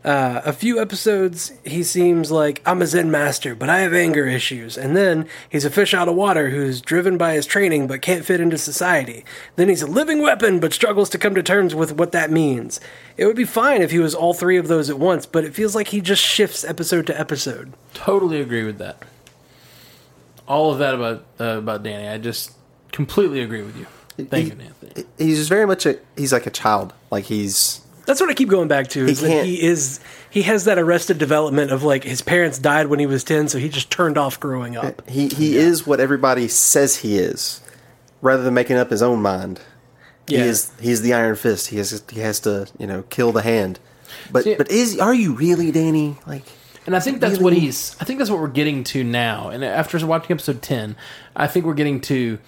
Uh, 0.07 0.41
a 0.45 0.53
few 0.53 0.79
episodes, 0.79 1.51
he 1.65 1.83
seems 1.83 2.31
like 2.31 2.61
I'm 2.65 2.81
a 2.81 2.87
Zen 2.87 3.11
master, 3.11 3.53
but 3.55 3.69
I 3.69 3.79
have 3.79 3.93
anger 3.93 4.25
issues. 4.25 4.77
And 4.77 4.95
then 4.95 5.27
he's 5.49 5.65
a 5.65 5.69
fish 5.69 5.93
out 5.93 6.07
of 6.07 6.15
water 6.15 6.49
who's 6.49 6.79
driven 6.79 7.17
by 7.17 7.33
his 7.33 7.45
training 7.45 7.87
but 7.87 8.01
can't 8.01 8.23
fit 8.23 8.39
into 8.39 8.57
society. 8.57 9.25
Then 9.57 9.67
he's 9.67 9.81
a 9.81 9.87
living 9.87 10.21
weapon 10.21 10.61
but 10.61 10.71
struggles 10.71 11.09
to 11.09 11.17
come 11.17 11.35
to 11.35 11.43
terms 11.43 11.75
with 11.75 11.91
what 11.91 12.13
that 12.13 12.31
means. 12.31 12.79
It 13.17 13.25
would 13.25 13.35
be 13.35 13.43
fine 13.43 13.81
if 13.81 13.91
he 13.91 13.99
was 13.99 14.15
all 14.15 14.33
three 14.33 14.55
of 14.55 14.69
those 14.69 14.89
at 14.89 14.97
once, 14.97 15.25
but 15.25 15.43
it 15.43 15.53
feels 15.53 15.75
like 15.75 15.89
he 15.89 15.99
just 15.99 16.23
shifts 16.23 16.63
episode 16.63 17.05
to 17.07 17.19
episode. 17.19 17.73
Totally 17.93 18.39
agree 18.39 18.63
with 18.63 18.77
that. 18.77 19.03
All 20.47 20.71
of 20.71 20.79
that 20.79 20.95
about 20.95 21.25
uh, 21.37 21.57
about 21.57 21.83
Danny, 21.83 22.07
I 22.07 22.17
just 22.17 22.53
completely 22.93 23.41
agree 23.41 23.61
with 23.61 23.75
you. 23.75 23.87
Thank 24.25 24.53
He- 24.53 24.53
you, 24.53 24.61
Anthony. 24.61 25.05
He's 25.17 25.49
very 25.49 25.65
much 25.67 25.85
a 25.85 25.99
he's 26.15 26.31
like 26.31 26.45
a 26.47 26.49
child. 26.51 26.93
Like 27.11 27.25
he's 27.25 27.81
That's 28.07 28.21
what 28.21 28.29
I 28.29 28.33
keep 28.33 28.47
going 28.47 28.69
back 28.69 28.87
to. 28.89 29.05
Is 29.05 29.19
that 29.19 29.45
he 29.45 29.61
is 29.61 29.99
he 30.29 30.43
has 30.43 30.63
that 30.63 30.79
arrested 30.79 31.17
development 31.17 31.71
of 31.71 31.83
like 31.83 32.05
his 32.05 32.21
parents 32.21 32.57
died 32.57 32.87
when 32.87 32.99
he 32.99 33.05
was 33.05 33.25
ten, 33.25 33.49
so 33.49 33.59
he 33.59 33.67
just 33.67 33.91
turned 33.91 34.17
off 34.17 34.39
growing 34.39 34.77
up. 34.77 35.01
Uh, 35.05 35.11
he 35.11 35.27
he 35.27 35.57
is 35.57 35.85
what 35.85 35.99
everybody 35.99 36.47
says 36.47 36.95
he 36.95 37.17
is, 37.17 37.61
rather 38.21 38.43
than 38.43 38.53
making 38.53 38.77
up 38.77 38.89
his 38.91 39.01
own 39.01 39.21
mind. 39.21 39.59
Yeah. 40.25 40.43
He 40.43 40.49
is 40.49 40.71
he's 40.79 41.01
the 41.01 41.13
Iron 41.13 41.35
Fist. 41.35 41.67
He 41.67 41.77
has 41.77 42.01
he 42.09 42.21
has 42.21 42.39
to 42.41 42.67
you 42.79 42.87
know 42.87 43.03
kill 43.09 43.33
the 43.33 43.41
hand. 43.41 43.77
But 44.31 44.45
See- 44.45 44.55
but 44.55 44.71
is 44.71 44.97
are 44.99 45.13
you 45.13 45.33
really 45.33 45.71
Danny? 45.71 46.17
Like 46.25 46.43
And 46.85 46.95
I 46.95 47.01
think 47.01 47.19
that's 47.19 47.39
what 47.39 47.51
he's. 47.51 47.93
I 47.99 48.05
think 48.05 48.19
that's 48.19 48.31
what 48.31 48.39
we're 48.39 48.47
getting 48.47 48.85
to 48.85 49.03
now. 49.03 49.49
And 49.49 49.65
after 49.65 50.03
watching 50.07 50.31
episode 50.31 50.61
ten, 50.61 50.95
I 51.35 51.47
think 51.47 51.65
we're 51.65 51.73
getting 51.73 51.99
to 52.01 52.39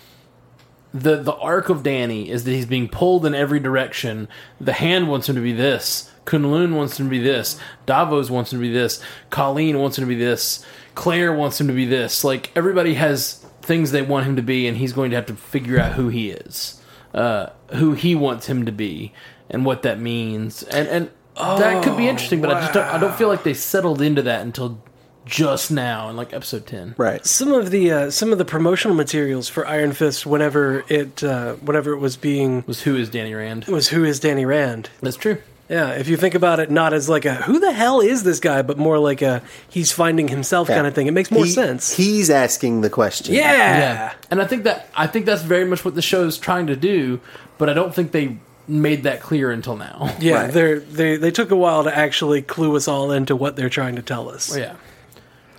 the 0.93 1.17
the 1.17 1.35
arc 1.35 1.69
of 1.69 1.83
Danny 1.83 2.29
is 2.29 2.43
that 2.43 2.51
he's 2.51 2.65
being 2.65 2.89
pulled 2.89 3.25
in 3.25 3.35
every 3.35 3.59
direction. 3.59 4.27
The 4.59 4.73
hand 4.73 5.07
wants 5.07 5.29
him 5.29 5.35
to 5.35 5.41
be 5.41 5.53
this. 5.53 6.11
Kunlun 6.25 6.75
wants 6.75 6.99
him 6.99 7.07
to 7.07 7.09
be 7.09 7.19
this. 7.19 7.59
Davos 7.85 8.29
wants 8.29 8.53
him 8.53 8.59
to 8.59 8.61
be 8.61 8.71
this. 8.71 9.01
Colleen 9.29 9.79
wants 9.79 9.97
him 9.97 10.03
to 10.03 10.07
be 10.07 10.15
this. 10.15 10.65
Claire 10.95 11.33
wants 11.33 11.59
him 11.59 11.67
to 11.67 11.73
be 11.73 11.85
this. 11.85 12.23
Like 12.23 12.51
everybody 12.55 12.95
has 12.95 13.45
things 13.61 13.91
they 13.91 14.01
want 14.01 14.25
him 14.25 14.35
to 14.35 14.41
be, 14.41 14.67
and 14.67 14.77
he's 14.77 14.93
going 14.93 15.11
to 15.11 15.15
have 15.15 15.25
to 15.27 15.35
figure 15.35 15.79
out 15.79 15.93
who 15.93 16.09
he 16.09 16.31
is, 16.31 16.81
uh, 17.13 17.47
who 17.73 17.93
he 17.93 18.15
wants 18.15 18.47
him 18.47 18.65
to 18.65 18.71
be, 18.71 19.13
and 19.49 19.65
what 19.65 19.83
that 19.83 19.99
means. 19.99 20.63
And 20.63 20.87
and 20.87 21.11
that 21.35 21.83
could 21.83 21.97
be 21.97 22.07
interesting, 22.07 22.41
but 22.41 22.51
I 22.51 22.59
just 22.61 22.73
don't, 22.73 22.87
I 22.87 22.97
don't 22.97 23.15
feel 23.15 23.27
like 23.27 23.43
they 23.43 23.53
settled 23.53 24.01
into 24.01 24.23
that 24.23 24.41
until 24.41 24.81
just 25.29 25.69
now 25.71 26.09
in 26.09 26.15
like 26.15 26.33
episode 26.33 26.65
ten. 26.65 26.95
right. 26.97 27.25
Some 27.25 27.51
of 27.51 27.71
the 27.71 27.91
uh, 27.91 28.11
some 28.11 28.31
of 28.31 28.37
the 28.37 28.45
promotional 28.45 28.95
materials 28.95 29.47
for 29.47 29.65
Iron 29.67 29.91
Fist, 29.93 30.25
whenever 30.25 30.83
it 30.89 31.23
uh, 31.23 31.53
whenever 31.55 31.91
it 31.93 31.99
was 31.99 32.17
being 32.17 32.63
Was 32.67 32.81
who 32.81 32.95
is 32.95 33.09
Danny 33.09 33.33
Rand? 33.33 33.65
was 33.65 33.89
who 33.89 34.03
is 34.03 34.19
Danny 34.19 34.45
Rand. 34.45 34.89
That's 35.01 35.17
true. 35.17 35.37
Yeah, 35.69 35.91
if 35.91 36.07
you 36.07 36.17
think 36.17 36.33
about 36.33 36.59
it, 36.59 36.71
not 36.71 36.93
as 36.93 37.07
like 37.07 37.25
a 37.25 37.35
who 37.35 37.59
the 37.59 37.71
hell 37.71 38.01
is 38.01 38.23
this 38.23 38.39
guy, 38.39 38.63
but 38.63 38.79
more 38.79 38.97
like 38.97 39.21
a 39.21 39.43
he's 39.69 39.91
finding 39.91 40.27
himself 40.27 40.67
kind 40.67 40.87
of 40.87 40.95
thing. 40.95 41.05
It 41.05 41.11
makes 41.11 41.29
more 41.29 41.45
He- 41.45 41.51
sense. 41.51 41.95
He's 41.95 42.31
asking 42.31 42.81
the 42.81 42.89
question. 42.89 43.35
yeah. 43.35 43.77
yeah 43.77 44.13
And 44.31 44.41
I 44.41 44.45
think 44.45 44.63
that 44.63 44.89
I 44.95 45.05
think 45.05 45.27
that's 45.27 45.43
very 45.43 45.65
much 45.65 45.85
what 45.85 45.93
the 45.93 46.01
show 46.01 46.25
is 46.25 46.39
trying 46.39 46.65
to 46.67 46.75
do, 46.75 47.19
but 47.59 47.69
I 47.69 47.73
don't 47.73 47.93
think 47.93 48.11
they 48.13 48.37
made 48.67 49.03
that 49.03 49.21
clear 49.21 49.51
until 49.51 49.75
now. 49.77 50.15
Yeah, 50.19 50.33
Right. 50.45 50.51
they're, 50.53 50.79
they 50.79 51.17
they 51.17 51.29
took 51.31 51.51
a 51.51 51.55
while 51.55 51.83
to 51.83 51.95
actually 51.95 52.41
clue 52.41 52.75
us 52.75 52.87
all 52.87 53.11
into 53.11 53.35
what 53.35 53.55
they're 53.55 53.69
trying 53.69 53.95
to 53.97 54.01
tell 54.01 54.27
us. 54.29 54.57
yeah. 54.57 54.73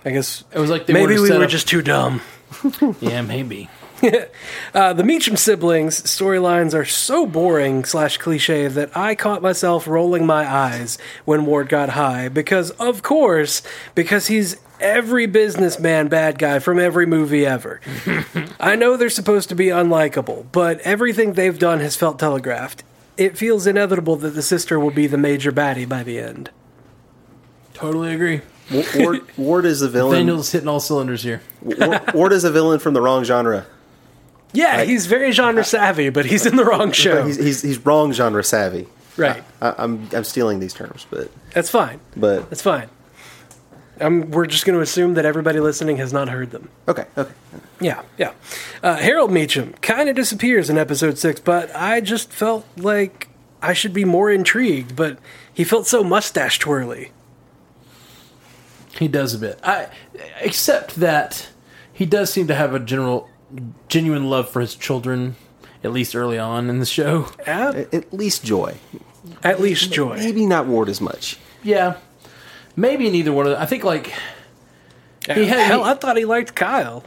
I 0.05 0.11
guess 0.11 0.43
It 0.53 0.59
was 0.59 0.69
like 0.69 0.85
they 0.87 0.93
maybe 0.93 1.19
we 1.19 1.27
set 1.27 1.37
were 1.37 1.45
up- 1.45 1.49
just 1.49 1.67
too 1.67 1.81
dumb. 1.81 2.21
Yeah, 2.99 3.21
maybe. 3.21 3.69
Uh, 4.73 4.93
the 4.93 5.03
Meachum 5.03 5.37
siblings 5.37 6.01
storylines 6.01 6.73
are 6.73 6.85
so 6.85 7.27
boring 7.27 7.85
slash 7.85 8.17
cliche 8.17 8.67
that 8.67 8.95
I 8.97 9.13
caught 9.13 9.43
myself 9.43 9.85
rolling 9.87 10.25
my 10.25 10.51
eyes 10.51 10.97
when 11.25 11.45
Ward 11.45 11.69
got 11.69 11.89
high 11.89 12.27
because, 12.27 12.71
of 12.71 13.03
course, 13.03 13.61
because 13.93 14.25
he's 14.25 14.57
every 14.79 15.27
businessman 15.27 16.07
bad 16.07 16.39
guy 16.39 16.57
from 16.57 16.79
every 16.79 17.05
movie 17.05 17.45
ever. 17.45 17.79
I 18.59 18.75
know 18.75 18.97
they're 18.97 19.09
supposed 19.11 19.49
to 19.49 19.55
be 19.55 19.67
unlikable, 19.67 20.47
but 20.51 20.79
everything 20.79 21.33
they've 21.33 21.59
done 21.59 21.79
has 21.81 21.95
felt 21.95 22.17
telegraphed. 22.17 22.83
it 23.17 23.37
feels 23.37 23.67
inevitable 23.67 24.15
that 24.15 24.31
the 24.31 24.41
sister 24.41 24.79
will 24.79 24.89
be 24.89 25.05
the 25.05 25.17
major 25.17 25.51
baddie 25.51 25.87
by 25.87 26.01
the 26.01 26.17
end. 26.17 26.49
Totally 27.75 28.15
agree. 28.15 28.41
Wa- 28.71 28.83
Ward, 28.95 29.21
Ward 29.37 29.65
is 29.65 29.81
a 29.81 29.89
villain. 29.89 30.19
Daniel's 30.19 30.51
hitting 30.51 30.67
all 30.67 30.79
cylinders 30.79 31.23
here. 31.23 31.41
Wa- 31.61 31.99
Ward 32.13 32.33
is 32.33 32.43
a 32.43 32.51
villain 32.51 32.79
from 32.79 32.93
the 32.93 33.01
wrong 33.01 33.23
genre. 33.23 33.65
Yeah, 34.53 34.83
he's 34.83 35.05
very 35.05 35.31
genre 35.31 35.63
savvy, 35.63 36.09
but 36.09 36.25
he's 36.25 36.45
in 36.45 36.55
the 36.57 36.65
wrong 36.65 36.91
show. 36.91 37.25
He's, 37.25 37.37
he's, 37.37 37.61
he's 37.61 37.85
wrong 37.85 38.11
genre 38.11 38.43
savvy. 38.43 38.87
right. 39.17 39.43
I, 39.61 39.75
I'm 39.77 40.09
I'm 40.13 40.23
stealing 40.25 40.59
these 40.59 40.73
terms, 40.73 41.05
but 41.09 41.29
That's 41.53 41.69
fine. 41.69 41.99
but 42.17 42.49
That's 42.49 42.61
fine. 42.61 42.89
Um, 43.99 44.31
we're 44.31 44.47
just 44.47 44.65
going 44.65 44.75
to 44.75 44.81
assume 44.81 45.13
that 45.13 45.25
everybody 45.25 45.59
listening 45.59 45.97
has 45.97 46.11
not 46.11 46.27
heard 46.27 46.49
them. 46.51 46.69
okay 46.87 47.05
okay. 47.17 47.31
Yeah, 47.79 48.01
yeah. 48.17 48.33
Uh, 48.83 48.95
Harold 48.97 49.29
Meachum 49.31 49.79
kind 49.81 50.09
of 50.09 50.15
disappears 50.15 50.69
in 50.69 50.77
episode 50.77 51.17
six, 51.17 51.39
but 51.39 51.73
I 51.75 52.01
just 52.01 52.31
felt 52.31 52.65
like 52.77 53.29
I 53.61 53.73
should 53.73 53.93
be 53.93 54.03
more 54.05 54.29
intrigued. 54.31 54.95
But 54.95 55.17
he 55.53 55.63
felt 55.63 55.87
so 55.87 56.03
mustache 56.03 56.57
twirly. 56.59 57.11
He 59.01 59.07
does 59.07 59.33
a 59.33 59.39
bit. 59.39 59.59
I 59.63 59.87
except 60.41 60.97
that 60.97 61.49
he 61.91 62.05
does 62.05 62.31
seem 62.31 62.45
to 62.47 62.53
have 62.53 62.75
a 62.75 62.79
general 62.79 63.27
genuine 63.89 64.29
love 64.29 64.47
for 64.47 64.61
his 64.61 64.75
children, 64.75 65.35
at 65.83 65.91
least 65.91 66.15
early 66.15 66.37
on 66.37 66.69
in 66.69 66.77
the 66.79 66.85
show. 66.85 67.29
At, 67.47 67.75
At, 67.75 67.93
at 67.95 68.13
least 68.13 68.45
Joy. 68.45 68.75
at 69.43 69.59
least 69.59 69.91
joy. 69.91 70.17
Maybe 70.17 70.45
not 70.45 70.67
Ward 70.67 70.87
as 70.87 71.01
much. 71.01 71.39
Yeah. 71.63 71.95
Maybe 72.75 73.09
neither 73.09 73.33
one 73.33 73.47
of 73.47 73.53
them. 73.53 73.61
I 73.61 73.65
think 73.65 73.83
like 73.83 74.13
He 75.25 75.45
had- 75.47 75.59
Hell, 75.59 75.83
he- 75.83 75.89
I 75.89 75.93
thought 75.95 76.15
he 76.15 76.25
liked 76.25 76.53
Kyle. 76.53 77.03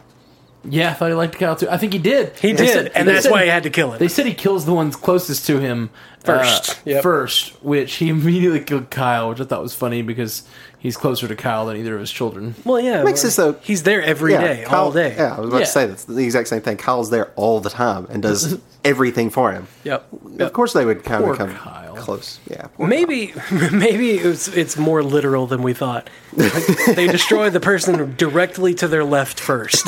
yeah, 0.64 0.90
I 0.90 0.95
thought 0.95 1.11
he 1.11 1.14
liked 1.14 1.38
Kyle 1.38 1.55
too. 1.55 1.68
I 1.70 1.76
think 1.76 1.92
he 1.92 2.01
did. 2.01 2.36
He 2.40 2.51
They 2.53 2.64
did, 2.66 2.72
said- 2.72 2.92
and 2.97 3.07
that's 3.07 3.22
said- 3.22 3.30
why 3.32 3.45
he 3.45 3.51
had 3.51 3.62
to 3.62 3.70
kill 3.70 3.92
him. 3.92 4.01
They 4.01 4.09
said 4.09 4.26
he 4.26 4.34
kills 4.34 4.66
the 4.66 4.74
ones 4.74 4.97
closest 4.97 5.47
to 5.47 5.61
him 5.61 5.90
uh, 6.27 6.39
First, 6.39 6.81
yep. 6.87 7.03
first, 7.03 7.62
which 7.62 7.95
he 7.97 8.09
immediately 8.11 8.61
killed 8.61 8.91
Kyle, 8.91 9.29
which 9.31 9.41
I 9.41 9.45
thought 9.45 9.62
was 9.62 9.75
funny 9.75 10.01
because 10.03 10.43
he's 10.79 10.97
closer 10.97 11.29
to 11.29 11.37
Kyle 11.37 11.66
than 11.66 11.77
either 11.77 11.95
of 11.95 12.01
his 12.01 12.11
children. 12.11 12.55
well, 12.64 12.81
yeah, 12.81 13.03
Makes 13.05 13.20
sense, 13.22 13.37
though. 13.37 13.53
He's 13.62 13.83
there 13.83 14.03
every 14.03 14.35
every 14.35 14.47
day, 14.49 14.64
Kyle- 14.64 14.85
all 14.85 14.93
day. 14.93 15.14
Yeah, 15.16 15.37
I 15.37 15.41
was 15.41 15.49
about 15.49 15.59
Yeah. 15.59 15.64
to 15.66 15.70
say 15.70 15.87
that's 15.87 16.05
the 16.05 16.25
exact 16.25 16.49
same 16.49 16.62
thing. 16.62 16.77
Kyle's 16.79 17.11
there 17.11 17.31
all 17.37 17.61
the 17.61 17.70
time 17.70 18.07
and 18.11 18.22
does 18.22 18.59
everything 18.85 19.29
for 19.31 19.53
him. 19.53 19.66
Yep. 19.85 20.07
Of 20.41 20.53
course, 20.53 20.72
they 20.72 20.85
would 20.85 21.05
kind 21.05 21.22
Poor 21.25 21.33
of 21.35 21.39
become 21.39 21.55
Kyle. 21.57 21.95
close. 21.97 22.39
Yeah. 22.51 22.66
poor 22.75 22.87
Maybe, 22.87 23.35
maybe 23.72 24.12
it's 24.12 24.49
it's 24.49 24.77
more 24.79 25.03
literal 25.03 25.47
than 25.47 25.62
we 25.62 25.75
thought. 25.75 26.09
Like, 26.37 26.53
they 26.95 27.07
destroy 27.07 27.51
the 27.51 27.61
person 27.61 28.14
directly 28.16 28.75
to 28.77 28.89
their 28.89 29.05
left 29.05 29.39
first. 29.41 29.87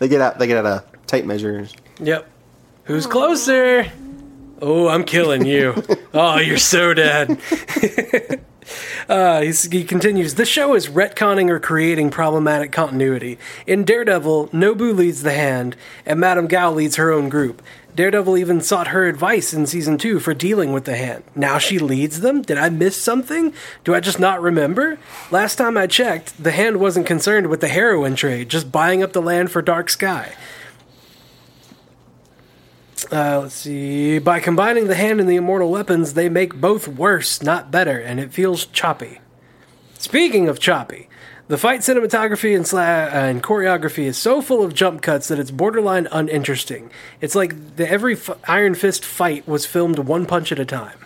They 0.00 0.06
get 0.08 0.20
out. 0.20 0.38
They 0.38 0.46
get 0.46 0.64
out 0.64 0.66
a 0.66 0.84
tape 1.08 1.24
measure. 1.24 1.66
Yep. 2.00 2.28
Who's 2.84 3.06
closer? 3.06 3.84
Oh, 4.60 4.88
I'm 4.88 5.04
killing 5.04 5.46
you. 5.46 5.82
oh, 6.14 6.38
you're 6.38 6.58
so 6.58 6.92
dead. 6.92 7.40
uh, 9.08 9.40
he's, 9.40 9.64
he 9.64 9.84
continues. 9.84 10.34
This 10.34 10.48
show 10.48 10.74
is 10.74 10.88
retconning 10.88 11.48
or 11.48 11.60
creating 11.60 12.10
problematic 12.10 12.72
continuity. 12.72 13.38
In 13.66 13.84
Daredevil, 13.84 14.48
Nobu 14.48 14.96
leads 14.96 15.22
the 15.22 15.32
hand, 15.32 15.76
and 16.04 16.18
Madame 16.18 16.48
Gao 16.48 16.72
leads 16.72 16.96
her 16.96 17.12
own 17.12 17.28
group. 17.28 17.62
Daredevil 17.94 18.36
even 18.36 18.60
sought 18.60 18.88
her 18.88 19.06
advice 19.06 19.52
in 19.52 19.66
season 19.66 19.98
two 19.98 20.20
for 20.20 20.32
dealing 20.32 20.72
with 20.72 20.84
the 20.84 20.96
hand. 20.96 21.24
Now 21.34 21.58
she 21.58 21.78
leads 21.78 22.20
them? 22.20 22.42
Did 22.42 22.56
I 22.56 22.68
miss 22.68 22.96
something? 22.96 23.52
Do 23.82 23.94
I 23.94 24.00
just 24.00 24.20
not 24.20 24.40
remember? 24.40 24.98
Last 25.32 25.56
time 25.56 25.76
I 25.76 25.88
checked, 25.88 26.40
the 26.40 26.52
hand 26.52 26.78
wasn't 26.78 27.06
concerned 27.06 27.48
with 27.48 27.60
the 27.60 27.68
heroin 27.68 28.14
trade, 28.14 28.50
just 28.50 28.70
buying 28.70 29.02
up 29.02 29.12
the 29.12 29.22
land 29.22 29.50
for 29.50 29.62
Dark 29.62 29.90
Sky. 29.90 30.32
Uh, 33.10 33.40
let's 33.42 33.54
see. 33.54 34.18
By 34.18 34.40
combining 34.40 34.86
the 34.86 34.94
hand 34.94 35.20
and 35.20 35.28
the 35.28 35.36
immortal 35.36 35.70
weapons, 35.70 36.14
they 36.14 36.28
make 36.28 36.54
both 36.54 36.88
worse, 36.88 37.42
not 37.42 37.70
better, 37.70 37.98
and 37.98 38.18
it 38.18 38.32
feels 38.32 38.66
choppy. 38.66 39.20
Speaking 39.98 40.48
of 40.48 40.58
choppy, 40.60 41.08
the 41.48 41.58
fight 41.58 41.80
cinematography 41.80 42.54
and, 42.54 42.64
sla- 42.64 43.12
and 43.12 43.42
choreography 43.42 44.04
is 44.04 44.16
so 44.18 44.42
full 44.42 44.62
of 44.62 44.74
jump 44.74 45.02
cuts 45.02 45.28
that 45.28 45.38
it's 45.38 45.50
borderline 45.50 46.06
uninteresting. 46.12 46.90
It's 47.20 47.34
like 47.34 47.76
the, 47.76 47.90
every 47.90 48.14
f- 48.14 48.30
Iron 48.48 48.74
Fist 48.74 49.04
fight 49.04 49.48
was 49.48 49.66
filmed 49.66 49.98
one 49.98 50.26
punch 50.26 50.52
at 50.52 50.58
a 50.58 50.64
time. 50.64 50.98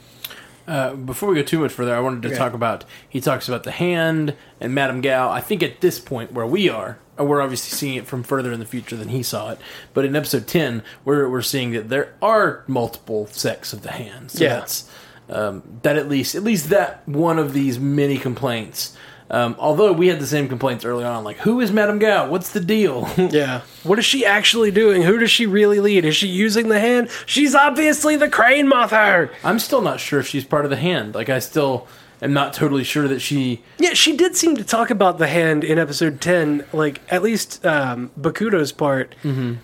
Uh, 0.67 0.95
before 0.95 1.29
we 1.29 1.35
go 1.35 1.43
too 1.43 1.59
much 1.59 1.73
further, 1.73 1.95
I 1.95 2.01
wanted 2.01 2.23
to 2.29 2.37
talk 2.37 2.53
about. 2.55 2.85
He 3.09 3.21
talks 3.21 3.49
about 3.49 3.65
the 3.65 3.71
hand 3.73 4.35
and 4.61 4.75
Madame 4.75 5.01
Gao. 5.01 5.31
I 5.31 5.41
think 5.41 5.63
at 5.63 5.81
this 5.81 5.99
point 5.99 6.33
where 6.33 6.47
we 6.47 6.69
are, 6.69 6.99
uh, 7.19 7.25
we're 7.25 7.43
obviously 7.43 7.77
seeing 7.77 7.97
it 7.97 8.07
from 8.07 8.23
further 8.23 8.53
in 8.53 8.61
the 8.61 8.67
future 8.67 8.97
than 8.97 9.09
he 9.09 9.23
saw 9.23 9.51
it. 9.51 9.59
But 9.93 10.05
in 10.05 10.15
episode 10.15 10.47
ten, 10.47 10.83
we're 11.05 11.29
we're 11.29 11.43
seeing 11.43 11.73
that 11.73 11.89
there 11.89 12.15
are 12.23 12.63
multiple 12.69 13.27
sects 13.27 13.73
of 13.73 13.83
the 13.83 13.91
hand. 13.93 14.31
So 14.31 14.45
Yeah. 14.45 14.59
that's 14.61 14.89
um, 15.29 15.63
that 15.83 15.97
at 15.97 16.09
least 16.09 16.35
at 16.35 16.43
least 16.45 16.69
that 16.71 17.07
one 17.09 17.39
of 17.39 17.53
these 17.55 17.79
many 17.79 18.17
complaints. 18.19 18.97
Um, 19.33 19.57
although 19.59 19.93
we 19.95 20.09
had 20.09 20.21
the 20.21 20.27
same 20.27 20.47
complaints 20.47 20.85
early 20.85 21.05
on, 21.05 21.25
like 21.25 21.39
who 21.39 21.61
is 21.61 21.73
Madame 21.73 21.99
Gao? 21.99 22.29
What's 22.29 22.51
the 22.51 22.61
deal? 22.61 23.09
Yeah. 23.33 23.63
What 23.83 23.99
is 23.99 24.05
she 24.05 24.27
actually 24.27 24.71
doing? 24.71 25.03
Who 25.03 25.19
does 25.19 25.31
she 25.31 25.47
really 25.47 25.81
lead? 25.81 26.05
Is 26.05 26.15
she 26.15 26.29
using 26.29 26.69
the 26.69 26.79
hand? 26.79 27.09
She's 27.27 27.55
obviously 27.55 28.17
the 28.17 28.29
crane 28.29 28.69
mother. 28.69 29.31
I'm 29.43 29.59
still 29.59 29.81
not 29.81 29.99
sure 30.01 30.21
if 30.21 30.27
she's 30.29 30.45
part 30.45 30.65
of 30.65 30.71
the 30.71 30.77
hand. 30.77 31.15
Like 31.15 31.31
I 31.31 31.39
still 31.39 31.89
am 32.21 32.33
not 32.35 32.53
totally 32.53 32.85
sure 32.85 33.09
that 33.09 33.21
she 33.21 33.63
Yeah, 33.79 33.95
she 33.95 34.17
did 34.17 34.37
seem 34.37 34.57
to 34.57 34.65
talk 34.65 34.91
about 34.91 35.17
the 35.19 35.27
hand 35.27 35.65
in 35.65 35.79
episode 35.79 36.21
10, 36.21 36.67
like, 36.73 37.01
at 37.09 37.23
least 37.23 37.65
um, 37.67 38.11
Bakuto's 38.21 38.71
part, 38.71 39.15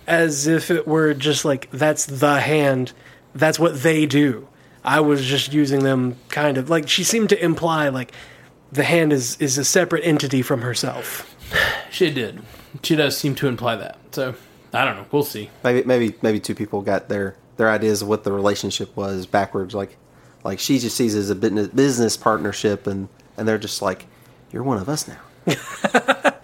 as 0.09 0.47
if 0.49 0.71
it 0.71 0.87
were 0.87 1.15
just 1.15 1.45
like, 1.45 1.71
that's 1.71 2.07
the 2.07 2.41
hand, 2.41 2.93
that's 3.35 3.59
what 3.61 3.83
they 3.83 4.07
do. 4.07 4.49
I 4.85 4.99
was 5.01 5.25
just 5.25 5.53
using 5.53 5.85
them 5.85 6.17
kind 6.31 6.59
of, 6.59 6.69
like, 6.69 6.89
she 6.89 7.05
seemed 7.05 7.29
to 7.29 7.45
imply, 7.45 7.91
like, 7.91 8.11
the 8.73 8.85
hand 8.85 9.13
is, 9.13 9.37
is 9.41 9.59
a 9.59 9.65
separate 9.65 10.05
entity 10.05 10.43
from 10.43 10.63
herself. 10.63 11.35
she 11.91 12.11
did. 12.11 12.41
She 12.83 12.97
does 12.97 13.17
seem 13.17 13.35
to 13.37 13.49
imply 13.49 13.77
that. 13.77 13.99
So 14.13 14.35
I 14.73 14.85
don't 14.85 14.97
know. 14.97 15.07
We'll 15.11 15.23
see. 15.25 15.51
Maybe 15.65 15.83
maybe 15.87 16.15
maybe 16.23 16.41
two 16.41 16.55
people 16.55 16.83
got 16.83 17.09
their 17.09 17.37
their 17.57 17.71
ideas 17.71 18.03
of 18.03 18.09
what 18.09 18.25
the 18.25 18.33
relationship 18.33 18.95
was 18.97 19.25
backwards. 19.27 19.75
Like 19.75 19.97
like 20.45 20.59
she 20.59 20.79
just 20.79 20.97
sees 20.97 21.15
it 21.15 21.21
as 21.21 21.31
a 21.31 21.35
business 21.35 21.69
business 21.69 22.17
partnership, 22.17 22.87
and 22.87 23.09
and 23.37 23.49
they're 23.49 23.59
just 23.59 23.81
like, 23.83 24.07
you're 24.53 24.63
one 24.63 24.79
of 24.79 24.89
us 24.89 25.09
now. 25.09 25.19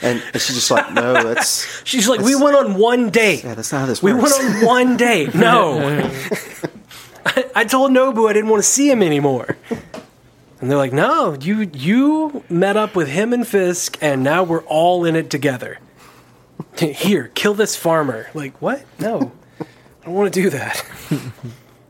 and, 0.00 0.22
and 0.32 0.40
she's 0.40 0.54
just 0.54 0.70
like, 0.70 0.90
no, 0.94 1.12
that's 1.22 1.82
She's 1.84 2.08
like, 2.08 2.20
we 2.20 2.34
went 2.34 2.56
on 2.56 2.74
one 2.78 3.10
date. 3.10 3.44
yeah, 3.44 3.54
that's 3.54 3.70
not 3.70 3.80
how 3.80 3.86
this 3.86 4.02
We 4.02 4.14
works. 4.14 4.32
went 4.38 4.56
on 4.56 4.64
one 4.66 4.96
date. 4.96 5.34
No. 5.34 5.78
I, 7.26 7.44
I 7.54 7.64
told 7.64 7.90
Nobu 7.92 8.28
I 8.28 8.32
didn't 8.32 8.48
want 8.48 8.62
to 8.62 8.68
see 8.68 8.88
him 8.90 9.02
anymore. 9.02 9.58
And 10.64 10.70
they're 10.70 10.78
like, 10.78 10.94
no, 10.94 11.36
you 11.42 11.70
you 11.74 12.42
met 12.48 12.78
up 12.78 12.96
with 12.96 13.06
him 13.06 13.34
and 13.34 13.46
Fisk, 13.46 13.98
and 14.00 14.22
now 14.22 14.42
we're 14.42 14.62
all 14.62 15.04
in 15.04 15.14
it 15.14 15.28
together. 15.28 15.78
Here, 16.78 17.30
kill 17.34 17.52
this 17.52 17.76
farmer. 17.76 18.30
Like, 18.32 18.62
what? 18.62 18.82
No. 18.98 19.30
I 19.60 20.06
don't 20.06 20.14
want 20.14 20.32
to 20.32 20.42
do 20.42 20.48
that. 20.48 20.82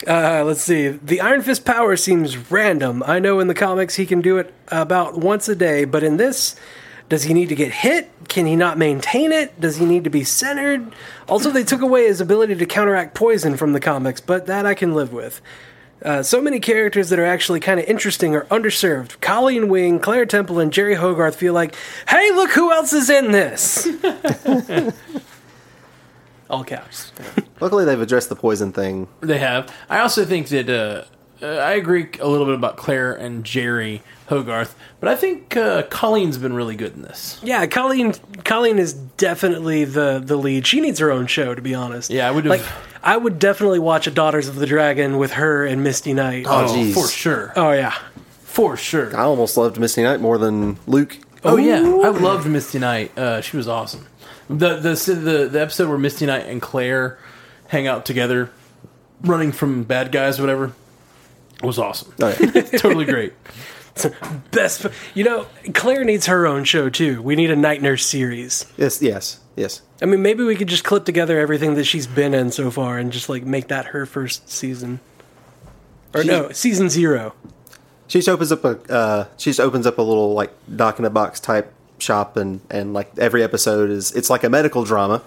Uh, 0.06 0.42
let's 0.44 0.60
see. 0.60 0.88
The 0.88 1.22
Iron 1.22 1.40
Fist 1.40 1.64
power 1.64 1.96
seems 1.96 2.50
random. 2.50 3.02
I 3.06 3.20
know 3.20 3.40
in 3.40 3.46
the 3.46 3.54
comics 3.54 3.94
he 3.94 4.04
can 4.04 4.20
do 4.20 4.36
it 4.36 4.52
about 4.68 5.16
once 5.16 5.48
a 5.48 5.56
day, 5.56 5.86
but 5.86 6.02
in 6.02 6.18
this, 6.18 6.56
does 7.08 7.22
he 7.22 7.32
need 7.32 7.48
to 7.48 7.54
get 7.54 7.72
hit? 7.72 8.10
Can 8.28 8.44
he 8.44 8.54
not 8.54 8.76
maintain 8.76 9.32
it? 9.32 9.58
Does 9.58 9.78
he 9.78 9.86
need 9.86 10.04
to 10.04 10.10
be 10.10 10.22
centered? 10.22 10.92
Also, 11.26 11.50
they 11.50 11.64
took 11.64 11.80
away 11.80 12.04
his 12.04 12.20
ability 12.20 12.56
to 12.56 12.66
counteract 12.66 13.14
poison 13.14 13.56
from 13.56 13.72
the 13.72 13.80
comics, 13.80 14.20
but 14.20 14.44
that 14.44 14.66
I 14.66 14.74
can 14.74 14.94
live 14.94 15.10
with. 15.10 15.40
Uh, 16.04 16.22
so 16.22 16.40
many 16.40 16.60
characters 16.60 17.08
that 17.08 17.18
are 17.18 17.24
actually 17.24 17.60
kind 17.60 17.80
of 17.80 17.86
interesting 17.86 18.36
are 18.36 18.44
underserved. 18.44 19.18
Colleen 19.22 19.68
Wing, 19.70 19.98
Claire 19.98 20.26
Temple, 20.26 20.58
and 20.58 20.70
Jeri 20.70 20.96
Hogarth 20.96 21.34
feel 21.34 21.54
like, 21.54 21.74
hey, 22.08 22.30
look 22.32 22.50
who 22.50 22.70
else 22.70 22.92
is 22.92 23.08
in 23.08 23.32
this! 23.32 23.88
All 26.50 26.62
caps. 26.62 27.10
Luckily, 27.60 27.86
they've 27.86 28.00
addressed 28.00 28.28
the 28.28 28.36
poison 28.36 28.70
thing. 28.70 29.08
They 29.20 29.38
have. 29.38 29.74
I 29.88 30.00
also 30.00 30.26
think 30.26 30.48
that 30.48 30.68
uh, 30.68 31.04
uh, 31.44 31.56
I 31.56 31.72
agree 31.72 32.08
a 32.20 32.28
little 32.28 32.46
bit 32.46 32.54
about 32.54 32.76
Claire 32.76 33.14
and 33.14 33.42
Jeri 33.42 34.02
Hogarth, 34.26 34.74
but 35.00 35.08
I 35.10 35.16
think 35.16 35.56
uh, 35.56 35.82
Colleen's 35.90 36.38
been 36.38 36.54
really 36.54 36.76
good 36.76 36.94
in 36.94 37.02
this. 37.02 37.38
Yeah, 37.42 37.66
Colleen. 37.66 38.14
Colleen 38.44 38.78
is 38.78 38.94
definitely 38.94 39.84
the 39.84 40.20
the 40.24 40.36
lead. 40.36 40.66
She 40.66 40.80
needs 40.80 40.98
her 40.98 41.10
own 41.10 41.26
show, 41.26 41.54
to 41.54 41.60
be 41.60 41.74
honest. 41.74 42.10
Yeah, 42.10 42.26
I 42.28 42.30
would 42.30 42.46
like. 42.46 42.62
I 43.02 43.16
would 43.18 43.38
definitely 43.38 43.80
watch 43.80 44.06
a 44.06 44.10
Daughters 44.10 44.48
of 44.48 44.56
the 44.56 44.64
Dragon 44.66 45.18
with 45.18 45.32
her 45.32 45.66
and 45.66 45.82
Misty 45.84 46.14
Knight. 46.14 46.46
Oh, 46.48 46.64
Oh, 46.64 46.68
jeez. 46.74 46.94
for 46.94 47.06
sure, 47.06 47.52
Oh, 47.54 47.72
yeah, 47.72 47.92
for 48.44 48.78
sure. 48.78 49.14
I 49.14 49.24
almost 49.24 49.58
loved 49.58 49.78
Misty 49.78 50.02
Knight 50.02 50.20
more 50.22 50.38
than 50.38 50.78
Luke. 50.86 51.18
Oh 51.44 51.58
yeah, 51.58 51.80
I 51.80 52.08
loved 52.08 52.46
Misty 52.48 52.78
Knight. 52.78 53.16
Uh, 53.18 53.42
she 53.42 53.58
was 53.58 53.68
awesome. 53.68 54.06
The, 54.48 54.76
the 54.76 54.94
the 55.14 55.48
the 55.52 55.60
episode 55.60 55.90
where 55.90 55.98
Misty 55.98 56.24
Knight 56.24 56.46
and 56.46 56.62
Claire 56.62 57.18
hang 57.68 57.86
out 57.86 58.06
together, 58.06 58.50
running 59.20 59.52
from 59.52 59.82
bad 59.84 60.10
guys, 60.12 60.38
or 60.38 60.42
whatever, 60.44 60.72
was 61.62 61.78
awesome. 61.78 62.14
Oh, 62.22 62.34
yeah. 62.40 62.60
totally 62.78 63.04
great. 63.04 63.34
best. 64.50 64.86
You 65.14 65.24
know, 65.24 65.46
Claire 65.72 66.04
needs 66.04 66.26
her 66.26 66.46
own 66.46 66.64
show 66.64 66.88
too. 66.90 67.22
We 67.22 67.36
need 67.36 67.50
a 67.50 67.56
Night 67.56 67.82
Nurse 67.82 68.04
series. 68.04 68.66
yes, 68.76 69.00
yes, 69.00 69.40
yes. 69.56 69.82
I 70.02 70.06
mean, 70.06 70.22
maybe 70.22 70.44
we 70.44 70.56
could 70.56 70.68
just 70.68 70.84
clip 70.84 71.04
together 71.04 71.38
everything 71.38 71.74
that 71.74 71.84
she's 71.84 72.06
been 72.06 72.34
in 72.34 72.50
so 72.50 72.70
far 72.70 72.98
and 72.98 73.12
just 73.12 73.28
like 73.28 73.44
make 73.44 73.68
that 73.68 73.86
her 73.86 74.06
first 74.06 74.50
season. 74.50 75.00
Or 76.14 76.22
no, 76.22 76.50
season 76.52 76.90
zero. 76.90 77.34
She 78.06 78.18
just 78.18 78.28
opens 78.28 78.52
up 78.52 78.64
a 78.64 78.92
uh, 78.92 79.26
she 79.36 79.50
just 79.50 79.60
opens 79.60 79.86
up 79.86 79.98
a 79.98 80.02
little 80.02 80.34
like 80.34 80.52
doc 80.74 80.98
in 80.98 81.04
a 81.04 81.10
box 81.10 81.40
type 81.40 81.72
shop 81.98 82.36
and 82.36 82.60
and 82.70 82.92
like 82.92 83.10
every 83.18 83.42
episode 83.42 83.90
is 83.90 84.12
it's 84.12 84.28
like 84.28 84.44
a 84.44 84.50
medical 84.50 84.84
drama 84.84 85.22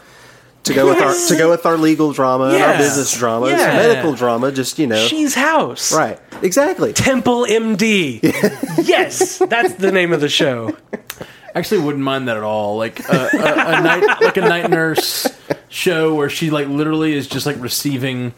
to 0.67 0.73
go 0.73 0.87
with 0.87 1.01
our 1.01 1.13
to 1.13 1.35
go 1.37 1.49
with 1.49 1.65
our 1.65 1.77
legal 1.77 2.11
drama 2.13 2.45
and 2.45 2.53
our 2.53 2.59
Yes. 2.59 2.77
business 2.89 3.17
drama. 3.17 3.47
It's 3.47 3.59
Yeah. 3.61 3.73
medical 3.75 4.13
drama, 4.13 4.51
just 4.51 4.77
you 4.79 4.87
know. 4.87 5.05
She's 5.07 5.33
House. 5.35 5.91
right. 5.93 6.19
Exactly. 6.41 6.93
Temple 6.93 7.45
MD. 7.49 8.19
yes, 8.83 9.39
that's 9.49 9.73
the 9.75 9.91
name 9.91 10.13
of 10.13 10.21
the 10.21 10.29
show. 10.29 10.75
Actually, 11.55 11.81
wouldn't 11.81 12.03
mind 12.03 12.27
that 12.27 12.37
at 12.37 12.43
all. 12.43 12.77
Like 12.77 13.01
uh, 13.11 13.29
a, 13.33 13.37
a, 13.37 13.77
a 13.77 13.81
night, 13.89 14.21
like 14.21 14.37
a 14.37 14.41
night 14.41 14.69
nurse 14.69 15.27
show 15.69 16.13
where 16.13 16.29
she 16.29 16.49
like 16.51 16.67
literally 16.67 17.13
is 17.15 17.27
just 17.27 17.45
like 17.45 17.59
receiving 17.59 18.33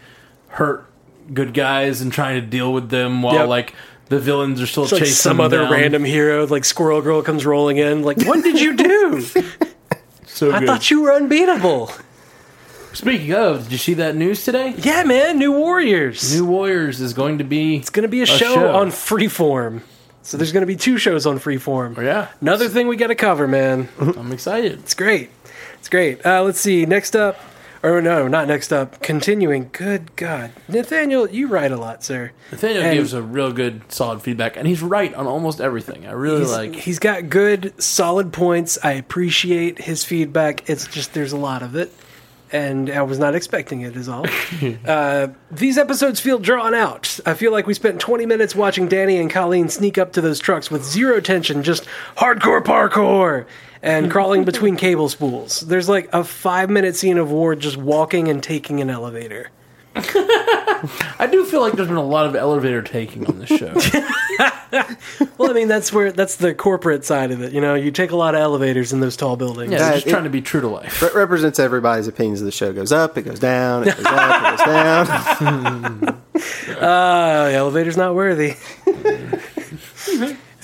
hurt 0.48 0.86
good 1.34 1.54
guys 1.54 2.02
and 2.02 2.12
trying 2.14 2.40
to 2.40 2.46
deal 2.48 2.72
with 2.74 2.90
them 2.90 3.22
while 3.22 3.36
Yep. 3.36 3.48
like 3.50 3.74
the 4.08 4.20
villains 4.20 4.60
are 4.62 4.66
still 4.66 4.84
It's 4.84 4.94
like 4.94 5.02
chasing 5.02 5.16
some 5.16 5.38
them 5.38 5.46
other 5.46 5.60
down. 5.60 5.72
random 5.72 6.04
hero, 6.06 6.48
like 6.48 6.66
Squirrel 6.66 7.02
Girl 7.02 7.22
comes 7.22 7.46
rolling 7.46 7.78
in. 7.78 8.02
Like, 8.02 8.24
what 8.24 8.44
did 8.44 8.60
you 8.60 8.76
do? 8.76 9.26
So 10.26 10.54
I 10.54 10.60
good. 10.60 10.68
thought 10.68 10.90
you 10.90 11.02
were 11.02 11.12
unbeatable. 11.12 11.92
Speaking 12.94 13.34
of, 13.34 13.64
did 13.64 13.72
you 13.72 13.78
see 13.78 13.94
that 13.96 14.16
news 14.16 14.44
today? 14.44 14.74
Yeah, 14.78 15.04
man, 15.04 15.38
New 15.38 15.52
Warriors. 15.52 16.34
New 16.36 16.46
Warriors 16.46 17.00
is 17.02 17.14
going 17.14 17.38
to 17.38 17.44
be. 17.44 17.78
it's 17.78 17.90
going 17.90 18.04
to 18.04 18.10
be 18.10 18.22
a, 18.22 18.26
show, 18.26 18.54
show. 18.56 18.76
on 18.76 18.88
Freeform. 18.90 19.82
So 20.24 20.38
there's 20.38 20.52
going 20.52 20.62
to 20.62 20.68
be 20.68 20.76
two 20.76 20.98
shows 20.98 21.26
on 21.26 21.40
Freeform. 21.40 21.98
Oh, 21.98 22.02
yeah, 22.02 22.28
Another 22.42 22.68
thing 22.68 22.88
we 22.88 22.96
got 22.98 23.08
to 23.08 23.16
cover, 23.16 23.48
man. 23.48 23.88
I'm 24.00 24.32
excited. 24.32 24.74
It's 24.80 24.94
great. 24.94 25.30
It's 25.76 25.88
great. 25.90 26.26
Uh, 26.26 26.44
let's 26.44 26.60
see. 26.60 26.86
Next 26.86 27.16
up, 27.16 27.40
or 27.82 28.02
no, 28.02 28.28
not 28.28 28.48
next 28.48 28.74
up. 28.74 29.02
Continuing. 29.02 29.70
Good 29.72 30.16
God, 30.18 30.52
Nathaniel, 30.68 31.30
you 31.30 31.48
write 31.48 31.72
a 31.72 31.78
lot, 31.78 32.04
sir. 32.04 32.32
Nathaniel 32.52 32.84
And- 32.84 32.94
gives 32.98 33.14
a 33.14 33.22
real 33.22 33.54
good, 33.54 33.90
solid 33.92 34.22
feedback, 34.22 34.58
and 34.58 34.68
he's 34.68 34.82
right 34.82 35.14
on 35.14 35.26
almost 35.26 35.62
everything. 35.62 36.06
I 36.06 36.12
really 36.12 36.42
He's, 36.42 36.52
like. 36.52 36.76
he's 36.76 37.00
got 37.00 37.30
good, 37.30 37.82
solid 37.82 38.34
points. 38.34 38.78
I 38.84 38.94
appreciate 38.94 39.80
his 39.82 40.04
feedback. 40.04 40.70
It's 40.70 40.86
just 40.88 41.14
there's 41.14 41.32
a 41.32 41.38
lot 41.38 41.64
of 41.64 41.76
it, 41.76 41.92
and 42.52 42.90
I 42.90 43.02
was 43.04 43.20
not 43.20 43.36
expecting 43.36 43.82
it. 43.82 43.96
Is 43.96 44.10
all. 44.10 44.26
uh, 44.86 45.28
these 45.52 45.78
episodes 45.78 46.20
feel 46.20 46.40
drawn 46.40 46.74
out. 46.74 47.20
I 47.26 47.34
feel 47.34 47.52
like 47.52 47.68
we 47.68 47.74
spent 47.74 48.00
20 48.00 48.26
minutes 48.26 48.56
watching 48.56 48.88
Danny 48.88 49.18
and 49.18 49.30
Colleen 49.30 49.70
sneak 49.70 49.98
up 49.98 50.14
to 50.14 50.22
those 50.22 50.40
trucks 50.40 50.70
with 50.72 50.84
zero 50.84 51.20
tension, 51.20 51.64
just 51.64 51.86
hardcore 52.18 52.64
parkour 52.64 53.46
and 53.82 54.12
crawling 54.12 54.44
between 54.46 54.76
cable 54.76 55.10
spools. 55.10 55.62
There's 55.62 55.90
like 55.90 56.10
a 56.14 56.24
five 56.24 56.70
minute 56.70 56.96
scene 56.96 57.18
of 57.18 57.32
Ward 57.32 57.60
just 57.60 57.78
walking 57.78 58.28
and 58.28 58.42
taking 58.42 58.82
an 58.82 58.90
elevator. 58.90 59.50
I 59.96 61.28
do 61.32 61.44
feel 61.46 61.62
like 61.62 61.74
there's 61.74 61.88
been 61.88 61.98
a 61.98 62.04
lot 62.04 62.26
of 62.26 62.36
elevator 62.36 62.82
taking 62.82 63.26
on 63.28 63.40
this 63.40 63.50
show. 63.50 63.74
Well, 65.40 65.50
I 65.50 65.54
mean 65.54 65.68
that's 65.68 65.92
where 65.92 66.12
that's 66.12 66.36
the 66.36 66.54
corporate 66.54 67.04
side 67.04 67.32
of 67.32 67.42
it. 67.42 67.54
You 67.54 67.60
know, 67.60 67.74
you 67.74 67.90
take 67.90 68.12
a 68.12 68.16
lot 68.16 68.36
of 68.36 68.42
elevators 68.42 68.94
in 68.94 69.00
those 69.00 69.18
tall 69.18 69.36
buildings. 69.36 69.72
Yeah, 69.72 69.80
Yeah, 69.80 69.94
just 69.96 70.06
it- 70.06 70.10
trying 70.12 70.26
to 70.26 70.30
be 70.30 70.42
true 70.42 70.62
to 70.62 70.68
life. 70.68 71.02
Re- 71.02 71.10
represents 71.16 71.58
everybody's 71.58 72.08
opinions 72.08 72.40
of 72.40 72.46
the 72.46 72.52
show. 72.52 72.72
Goes 72.72 72.92
up, 72.92 73.18
it 73.18 73.24
goes 73.24 73.40
down, 73.40 73.88
it 73.88 73.96
goes 73.98 74.06
up, 74.06 74.54
it 74.54 74.58
goes 74.58 74.68
down. 74.68 76.24
Uh, 76.78 77.44
the 77.50 77.56
elevator's 77.56 77.98
not 77.98 78.14
worthy. 78.14 78.54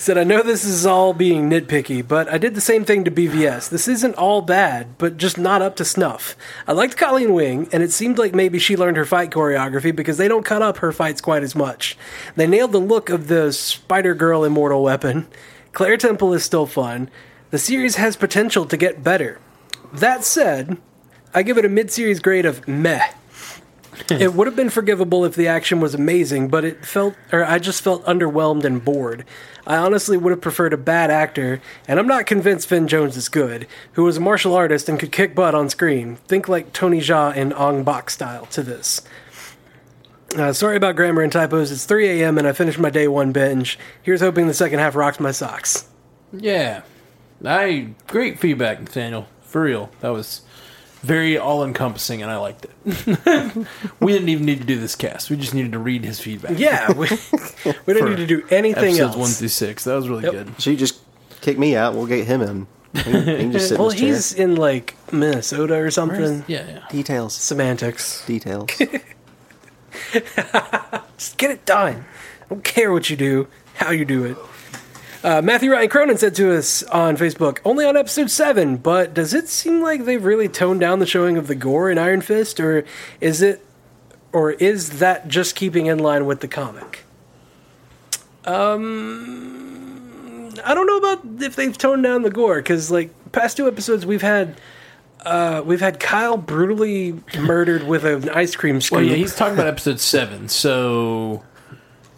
Said, 0.06 0.18
I 0.18 0.22
know 0.22 0.40
this 0.40 0.64
is 0.64 0.86
all 0.86 1.12
being 1.12 1.50
nitpicky, 1.50 2.06
but 2.06 2.28
I 2.28 2.38
did 2.38 2.54
the 2.54 2.60
same 2.60 2.84
thing 2.84 3.02
to 3.02 3.10
BVS. 3.10 3.68
This 3.68 3.88
isn't 3.88 4.14
all 4.14 4.40
bad, 4.40 4.96
but 4.98 5.16
just 5.16 5.36
not 5.36 5.62
up 5.62 5.74
to 5.74 5.84
snuff. 5.84 6.36
I 6.64 6.74
liked 6.74 6.96
Colleen 6.96 7.34
Wing, 7.34 7.68
and 7.72 7.82
it 7.82 7.90
seemed 7.90 8.16
like 8.16 8.32
maybe 8.32 8.60
she 8.60 8.76
learned 8.76 8.98
her 8.98 9.04
fight 9.04 9.30
choreography 9.30 9.92
because 9.96 10.16
they 10.16 10.28
don't 10.28 10.44
cut 10.44 10.62
up 10.62 10.76
her 10.76 10.92
fights 10.92 11.20
quite 11.20 11.42
as 11.42 11.56
much. 11.56 11.98
They 12.36 12.46
nailed 12.46 12.70
the 12.70 12.78
look 12.78 13.10
of 13.10 13.26
the 13.26 13.52
Spider 13.52 14.14
Girl 14.14 14.44
immortal 14.44 14.84
weapon. 14.84 15.26
Claire 15.72 15.96
Temple 15.96 16.32
is 16.34 16.44
still 16.44 16.66
fun. 16.66 17.10
The 17.50 17.58
series 17.58 17.96
has 17.96 18.14
potential 18.14 18.64
to 18.64 18.76
get 18.76 19.02
better. 19.02 19.40
That 19.92 20.22
said, 20.22 20.78
I 21.34 21.42
give 21.42 21.58
it 21.58 21.64
a 21.64 21.68
mid 21.68 21.90
series 21.90 22.20
grade 22.20 22.46
of 22.46 22.68
meh 22.68 23.10
it 24.10 24.34
would 24.34 24.46
have 24.46 24.56
been 24.56 24.70
forgivable 24.70 25.24
if 25.24 25.34
the 25.34 25.48
action 25.48 25.80
was 25.80 25.94
amazing, 25.94 26.48
but 26.48 26.64
it 26.64 26.84
felt, 26.84 27.14
or 27.32 27.44
I 27.44 27.58
just 27.58 27.82
felt 27.82 28.04
underwhelmed 28.04 28.64
and 28.64 28.84
bored. 28.84 29.24
I 29.66 29.76
honestly 29.76 30.16
would 30.16 30.30
have 30.30 30.40
preferred 30.40 30.72
a 30.72 30.78
bad 30.78 31.10
actor, 31.10 31.60
and 31.88 31.98
I'm 31.98 32.06
not 32.06 32.26
convinced 32.26 32.68
Finn 32.68 32.86
Jones 32.86 33.16
is 33.16 33.28
good, 33.28 33.66
who 33.92 34.04
was 34.04 34.16
a 34.16 34.20
martial 34.20 34.54
artist 34.54 34.88
and 34.88 34.98
could 34.98 35.10
kick 35.10 35.34
butt 35.34 35.54
on 35.54 35.68
screen. 35.68 36.16
Think 36.28 36.48
like 36.48 36.72
Tony 36.72 37.00
Jaa 37.00 37.34
in 37.34 37.52
Ong 37.52 37.82
Bak 37.82 38.10
style 38.10 38.46
to 38.46 38.62
this. 38.62 39.02
Uh, 40.36 40.52
sorry 40.52 40.76
about 40.76 40.96
grammar 40.96 41.22
and 41.22 41.32
typos. 41.32 41.72
It's 41.72 41.84
3 41.84 42.20
a.m. 42.20 42.38
and 42.38 42.46
I 42.46 42.52
finished 42.52 42.78
my 42.78 42.90
day 42.90 43.08
one 43.08 43.32
binge. 43.32 43.78
Here's 44.02 44.20
hoping 44.20 44.46
the 44.46 44.54
second 44.54 44.78
half 44.78 44.94
rocks 44.94 45.18
my 45.18 45.30
socks. 45.30 45.88
Yeah, 46.32 46.82
I 47.44 47.90
great 48.06 48.38
feedback, 48.38 48.80
Nathaniel. 48.80 49.26
For 49.42 49.62
real, 49.62 49.90
that 50.00 50.10
was 50.10 50.42
very 51.06 51.38
all 51.38 51.64
encompassing, 51.64 52.20
and 52.22 52.30
I 52.30 52.36
liked 52.36 52.66
it. 52.66 52.70
we 54.00 54.12
didn't 54.12 54.28
even 54.28 54.44
need 54.44 54.58
to 54.60 54.66
do 54.66 54.78
this 54.78 54.94
cast; 54.96 55.30
we 55.30 55.36
just 55.36 55.54
needed 55.54 55.72
to 55.72 55.78
read 55.78 56.04
his 56.04 56.18
feedback. 56.20 56.58
Yeah, 56.58 56.92
we, 56.92 57.08
we 57.86 57.94
don't 57.94 58.10
need 58.10 58.16
to 58.16 58.26
do 58.26 58.44
anything 58.50 58.84
episodes 58.94 59.00
else. 59.00 59.16
one 59.16 59.30
through 59.30 59.48
six. 59.48 59.84
That 59.84 59.94
was 59.94 60.08
really 60.08 60.24
Yep. 60.24 60.32
good. 60.32 60.66
you 60.66 60.76
just 60.76 61.00
kick 61.40 61.58
me 61.58 61.76
out. 61.76 61.94
We'll 61.94 62.06
get 62.06 62.26
him 62.26 62.42
in. 62.42 62.66
He 62.94 63.00
he 63.02 63.50
can 63.50 63.52
well, 63.78 63.90
in 63.90 63.96
he's 63.98 64.32
in 64.32 64.56
like 64.56 64.96
Minnesota 65.12 65.74
or 65.76 65.90
something. 65.90 66.44
Yeah, 66.46 66.66
yeah. 66.66 66.82
Details. 66.90 67.34
Semantics. 67.34 68.24
Details. 68.26 68.68
Just 71.16 71.36
get 71.38 71.50
it 71.50 71.64
done. 71.66 72.04
I 72.42 72.48
don't 72.48 72.64
care 72.64 72.92
what 72.92 73.10
you 73.10 73.16
do, 73.16 73.48
how 73.74 73.90
you 73.90 74.04
do 74.04 74.24
it. 74.24 74.36
Uh, 75.26 75.42
Matthew 75.42 75.72
Ryan 75.72 75.88
Cronin 75.88 76.18
said 76.18 76.36
to 76.36 76.56
us 76.56 76.84
on 76.84 77.16
Facebook, 77.16 77.58
only 77.64 77.84
on 77.84 77.96
episode 77.96 78.30
7, 78.30 78.76
but 78.76 79.12
does 79.12 79.34
it 79.34 79.48
seem 79.48 79.82
like 79.82 80.04
they've 80.04 80.24
really 80.24 80.46
toned 80.46 80.78
down 80.78 81.00
the 81.00 81.06
showing 81.06 81.36
of 81.36 81.48
the 81.48 81.56
gore 81.56 81.90
in 81.90 81.98
Iron 81.98 82.20
Fist, 82.20 82.60
or 82.60 82.84
is 83.20 83.42
it, 83.42 83.66
or 84.32 84.52
is 84.52 85.00
that 85.00 85.26
just 85.26 85.56
keeping 85.56 85.86
in 85.86 85.98
line 85.98 86.26
with 86.26 86.42
the 86.42 86.46
comic? 86.46 87.02
Um, 88.44 90.50
I 90.64 90.74
don't 90.74 90.86
know 90.86 90.98
about 90.98 91.42
if 91.42 91.56
they've 91.56 91.76
toned 91.76 92.04
down 92.04 92.22
the 92.22 92.30
gore, 92.30 92.58
because 92.58 92.92
like 92.92 93.10
past 93.32 93.56
two 93.56 93.66
episodes 93.66 94.06
we've 94.06 94.22
had, 94.22 94.60
uh, 95.24 95.60
we've 95.66 95.80
had 95.80 95.98
Kyle 95.98 96.36
brutally 96.36 97.20
murdered 97.36 97.82
with 97.82 98.04
an 98.04 98.28
ice 98.28 98.54
cream 98.54 98.80
scoop. 98.80 98.98
Well, 98.98 99.04
yeah, 99.04 99.16
he's 99.16 99.34
talking 99.34 99.54
about 99.54 99.66
episode 99.66 99.98
seven, 99.98 100.48
so 100.48 101.42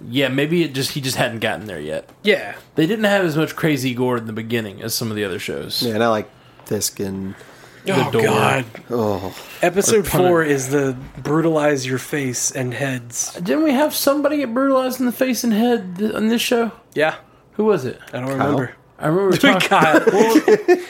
yeah, 0.07 0.29
maybe 0.29 0.63
it 0.65 0.75
just 0.75 0.93
he 0.93 1.01
just 1.01 1.17
hadn't 1.17 1.41
gotten 1.41 1.67
there 1.67 1.81
yet. 1.81 2.09
yeah. 2.23 2.57
They 2.77 2.87
didn't 2.87 3.07
have 3.07 3.25
as 3.25 3.37
much 3.37 3.57
crazy 3.57 3.95
gore 3.95 4.17
in 4.19 4.27
the 4.27 4.33
beginning 4.33 4.83
as 4.83 4.95
some 4.95 5.11
of 5.11 5.17
the 5.17 5.25
other 5.25 5.39
shows. 5.39 5.83
yeah, 5.83 5.95
and 5.95 6.03
I 6.05 6.09
like 6.09 6.31
Fisk 6.67 7.01
and 7.01 7.35
oh 7.89 8.11
door. 8.11 8.23
God! 8.23 8.65
oh, 8.91 9.37
Episode 9.63 10.07
Or 10.07 10.11
pun 10.11 10.21
it. 10.21 10.29
four 10.29 10.43
is 10.43 10.69
the 10.69 10.97
brutalize 11.17 11.87
your 11.87 11.99
face 11.99 12.51
and 12.51 12.75
heads. 12.75 13.33
Didn't 13.35 13.65
we 13.65 13.73
have 13.73 13.95
somebody 13.95 14.37
get 14.39 14.53
brutalized 14.55 15.01
in 15.01 15.07
the 15.07 15.13
face 15.13 15.43
and 15.45 15.53
head 15.53 15.97
th- 15.99 16.13
on 16.13 16.29
this 16.29 16.43
show? 16.43 16.73
Yeah, 16.95 17.17
Who 17.53 17.65
was 17.65 17.85
it? 17.87 17.99
I 18.13 18.21
don't 18.21 18.29
remember. 18.29 18.75
I 18.99 19.07
remember 19.07 19.31
we 19.31 19.39
talking, 19.39 19.69
Kyle. 19.69 20.05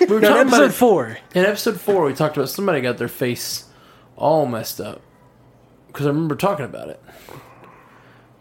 we 0.01 0.07
were 0.07 0.21
no, 0.21 0.29
talking 0.29 0.49
about 0.49 0.63
episode 0.63 0.65
it- 0.65 0.73
four. 0.73 1.19
in 1.35 1.45
episode 1.45 1.81
four. 1.81 2.05
We 2.07 2.15
talked 2.15 2.37
about 2.37 2.49
somebody 2.49 2.81
got 2.81 2.99
their 2.99 3.07
face 3.09 3.65
all 4.17 4.47
messed 4.47 4.81
up 4.81 5.01
because 5.87 6.07
I 6.07 6.09
remember 6.11 6.35
talking 6.35 6.65
about 6.65 6.89
it, 6.89 7.01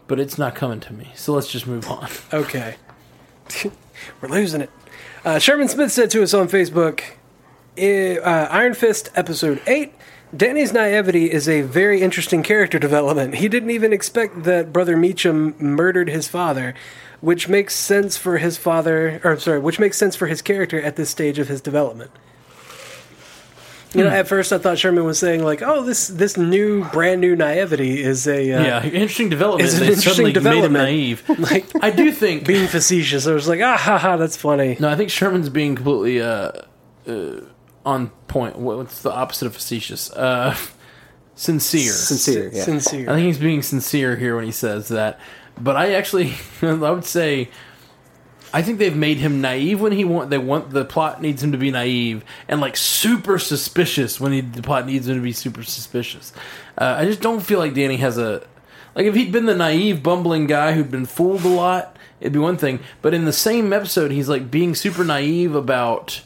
but 0.08 0.18
it's 0.18 0.36
not 0.38 0.56
coming 0.56 0.80
to 0.80 0.92
me. 0.92 1.12
So 1.14 1.32
let's 1.34 1.46
just 1.52 1.66
move 1.66 1.88
on. 1.88 2.08
Okay, 2.32 2.76
we're 4.20 4.28
losing 4.28 4.60
it. 4.62 4.70
Uh, 5.24 5.38
Sherman 5.38 5.68
Smith 5.68 5.92
said 5.92 6.10
to 6.10 6.22
us 6.22 6.34
on 6.34 6.48
Facebook, 6.48 7.02
uh, 7.78 8.48
"Iron 8.50 8.74
Fist 8.74 9.10
episode 9.14 9.62
eight. 9.66 9.94
Danny's 10.36 10.72
naivety 10.74 11.30
is 11.30 11.48
a 11.48 11.62
very 11.62 12.02
interesting 12.02 12.42
character 12.42 12.78
development. 12.78 13.36
He 13.36 13.48
didn't 13.48 13.70
even 13.70 13.92
expect 13.92 14.42
that 14.42 14.72
Brother 14.72 14.96
Meachum 14.96 15.58
murdered 15.60 16.08
his 16.08 16.26
father." 16.26 16.74
Which 17.20 17.48
makes 17.48 17.74
sense 17.74 18.16
for 18.16 18.38
his 18.38 18.56
father, 18.56 19.20
or 19.24 19.36
sorry, 19.40 19.58
which 19.58 19.80
makes 19.80 19.98
sense 19.98 20.14
for 20.14 20.28
his 20.28 20.40
character 20.40 20.80
at 20.80 20.94
this 20.94 21.10
stage 21.10 21.40
of 21.40 21.48
his 21.48 21.60
development. 21.60 22.12
You 23.94 24.04
know, 24.04 24.10
at 24.10 24.28
first 24.28 24.52
I 24.52 24.58
thought 24.58 24.78
Sherman 24.78 25.04
was 25.04 25.18
saying 25.18 25.42
like, 25.42 25.62
"Oh, 25.62 25.82
this 25.82 26.08
this 26.08 26.36
new, 26.36 26.84
brand 26.90 27.20
new 27.22 27.34
naivety 27.34 28.02
is 28.02 28.26
a 28.28 28.52
uh, 28.52 28.62
yeah, 28.62 28.84
interesting 28.84 29.30
development. 29.30 29.66
It's 29.66 29.74
an 29.78 29.86
they 29.86 29.92
interesting 29.94 30.12
suddenly 30.12 30.32
made 30.32 30.36
him 30.64 30.74
development. 30.74 30.84
naive. 30.84 31.28
like 31.38 31.66
I 31.82 31.90
do 31.90 32.12
think 32.12 32.46
being 32.46 32.66
facetious." 32.68 33.26
I 33.26 33.32
was 33.32 33.48
like, 33.48 33.60
"Ah, 33.62 33.76
ha, 33.78 33.96
ha, 33.98 34.16
that's 34.18 34.36
funny." 34.36 34.76
No, 34.78 34.88
I 34.90 34.94
think 34.96 35.08
Sherman's 35.10 35.48
being 35.48 35.74
completely 35.74 36.20
uh, 36.20 36.52
uh, 37.06 37.40
on 37.86 38.08
point. 38.26 38.58
What- 38.58 38.76
What's 38.76 39.00
the 39.00 39.10
opposite 39.12 39.46
of 39.46 39.54
facetious? 39.54 40.10
Uh, 40.12 40.54
sincere. 41.34 41.92
sincere. 41.92 42.50
Yeah. 42.52 42.64
Sincere. 42.64 43.08
I 43.10 43.14
think 43.14 43.26
he's 43.26 43.38
being 43.38 43.62
sincere 43.62 44.16
here 44.16 44.36
when 44.36 44.44
he 44.44 44.52
says 44.52 44.88
that. 44.88 45.18
But 45.60 45.76
I 45.76 45.94
actually, 45.94 46.34
I 46.62 46.72
would 46.90 47.04
say, 47.06 47.48
I 48.52 48.62
think 48.62 48.78
they've 48.78 48.96
made 48.96 49.18
him 49.18 49.40
naive 49.40 49.80
when 49.80 49.92
he 49.92 50.04
want. 50.04 50.30
They 50.30 50.38
want 50.38 50.70
the 50.70 50.84
plot 50.84 51.20
needs 51.20 51.42
him 51.42 51.52
to 51.52 51.58
be 51.58 51.70
naive 51.70 52.24
and 52.48 52.60
like 52.60 52.76
super 52.76 53.38
suspicious 53.38 54.20
when 54.20 54.32
he, 54.32 54.40
the 54.40 54.62
plot 54.62 54.86
needs 54.86 55.06
him 55.06 55.16
to 55.16 55.22
be 55.22 55.32
super 55.32 55.62
suspicious. 55.62 56.32
Uh, 56.76 56.96
I 56.98 57.04
just 57.04 57.20
don't 57.20 57.40
feel 57.40 57.58
like 57.58 57.74
Danny 57.74 57.96
has 57.96 58.16
a 58.18 58.42
Like 58.94 59.06
if 59.06 59.14
he'd 59.14 59.32
been 59.32 59.46
the 59.46 59.54
naive, 59.54 60.02
bumbling 60.02 60.46
guy 60.46 60.72
who'd 60.72 60.90
been 60.90 61.06
fooled 61.06 61.44
a 61.44 61.48
lot, 61.48 61.96
it'd 62.20 62.32
be 62.32 62.38
one 62.38 62.56
thing. 62.56 62.80
But 63.02 63.14
in 63.14 63.26
the 63.26 63.32
same 63.32 63.72
episode, 63.72 64.10
he's 64.10 64.28
like 64.28 64.50
being 64.50 64.74
super 64.74 65.04
naive 65.04 65.54
about 65.54 66.22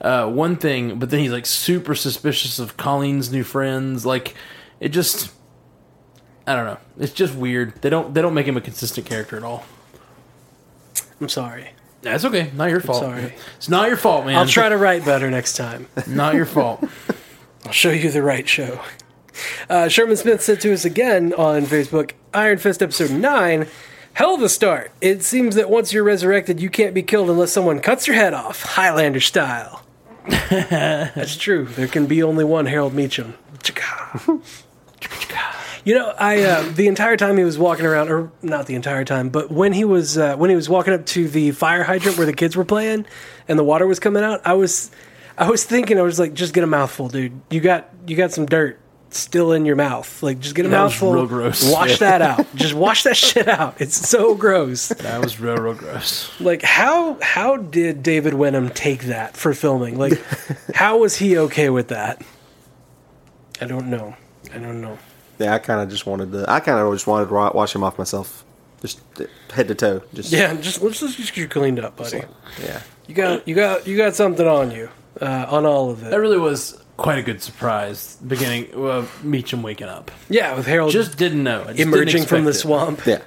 uh, 0.00 0.28
one 0.28 0.56
thing, 0.56 0.98
but 0.98 1.10
then 1.10 1.20
he's 1.20 1.32
like 1.32 1.46
super 1.46 1.94
suspicious 1.94 2.58
of 2.58 2.76
Colleen's 2.76 3.30
new 3.30 3.44
friends. 3.44 4.04
Like 4.04 4.34
it 4.80 4.88
just, 4.88 5.32
I 6.46 6.56
don't 6.56 6.66
know. 6.66 6.78
It's 6.98 7.12
just 7.12 7.34
weird. 7.34 7.80
They 7.82 7.90
don't 7.90 8.12
they 8.12 8.22
don't 8.22 8.34
make 8.34 8.46
him 8.46 8.56
a 8.56 8.60
consistent 8.60 9.06
character 9.06 9.36
at 9.36 9.44
all. 9.44 9.64
I'm 11.20 11.28
sorry. 11.28 11.70
That's 12.02 12.24
okay. 12.24 12.50
Not 12.54 12.70
your 12.70 12.80
fault. 12.80 13.02
sorry. 13.02 13.34
It's 13.56 13.68
not 13.68 13.88
your 13.88 13.96
fault, 13.96 14.24
man. 14.24 14.36
I'll 14.36 14.46
try 14.46 14.68
to 14.68 14.76
write 14.76 15.04
better 15.04 15.30
next 15.30 15.54
time. 15.56 15.86
Not 16.06 16.34
your 16.34 16.46
fault. 16.46 16.82
I'll 17.66 17.72
show 17.72 17.90
you 17.90 18.10
the 18.10 18.22
right 18.22 18.48
show. 18.48 18.80
Uh, 19.68 19.88
Sherman 19.88 20.16
Smith 20.16 20.42
said 20.42 20.62
to 20.62 20.72
us 20.72 20.86
again 20.86 21.34
on 21.34 21.62
Facebook 21.62 22.12
Iron 22.32 22.56
Fist 22.56 22.82
episode 22.82 23.10
9 23.10 23.66
Hell 24.14 24.34
of 24.34 24.42
a 24.42 24.48
start. 24.48 24.92
It 25.00 25.22
seems 25.22 25.54
that 25.54 25.70
once 25.70 25.92
you're 25.92 26.04
resurrected, 26.04 26.60
you 26.60 26.68
can't 26.68 26.94
be 26.94 27.02
killed 27.02 27.30
unless 27.30 27.52
someone 27.52 27.80
cuts 27.80 28.06
your 28.06 28.16
head 28.16 28.34
off, 28.34 28.62
Highlander 28.62 29.20
style. 29.20 29.84
That's 30.50 31.36
true. 31.36 31.66
There 31.66 31.86
can 31.88 32.06
be 32.06 32.22
only 32.22 32.44
one 32.44 32.66
Harold 32.66 32.92
Meachum. 32.92 33.34
You 35.84 35.94
know, 35.94 36.14
I 36.18 36.42
uh, 36.42 36.62
the 36.72 36.86
entire 36.88 37.16
time 37.16 37.38
he 37.38 37.44
was 37.44 37.58
walking 37.58 37.86
around, 37.86 38.10
or 38.10 38.30
not 38.42 38.66
the 38.66 38.74
entire 38.74 39.04
time, 39.04 39.30
but 39.30 39.50
when 39.50 39.72
he 39.72 39.84
was 39.84 40.18
uh, 40.18 40.36
when 40.36 40.50
he 40.50 40.56
was 40.56 40.68
walking 40.68 40.92
up 40.92 41.06
to 41.06 41.28
the 41.28 41.52
fire 41.52 41.82
hydrant 41.84 42.18
where 42.18 42.26
the 42.26 42.32
kids 42.34 42.54
were 42.56 42.64
playing, 42.66 43.06
and 43.48 43.58
the 43.58 43.64
water 43.64 43.86
was 43.86 43.98
coming 43.98 44.22
out, 44.22 44.40
I 44.44 44.52
was 44.54 44.90
I 45.38 45.48
was 45.48 45.64
thinking, 45.64 45.98
I 45.98 46.02
was 46.02 46.18
like, 46.18 46.34
just 46.34 46.52
get 46.52 46.64
a 46.64 46.66
mouthful, 46.66 47.08
dude. 47.08 47.40
You 47.50 47.60
got 47.60 47.88
you 48.06 48.14
got 48.16 48.30
some 48.32 48.44
dirt 48.46 48.78
still 49.12 49.52
in 49.52 49.64
your 49.64 49.74
mouth. 49.74 50.22
Like, 50.22 50.38
just 50.38 50.54
get 50.54 50.66
a 50.66 50.68
That 50.68 50.82
was 50.84 50.92
mouthful. 50.92 51.14
real 51.14 51.26
gross. 51.26 51.72
Wash 51.72 51.98
that 51.98 52.22
out. 52.22 52.46
Just 52.54 52.74
wash 52.74 53.02
that 53.02 53.16
shit 53.16 53.48
out. 53.48 53.80
It's 53.80 53.96
so 54.08 54.36
gross. 54.36 54.86
That 54.88 55.20
was 55.20 55.40
real, 55.40 55.56
real 55.56 55.74
gross. 55.74 56.30
Like, 56.40 56.62
how 56.62 57.18
how 57.20 57.56
did 57.56 58.04
David 58.04 58.34
Wenham 58.34 58.68
take 58.70 59.04
that 59.04 59.36
for 59.36 59.52
filming? 59.52 59.98
Like, 59.98 60.22
how 60.74 60.98
was 60.98 61.16
he 61.16 61.38
okay 61.38 61.70
with 61.70 61.88
that? 61.88 62.22
I 63.60 63.64
don't 63.64 63.88
know. 63.88 64.14
I 64.54 64.58
don't 64.58 64.80
know. 64.80 64.96
Yeah, 65.40 65.54
I 65.54 65.58
kind 65.58 65.80
of 65.80 65.88
just 65.88 66.06
wanted 66.06 66.30
to. 66.32 66.44
I 66.48 66.60
kind 66.60 66.78
of 66.78 66.92
just 66.94 67.06
wanted 67.06 67.26
to 67.28 67.34
wash 67.34 67.74
him 67.74 67.82
off 67.82 67.98
myself, 67.98 68.44
just 68.82 69.00
head 69.52 69.68
to 69.68 69.74
toe. 69.74 70.02
Just 70.14 70.30
Yeah, 70.32 70.54
just 70.54 70.82
let's 70.82 71.00
just 71.00 71.16
get 71.16 71.36
you 71.36 71.48
cleaned 71.48 71.80
up, 71.80 71.96
buddy. 71.96 72.22
yeah. 72.62 72.82
You 73.08 73.14
got 73.14 73.48
you 73.48 73.54
got 73.54 73.86
you 73.86 73.96
got 73.96 74.14
something 74.14 74.46
on 74.46 74.70
you, 74.70 74.88
uh, 75.20 75.46
on 75.48 75.66
all 75.66 75.90
of 75.90 76.04
it. 76.04 76.10
That 76.10 76.20
really 76.20 76.38
was 76.38 76.78
quite 76.96 77.18
a 77.18 77.22
good 77.22 77.42
surprise. 77.42 78.16
Beginning 78.26 78.70
of 78.74 79.18
Meachum 79.24 79.62
waking 79.62 79.88
up. 79.88 80.10
Yeah, 80.28 80.54
with 80.54 80.66
Harold 80.66 80.92
Just 80.92 81.16
didn't 81.18 81.42
know. 81.42 81.62
I 81.62 81.64
just 81.68 81.76
didn't 81.78 81.94
emerging 81.94 82.24
from 82.26 82.44
the 82.44 82.50
expect 82.50 82.64
it. 82.64 82.68
swamp. 82.68 83.06
Yeah. 83.06 83.22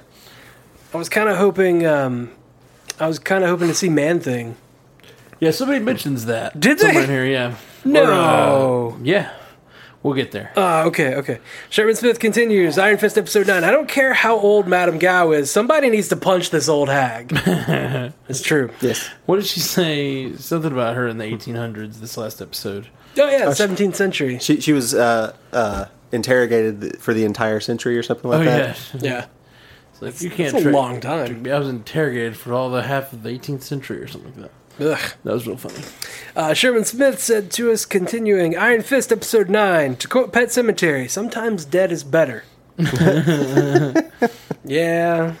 I 0.94 0.96
was 0.96 1.08
kind 1.08 1.28
of 1.28 1.36
hoping. 1.36 1.84
Um, 1.84 2.30
I 3.00 3.08
was 3.08 3.18
kind 3.18 3.42
of 3.42 3.50
hoping 3.50 3.66
to 3.68 3.74
see 3.74 3.88
Man 3.88 4.20
Thing. 4.20 4.56
Yeah, 5.40 5.50
somebody 5.50 5.80
mentions 5.80 6.26
that. 6.26 6.58
Did 6.60 6.78
they? 6.78 6.84
Somewhere 6.86 7.02
in 7.04 7.10
here, 7.10 7.26
yeah. 7.26 7.56
No. 7.84 8.04
Or, 8.04 8.92
uh, 8.92 8.96
yeah. 9.02 9.32
We'll 10.04 10.12
get 10.14 10.32
there. 10.32 10.52
Ah, 10.54 10.84
okay, 10.84 11.14
okay. 11.14 11.38
Sherman 11.70 11.96
Smith 11.96 12.20
continues. 12.20 12.76
Iron 12.76 12.98
Fist 12.98 13.16
episode 13.16 13.46
nine. 13.46 13.64
I 13.64 13.70
don't 13.70 13.88
care 13.88 14.12
how 14.12 14.38
old 14.38 14.68
Madame 14.68 14.98
Gao 14.98 15.32
is. 15.32 15.50
Somebody 15.50 15.88
needs 15.88 16.08
to 16.08 16.16
punch 16.16 16.50
this 16.50 16.68
old 16.68 16.90
hag. 16.90 17.32
it's 18.28 18.42
true. 18.42 18.70
Yes. 18.82 19.08
what 19.24 19.36
did 19.36 19.46
she 19.46 19.60
say? 19.60 20.36
Something 20.36 20.72
about 20.72 20.94
her 20.94 21.08
in 21.08 21.16
the 21.16 21.24
1800s, 21.24 22.00
this 22.00 22.18
last 22.18 22.42
episode. 22.42 22.88
Oh 23.16 23.28
yeah, 23.30 23.46
17th 23.46 23.94
century. 23.94 24.38
She 24.40 24.60
she 24.60 24.72
was 24.74 24.92
uh, 24.92 25.34
uh, 25.54 25.86
interrogated 26.12 27.00
for 27.00 27.14
the 27.14 27.24
entire 27.24 27.60
century 27.60 27.96
or 27.96 28.02
something 28.02 28.28
like 28.30 28.40
Oh, 28.40 28.44
that. 28.44 28.78
yeah. 28.94 29.00
Yeah, 29.00 29.26
It's 29.92 30.02
like, 30.02 30.20
you 30.20 30.28
can't 30.28 30.54
it's 30.54 30.58
a 30.60 30.62
tra- 30.64 30.72
long 30.72 31.00
time. 31.00 31.46
I 31.46 31.58
was 31.58 31.68
interrogated 31.68 32.36
for 32.36 32.52
all 32.52 32.68
the 32.70 32.82
half 32.82 33.12
of 33.14 33.22
the 33.22 33.30
18th 33.30 33.62
century 33.62 34.02
or 34.02 34.06
something 34.08 34.32
like 34.34 34.42
that. 34.42 34.50
Ugh. 34.80 34.98
That 35.24 35.32
was 35.32 35.46
real 35.46 35.56
funny. 35.56 35.84
Uh, 36.34 36.52
Sherman 36.52 36.84
Smith 36.84 37.20
said 37.20 37.50
to 37.52 37.70
us, 37.70 37.84
continuing 37.86 38.56
Iron 38.56 38.82
Fist 38.82 39.12
episode 39.12 39.48
nine. 39.48 39.96
To 39.96 40.08
quote 40.08 40.32
Pet 40.32 40.48
Sematary, 40.48 41.08
sometimes 41.08 41.64
dead 41.64 41.92
is 41.92 42.02
better. 42.02 42.44
yeah. 44.64 45.34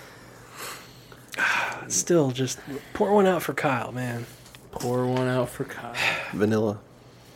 Still, 1.88 2.30
just 2.30 2.60
pour 2.92 3.12
one 3.12 3.26
out 3.26 3.42
for 3.42 3.54
Kyle, 3.54 3.90
man. 3.92 4.26
Pour 4.70 5.06
one 5.06 5.28
out 5.28 5.48
for 5.50 5.64
Kyle. 5.64 5.94
Vanilla. 6.32 6.78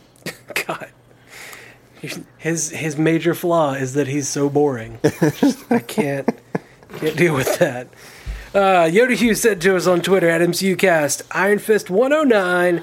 God. 0.66 0.90
His 2.38 2.70
his 2.70 2.96
major 2.96 3.34
flaw 3.34 3.72
is 3.72 3.94
that 3.94 4.07
he's 4.07 4.28
so 4.28 4.49
boring. 4.49 5.01
Just- 5.03 5.64
I 5.72 5.80
can't 5.80 6.28
can't 6.99 7.16
deal 7.16 7.34
with 7.34 7.59
that. 7.59 7.88
Uh, 8.55 8.88
Yoda 8.88 9.14
Hughes 9.14 9.40
said 9.40 9.61
to 9.61 9.76
us 9.76 9.86
on 9.86 10.01
Twitter 10.01 10.28
at 10.28 10.40
MCUcast, 10.40 11.22
Iron 11.32 11.59
Fist 11.59 11.90
109. 11.90 12.82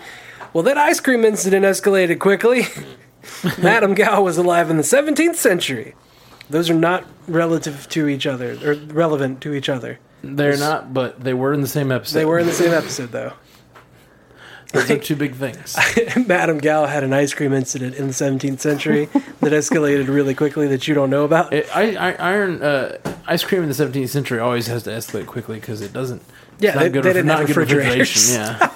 Well, 0.53 0.63
that 0.63 0.77
ice 0.77 0.99
cream 0.99 1.25
incident 1.25 1.65
escalated 1.65 2.19
quickly. 2.19 2.63
Madame 3.61 3.95
Gao 3.95 4.21
was 4.21 4.37
alive 4.37 4.69
in 4.69 4.77
the 4.77 4.83
17th 4.83 5.35
century. 5.35 5.95
Those 6.49 6.69
are 6.69 6.75
not 6.75 7.05
relative 7.27 7.89
to 7.89 8.07
each 8.07 8.27
other, 8.27 8.57
or 8.63 8.75
relevant 8.93 9.41
to 9.41 9.53
each 9.53 9.67
other. 9.67 9.99
They're 10.21 10.57
not, 10.57 10.93
but 10.93 11.23
they 11.23 11.33
were 11.33 11.53
in 11.53 11.61
the 11.61 11.67
same 11.67 11.91
episode. 11.91 12.19
They 12.19 12.25
were 12.25 12.37
in 12.39 12.45
the 12.45 12.53
same 12.53 12.71
episode, 12.71 13.11
though. 13.11 13.33
Those 14.73 14.91
are 14.91 14.97
two 14.97 15.15
big 15.15 15.35
things. 15.35 15.75
Madame 16.27 16.57
Gao 16.57 16.85
had 16.85 17.03
an 17.03 17.13
ice 17.13 17.33
cream 17.33 17.53
incident 17.53 17.95
in 17.95 18.07
the 18.07 18.13
17th 18.13 18.59
century 18.59 19.05
that 19.05 19.53
escalated 19.53 20.07
really 20.09 20.33
quickly 20.35 20.67
that 20.67 20.87
you 20.87 20.93
don't 20.93 21.09
know 21.09 21.23
about. 21.23 21.53
It, 21.53 21.67
I, 21.75 21.95
I, 21.95 22.11
iron 22.15 22.61
uh, 22.61 22.97
ice 23.25 23.43
cream 23.43 23.63
in 23.63 23.69
the 23.69 23.75
17th 23.75 24.09
century 24.09 24.39
always 24.39 24.67
has 24.67 24.83
to 24.83 24.89
escalate 24.89 25.27
quickly 25.27 25.59
because 25.59 25.81
it 25.81 25.93
doesn't. 25.93 26.21
Yeah, 26.59 26.69
it's 26.69 26.75
not 26.75 26.83
they- 26.83 26.89
good 26.89 27.03
they 27.03 27.09
ref- 27.09 27.15
didn't 27.15 27.27
not 27.27 27.39
have 27.39 27.47
refrigeration, 27.49 28.33
Yeah, 28.33 28.69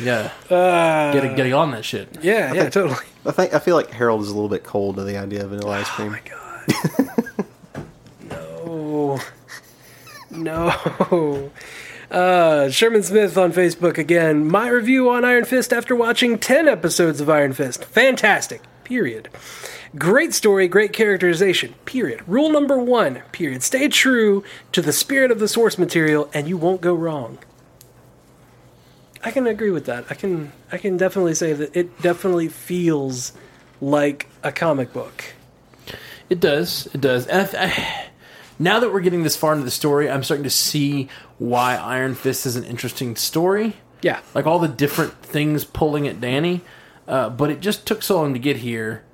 yeah. 0.48 1.12
get 1.12 1.36
getting 1.36 1.54
on 1.54 1.70
that 1.72 1.84
shit. 1.84 2.18
Yeah, 2.22 2.52
yeah, 2.54 2.68
totally. 2.70 2.96
I 3.26 3.32
think 3.32 3.52
I 3.54 3.58
feel 3.58 3.76
like 3.76 3.90
Harold 3.90 4.22
is 4.22 4.28
a 4.28 4.34
little 4.34 4.48
bit 4.48 4.64
cold 4.64 4.96
to 4.96 5.04
the 5.04 5.16
idea 5.18 5.44
of 5.44 5.50
vanilla 5.50 5.80
ice 5.80 5.88
cream. 5.88 6.08
Oh, 6.08 6.10
my 6.16 6.20
god. 7.06 7.86
no. 10.30 10.70
no. 11.10 11.50
Uh, 12.10 12.70
Sherman 12.70 13.02
Smith 13.02 13.36
on 13.36 13.52
Facebook 13.52 13.98
again. 13.98 14.46
My 14.46 14.68
review 14.68 15.10
on 15.10 15.24
Iron 15.24 15.44
Fist 15.44 15.72
after 15.72 15.94
watching 15.94 16.38
10 16.38 16.66
episodes 16.66 17.20
of 17.20 17.28
Iron 17.28 17.52
Fist. 17.52 17.84
Fantastic. 17.84 18.62
Period. 18.84 19.28
Great 19.96 20.32
story, 20.32 20.68
great 20.68 20.92
characterization. 20.92 21.74
Period. 21.84 22.22
Rule 22.26 22.50
number 22.50 22.78
one. 22.78 23.22
Period. 23.32 23.62
Stay 23.62 23.88
true 23.88 24.42
to 24.72 24.80
the 24.80 24.92
spirit 24.92 25.30
of 25.30 25.38
the 25.38 25.48
source 25.48 25.76
material, 25.76 26.30
and 26.32 26.48
you 26.48 26.56
won't 26.56 26.80
go 26.80 26.94
wrong. 26.94 27.38
I 29.22 29.30
can 29.30 29.46
agree 29.46 29.70
with 29.70 29.86
that. 29.86 30.04
I 30.10 30.14
can. 30.14 30.52
I 30.70 30.78
can 30.78 30.96
definitely 30.96 31.34
say 31.34 31.52
that 31.52 31.74
it 31.74 32.00
definitely 32.00 32.48
feels 32.48 33.32
like 33.80 34.28
a 34.42 34.52
comic 34.52 34.92
book. 34.92 35.24
It 36.30 36.40
does. 36.40 36.86
It 36.94 37.00
does. 37.00 37.26
I, 37.28 37.48
I, 37.58 38.06
now 38.58 38.80
that 38.80 38.92
we're 38.92 39.00
getting 39.00 39.22
this 39.22 39.36
far 39.36 39.52
into 39.52 39.64
the 39.64 39.70
story, 39.70 40.10
I'm 40.10 40.22
starting 40.22 40.44
to 40.44 40.50
see 40.50 41.08
why 41.38 41.76
Iron 41.76 42.14
Fist 42.14 42.46
is 42.46 42.56
an 42.56 42.64
interesting 42.64 43.16
story. 43.16 43.76
Yeah. 44.02 44.20
Like 44.34 44.46
all 44.46 44.58
the 44.58 44.68
different 44.68 45.14
things 45.22 45.64
pulling 45.64 46.06
at 46.08 46.20
Danny. 46.20 46.62
Uh, 47.06 47.30
but 47.30 47.50
it 47.50 47.60
just 47.60 47.86
took 47.86 48.02
so 48.02 48.16
long 48.16 48.34
to 48.34 48.38
get 48.38 48.58
here 48.58 49.04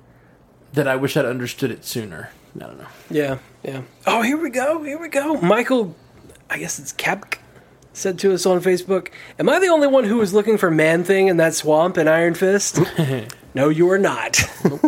that 0.73 0.87
I 0.87 0.95
wish 0.95 1.15
I'd 1.15 1.25
understood 1.25 1.71
it 1.71 1.85
sooner. 1.85 2.29
I 2.55 2.59
don't 2.59 2.77
know. 2.77 2.87
Yeah, 3.09 3.37
yeah. 3.63 3.81
Oh, 4.05 4.21
here 4.21 4.37
we 4.37 4.49
go. 4.49 4.83
Here 4.83 4.99
we 4.99 5.07
go. 5.07 5.39
Michael, 5.41 5.95
I 6.49 6.57
guess 6.57 6.79
it's 6.79 6.93
Kepk, 6.93 7.37
said 7.93 8.19
to 8.19 8.33
us 8.33 8.45
on 8.45 8.61
Facebook 8.61 9.09
Am 9.39 9.49
I 9.49 9.59
the 9.59 9.67
only 9.67 9.87
one 9.87 10.03
who 10.03 10.17
was 10.17 10.33
looking 10.33 10.57
for 10.57 10.69
Man 10.69 11.03
Thing 11.03 11.27
in 11.27 11.37
that 11.37 11.53
swamp 11.53 11.97
in 11.97 12.07
Iron 12.07 12.33
Fist? 12.33 12.79
no, 13.55 13.69
you 13.69 13.89
are 13.91 13.97
not. 13.97 14.39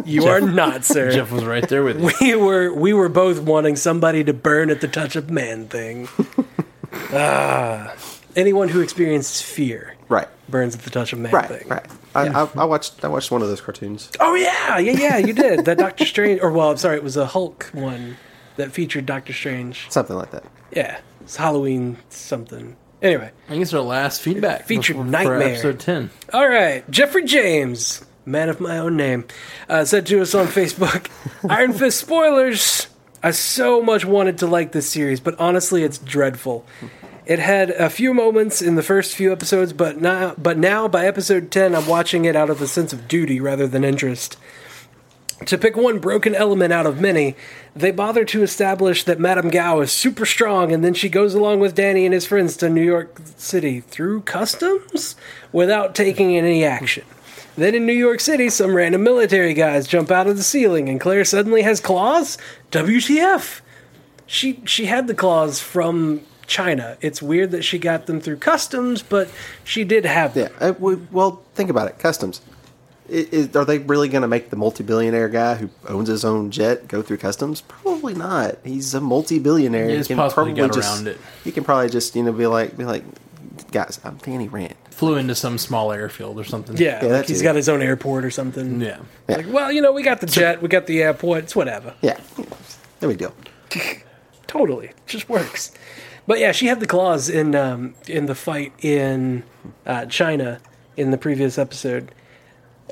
You 0.05 0.26
are 0.28 0.39
not, 0.41 0.84
sir. 0.86 1.11
Jeff 1.11 1.32
was 1.32 1.43
right 1.45 1.68
there 1.68 1.84
with 1.84 1.99
you. 1.99 2.11
We 2.22 2.36
were 2.36 2.74
we 2.74 2.93
were 2.93 3.09
both 3.09 3.39
wanting 3.39 3.76
somebody 3.76 4.24
to 4.24 4.34
burn 4.34 4.70
at 4.70 4.82
the 4.82 4.88
touch 4.88 5.15
of 5.15 5.30
Man 5.32 5.68
Thing. 5.68 6.07
ah, 7.13 7.93
anyone 8.36 8.70
who 8.70 8.82
experiences 8.82 9.41
fear 9.41 9.95
Right. 10.09 10.28
burns 10.49 10.76
at 10.76 10.82
the 10.82 10.89
touch 10.89 11.13
of 11.13 11.20
Man 11.20 11.32
Right. 11.32 11.47
Thing. 11.49 11.68
Right. 11.68 11.86
I, 12.15 12.28
I, 12.28 12.49
I 12.55 12.65
watched 12.65 13.03
I 13.03 13.07
watched 13.07 13.30
one 13.32 13.41
of 13.41 13.47
those 13.47 13.61
cartoons. 13.61 14.09
Oh 14.20 14.36
yeah, 14.36 14.78
yeah, 14.80 14.93
yeah. 14.93 15.18
You 15.18 15.34
did 15.34 15.65
that 15.65 15.78
Doctor 15.78 16.05
Strange, 16.05 16.41
or 16.41 16.51
well, 16.51 16.72
I'm 16.72 16.78
sorry, 16.78 16.95
it 16.97 17.03
was 17.03 17.18
a 17.18 17.26
Hulk 17.26 17.70
one 17.74 18.18
that 18.55 18.72
featured 18.72 19.05
Doctor 19.05 19.34
Strange. 19.34 19.86
Something 19.91 20.15
like 20.15 20.32
that. 20.32 20.43
Yeah, 20.72 20.99
it's 21.22 21.36
Halloween 21.36 21.97
something. 22.09 22.76
Anyway, 23.01 23.30
I 23.45 23.49
think 23.51 23.61
it's 23.61 23.74
our 23.76 23.82
last 23.82 24.22
feedback. 24.22 24.65
Featured 24.65 24.95
before- 24.95 25.05
for 25.05 25.11
Nightmare. 25.11 25.41
episode 25.49 25.80
10. 25.80 26.09
all 26.34 26.49
right. 26.49 26.89
Jeffrey 26.89 27.26
James, 27.26 28.03
man 28.28 28.49
of 28.49 28.59
my 28.59 28.78
own 28.78 28.97
name, 28.97 29.25
uh, 29.69 29.86
said 29.86 30.05
to 30.07 30.21
us 30.21 30.36
on 30.36 30.47
Facebook, 30.47 31.09
"Iron 31.49 31.73
Fist 31.73 31.99
spoilers." 31.99 32.88
I 33.23 33.32
so 33.32 33.82
much 33.82 34.05
wanted 34.05 34.38
to 34.39 34.47
like 34.47 34.73
this 34.73 34.89
series, 34.89 35.19
but 35.19 35.39
honestly, 35.39 35.84
it's 35.84 35.97
dreadful. 35.97 36.65
It 37.25 37.39
had 37.39 37.71
a 37.71 37.89
few 37.89 38.13
moments 38.13 38.61
in 38.61 38.75
the 38.75 38.84
first 38.84 39.15
few 39.15 39.32
episodes, 39.32 39.73
but 39.73 39.99
now, 39.99 40.36
but 40.38 40.57
now 40.57 40.88
by 40.88 41.05
episode 41.07 41.51
ten, 41.51 41.75
I'm 41.75 41.88
watching 41.88 42.25
it 42.25 42.36
out 42.36 42.49
of 42.49 42.61
a 42.61 42.67
sense 42.67 42.93
of 42.93 43.07
duty 43.07 43.39
rather 43.39 43.67
than 43.67 43.84
interest. 43.84 44.38
To 45.45 45.57
pick 45.57 45.75
one 45.75 45.99
broken 45.99 46.34
element 46.34 46.73
out 46.73 46.88
of 46.88 46.99
many, 46.99 47.36
they 47.75 47.91
bother 47.91 48.25
to 48.25 48.41
establish 48.41 49.03
that 49.03 49.19
Madame 49.19 49.49
Gao 49.49 49.82
is 49.82 49.91
super 49.91 50.25
strong, 50.25 50.71
and 50.71 50.84
then 50.84 50.95
she 50.95 51.09
goes 51.09 51.36
along 51.36 51.59
with 51.59 51.75
Danny 51.75 52.05
and 52.05 52.13
his 52.13 52.25
friends 52.25 52.57
to 52.57 52.69
New 52.69 52.84
York 52.84 53.19
City 53.36 53.82
through 53.82 54.21
customs 54.21 55.15
without 55.51 55.93
taking 55.93 56.36
any 56.36 56.63
action. 56.63 57.03
Then 57.58 57.74
in 57.74 57.86
New 57.88 57.93
York 57.93 58.20
City, 58.20 58.49
some 58.49 58.76
random 58.76 59.03
military 59.03 59.53
guys 59.55 59.88
jump 59.88 60.12
out 60.12 60.28
of 60.28 60.38
the 60.38 60.43
ceiling, 60.43 60.88
and 60.89 61.01
Claire 61.01 61.26
suddenly 61.26 61.64
has 61.64 61.82
claws. 61.82 62.38
WTF? 62.72 63.62
She 64.28 64.62
she 64.66 64.86
had 64.86 65.08
the 65.08 65.16
claws 65.16 65.60
from 65.60 66.22
China. 66.45 66.97
It's 67.01 67.22
weird 67.22 67.51
that 67.51 67.64
she 67.64 67.80
got 67.80 68.05
them 68.05 68.22
through 68.22 68.38
customs, 68.38 69.01
but 69.01 69.30
she 69.64 69.84
did 69.84 70.05
have 70.05 70.34
them. 70.34 70.51
Yeah. 70.62 70.68
uh, 70.68 70.74
we, 70.78 70.95
well, 71.12 71.41
think 71.55 71.70
about 71.70 71.88
it. 71.88 71.97
Customs. 71.97 72.41
I- 73.10 73.28
is- 73.32 73.55
are 73.55 73.66
they 73.66 73.80
really 73.80 74.10
going 74.10 74.22
to 74.22 74.28
make 74.28 74.49
the 74.49 74.55
multi-billionaire 74.58 75.30
guy 75.30 75.55
who 75.55 75.70
owns 75.88 76.10
his 76.10 76.26
own 76.26 76.51
jet 76.51 76.88
go 76.89 77.01
through 77.01 77.18
customs? 77.18 77.62
Probably 77.62 78.14
not. 78.14 78.58
He's 78.66 78.93
a 78.93 79.01
multi-billionaire. 79.01 79.89
Yeah, 79.89 79.97
He 79.99 80.03
can 80.03 80.18
possibly 80.18 80.53
probably 80.53 80.68
got 80.68 80.74
just, 80.76 80.95
around 80.97 81.08
it. 81.08 81.18
He 81.43 81.51
can 81.53 81.64
probably 81.64 81.89
just 81.89 82.16
you 82.16 82.24
know 82.24 82.34
be 82.34 82.45
like 82.47 82.78
be 82.78 82.84
like, 82.86 83.03
guys, 83.72 83.99
I'm 84.03 84.18
Danny 84.18 84.47
Rand. 84.47 84.76
Flew 84.91 85.16
into 85.16 85.36
some 85.36 85.58
small 85.58 85.91
airfield 85.91 86.39
or 86.39 86.43
something. 86.43 86.76
Yeah, 86.78 87.03
Yeah, 87.05 87.12
like 87.18 87.28
he's 87.28 87.39
too. 87.39 87.43
got 87.43 87.55
his 87.55 87.70
own 87.70 87.82
airport 87.82 88.26
or 88.26 88.32
something. 88.32 88.82
Yeah. 88.82 88.99
Yeah. 89.30 89.38
Like, 89.38 89.45
well, 89.49 89.72
you 89.72 89.82
know, 89.82 89.91
we 89.91 90.01
got 90.03 90.22
the 90.22 90.28
jet, 90.28 90.62
we 90.62 90.68
got 90.70 90.88
the 90.88 91.01
airport, 91.03 91.43
it's 91.45 91.55
whatever. 91.55 91.93
Yeah. 92.01 92.20
No 93.01 93.08
big 93.10 93.18
deal. 93.20 93.34
Totally, 94.47 94.91
just 95.05 95.30
works. 95.30 95.72
But 96.26 96.39
yeah, 96.39 96.51
she 96.51 96.68
had 96.68 96.80
the 96.80 96.88
claws 96.88 97.30
in 97.30 97.53
um, 97.55 97.93
in 98.08 98.26
the 98.26 98.36
fight 98.36 98.74
in 98.84 99.43
uh, 99.86 100.05
China 100.08 100.60
in 100.95 101.12
the 101.12 101.18
previous 101.18 101.58
episode, 101.58 102.12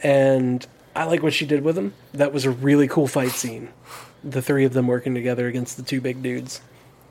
and 0.03 0.65
I 0.95 1.05
like 1.05 1.23
what 1.23 1.33
she 1.33 1.45
did 1.45 1.63
with 1.63 1.75
them. 1.75 1.93
That 2.13 2.33
was 2.33 2.45
a 2.45 2.51
really 2.51 2.87
cool 2.87 3.07
fight 3.07 3.31
scene. 3.31 3.69
The 4.23 4.41
three 4.41 4.63
of 4.65 4.73
them 4.73 4.87
working 4.87 5.13
together 5.15 5.47
against 5.47 5.77
the 5.77 5.83
two 5.83 6.01
big 6.01 6.21
dudes. 6.23 6.61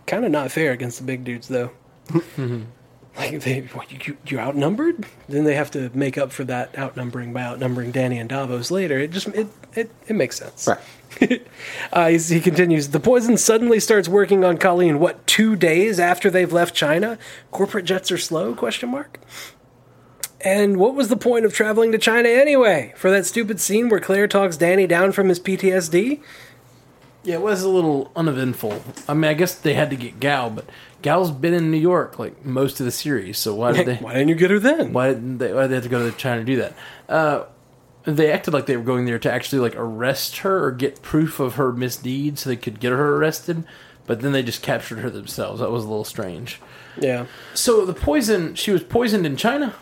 Kind 0.06 0.24
of 0.24 0.30
not 0.30 0.50
fair 0.52 0.72
against 0.72 0.98
the 0.98 1.04
big 1.04 1.24
dudes 1.24 1.48
though. 1.48 1.70
like 3.16 3.40
they, 3.40 3.60
what, 3.60 4.06
you, 4.06 4.16
you 4.26 4.38
outnumbered. 4.38 5.06
Then 5.28 5.44
they 5.44 5.54
have 5.54 5.70
to 5.72 5.90
make 5.94 6.18
up 6.18 6.32
for 6.32 6.44
that 6.44 6.76
outnumbering 6.76 7.32
by 7.32 7.42
outnumbering 7.42 7.92
Danny 7.92 8.18
and 8.18 8.28
Davos 8.28 8.70
later. 8.70 8.98
It 8.98 9.12
just 9.12 9.28
it 9.28 9.48
it, 9.74 9.90
it 10.08 10.14
makes 10.14 10.38
sense. 10.38 10.66
Right. 10.66 10.80
Uh, 11.92 12.08
he 12.08 12.40
continues. 12.40 12.88
The 12.88 12.98
poison 12.98 13.36
suddenly 13.36 13.78
starts 13.78 14.08
working 14.08 14.44
on 14.44 14.58
Colleen. 14.58 14.98
What 14.98 15.24
two 15.28 15.54
days 15.54 16.00
after 16.00 16.28
they've 16.28 16.52
left 16.52 16.74
China? 16.74 17.18
Corporate 17.52 17.84
jets 17.84 18.10
are 18.10 18.18
slow? 18.18 18.52
Question 18.52 18.90
mark. 18.90 19.20
And 20.40 20.76
what 20.76 20.94
was 20.94 21.08
the 21.08 21.16
point 21.16 21.44
of 21.44 21.54
traveling 21.54 21.92
to 21.92 21.98
China 21.98 22.28
anyway? 22.28 22.92
For 22.96 23.10
that 23.10 23.26
stupid 23.26 23.60
scene 23.60 23.88
where 23.88 24.00
Claire 24.00 24.26
talks 24.26 24.56
Danny 24.56 24.88
down 24.88 25.12
from 25.12 25.28
his 25.28 25.38
PTSD? 25.38 26.20
Yeah, 27.22 27.36
it 27.36 27.40
was 27.40 27.62
a 27.62 27.70
little 27.70 28.10
uneventful. 28.14 28.82
I 29.08 29.14
mean, 29.14 29.24
I 29.24 29.34
guess 29.34 29.54
they 29.54 29.72
had 29.72 29.88
to 29.90 29.96
get 29.96 30.20
Gao, 30.20 30.50
but 30.50 30.66
Gao's 31.04 31.30
been 31.30 31.54
in 31.54 31.70
New 31.70 31.76
York 31.78 32.18
like 32.18 32.44
most 32.44 32.80
of 32.80 32.86
the 32.86 32.90
series, 32.92 33.38
so 33.38 33.54
why 33.54 33.72
did 33.72 33.86
they? 33.86 33.96
Why 33.96 34.14
didn't 34.14 34.28
you 34.30 34.34
get 34.34 34.50
her 34.50 34.58
then? 34.58 34.92
Why 34.92 35.08
didn't 35.12 35.38
they? 35.38 35.52
Why 35.52 35.62
did 35.62 35.70
they 35.70 35.74
have 35.76 35.84
to 35.84 35.90
go 35.90 36.10
to 36.10 36.16
China 36.16 36.40
to 36.40 36.44
do 36.44 36.56
that? 36.56 36.74
Uh, 37.08 37.44
they 38.04 38.32
acted 38.32 38.52
like 38.54 38.66
they 38.66 38.76
were 38.76 38.82
going 38.82 39.04
there 39.04 39.18
to 39.18 39.32
actually 39.32 39.60
like 39.60 39.74
arrest 39.76 40.38
her 40.38 40.64
or 40.64 40.70
get 40.72 41.02
proof 41.02 41.38
of 41.40 41.54
her 41.54 41.72
misdeeds, 41.72 42.40
so 42.42 42.50
they 42.50 42.56
could 42.56 42.80
get 42.80 42.90
her 42.92 43.16
arrested. 43.16 43.64
But 44.06 44.20
then 44.22 44.32
they 44.32 44.42
just 44.42 44.62
captured 44.62 44.98
her 44.98 45.08
themselves. 45.10 45.60
That 45.60 45.70
was 45.70 45.84
a 45.84 45.88
little 45.88 46.04
strange. 46.04 46.60
Yeah, 47.00 47.26
So 47.54 47.84
the 47.86 47.94
poison, 47.94 48.54
she 48.54 48.70
was 48.70 48.82
poisoned 48.84 49.24
in 49.26 49.36
China. 49.36 49.74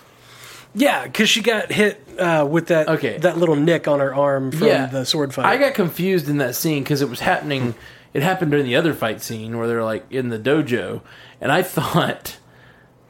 yeah, 0.75 1.05
because 1.05 1.29
she 1.29 1.43
got 1.43 1.71
hit 1.71 2.01
uh, 2.19 2.47
with 2.49 2.69
that 2.69 2.89
Okay. 2.89 3.19
that 3.19 3.37
little 3.39 3.57
nick 3.57 3.87
on 3.89 3.99
her 4.01 4.15
arm 4.15 4.51
from 4.53 4.67
yeah, 4.69 4.87
the 4.87 5.05
sword 5.05 5.35
fight. 5.35 5.45
I 5.47 5.57
got 5.59 5.75
confused 5.75 6.29
in 6.29 6.39
that 6.39 6.55
scene 6.57 6.83
because 6.83 7.03
it 7.03 7.09
was 7.11 7.21
happening. 7.21 7.75
It 8.15 8.23
happened 8.23 8.51
during 8.51 8.67
the 8.67 8.77
other 8.77 8.93
fight 8.93 9.23
scene 9.23 9.59
where 9.59 9.67
they're 9.67 9.85
like 9.85 10.05
in 10.11 10.29
the 10.29 10.39
dojo, 10.39 11.03
and 11.41 11.51
I 11.51 11.63
thought 11.63 12.37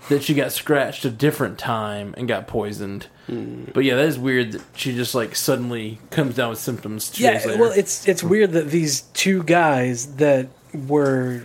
that 0.08 0.22
she 0.22 0.34
got 0.34 0.52
scratched 0.52 1.04
a 1.04 1.10
different 1.10 1.58
time 1.58 2.14
and 2.16 2.26
got 2.26 2.46
poisoned. 2.46 3.06
Hmm. 3.26 3.64
But 3.72 3.84
yeah, 3.84 3.96
that 3.96 4.06
is 4.06 4.18
weird 4.18 4.52
that 4.52 4.62
she 4.74 4.94
just 4.94 5.14
like 5.14 5.36
suddenly 5.36 6.00
comes 6.10 6.34
down 6.34 6.50
with 6.50 6.58
symptoms. 6.58 7.10
Two 7.10 7.22
yeah, 7.24 7.32
days 7.34 7.46
later. 7.46 7.60
well, 7.60 7.72
it's 7.72 8.06
it's 8.08 8.22
weird 8.22 8.52
that 8.52 8.68
these 8.68 9.02
two 9.14 9.42
guys 9.42 10.16
that 10.16 10.48
were 10.74 11.44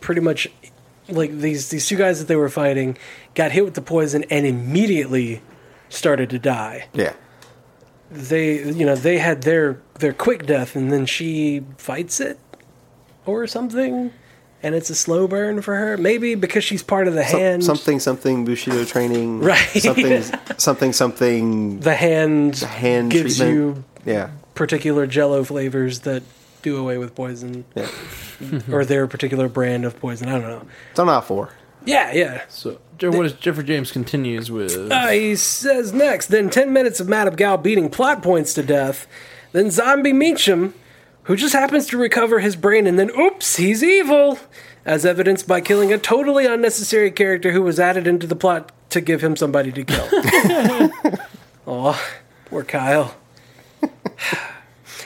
pretty 0.00 0.20
much 0.20 0.48
like 1.08 1.36
these 1.38 1.68
these 1.70 1.86
two 1.86 1.96
guys 1.96 2.18
that 2.18 2.28
they 2.28 2.36
were 2.36 2.48
fighting 2.48 2.96
got 3.34 3.52
hit 3.52 3.64
with 3.64 3.74
the 3.74 3.82
poison 3.82 4.24
and 4.30 4.46
immediately 4.46 5.42
started 5.88 6.30
to 6.30 6.38
die. 6.38 6.88
Yeah. 6.94 7.12
They 8.10 8.64
you 8.70 8.86
know 8.86 8.96
they 8.96 9.18
had 9.18 9.42
their 9.42 9.80
their 9.98 10.12
quick 10.12 10.46
death 10.46 10.76
and 10.76 10.92
then 10.92 11.06
she 11.06 11.64
fights 11.76 12.20
it 12.20 12.38
or 13.26 13.46
something. 13.46 14.12
And 14.64 14.76
it's 14.76 14.90
a 14.90 14.94
slow 14.94 15.26
burn 15.26 15.60
for 15.60 15.74
her, 15.74 15.96
maybe 15.96 16.36
because 16.36 16.62
she's 16.62 16.84
part 16.84 17.08
of 17.08 17.14
the 17.14 17.24
Some- 17.24 17.40
hand. 17.40 17.64
something 17.64 17.98
something 17.98 18.44
Bushido 18.44 18.84
training. 18.84 19.40
Right. 19.42 19.58
Something 19.58 20.22
something 20.58 20.92
something 20.92 21.80
the 21.80 21.94
hand, 21.94 22.54
The 22.54 22.66
hand 22.68 23.10
gives 23.10 23.38
treatment. 23.38 23.84
you 24.06 24.12
Yeah. 24.12 24.28
particular 24.54 25.06
Jello 25.08 25.42
flavors 25.42 26.00
that 26.00 26.22
do 26.62 26.76
away 26.76 26.96
with 26.96 27.16
poison, 27.16 27.64
Yeah. 27.74 27.88
or 28.70 28.84
their 28.84 29.08
particular 29.08 29.48
brand 29.48 29.84
of 29.84 29.98
poison. 29.98 30.28
I 30.28 30.32
don't 30.38 30.48
know. 30.48 30.62
It's 30.92 31.00
on 31.00 31.08
out 31.08 31.26
for. 31.26 31.48
Yeah, 31.84 32.12
yeah. 32.12 32.42
so. 32.48 32.78
What 33.00 33.26
is 33.26 33.32
Jeffrey 33.32 33.64
James 33.64 33.90
continues 33.90 34.48
with? 34.48 34.76
Uh, 34.92 35.08
he 35.08 35.34
says 35.34 35.92
next, 35.92 36.28
then 36.28 36.50
10 36.50 36.72
minutes 36.72 37.00
of 37.00 37.08
Madame 37.08 37.34
Gao 37.34 37.56
beating 37.56 37.90
plot 37.90 38.22
points 38.22 38.54
to 38.54 38.62
death, 38.62 39.08
then 39.50 39.72
Zombie 39.72 40.12
Meachum, 40.12 40.72
who 41.24 41.36
just 41.36 41.54
happens 41.54 41.86
to 41.86 41.98
recover 41.98 42.40
his 42.40 42.56
brain, 42.56 42.86
and 42.86 42.98
then 42.98 43.10
oops, 43.18 43.56
he's 43.56 43.82
evil, 43.82 44.38
as 44.84 45.06
evidenced 45.06 45.46
by 45.46 45.60
killing 45.60 45.92
a 45.92 45.98
totally 45.98 46.46
unnecessary 46.46 47.10
character 47.10 47.52
who 47.52 47.62
was 47.62 47.78
added 47.78 48.06
into 48.06 48.26
the 48.26 48.36
plot 48.36 48.72
to 48.90 49.00
give 49.00 49.22
him 49.22 49.36
somebody 49.36 49.72
to 49.72 49.84
kill. 49.84 51.18
Aw, 51.66 52.12
poor 52.46 52.64
Kyle. 52.64 53.16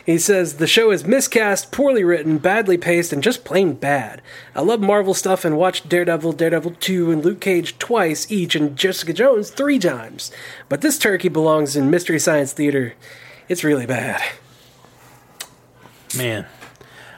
He 0.07 0.19
says 0.19 0.55
the 0.55 0.69
show 0.69 0.93
is 0.93 1.05
miscast, 1.05 1.73
poorly 1.73 2.05
written, 2.05 2.39
badly 2.39 2.79
paced, 2.79 3.13
and 3.13 3.25
just 3.25 3.45
plain 3.45 3.73
bad. 3.73 4.23
I 4.55 4.61
love 4.61 4.81
Marvel 4.81 5.15
stuff 5.15 5.45
and 5.45 5.59
watched 5.59 5.89
Daredevil, 5.89 6.35
Daredevil 6.35 6.77
2, 6.79 7.11
and 7.11 7.25
Luke 7.25 7.41
Cage 7.41 7.77
twice 7.79 8.31
each, 8.31 8.55
and 8.55 8.77
Jessica 8.77 9.13
Jones 9.13 9.51
three 9.51 9.81
times. 9.81 10.31
But 10.69 10.81
this 10.81 10.97
turkey 10.97 11.29
belongs 11.29 11.75
in 11.75 11.91
Mystery 11.91 12.21
Science 12.21 12.53
Theater. 12.53 12.95
It's 13.49 13.65
really 13.65 13.85
bad. 13.85 14.23
Man, 16.17 16.47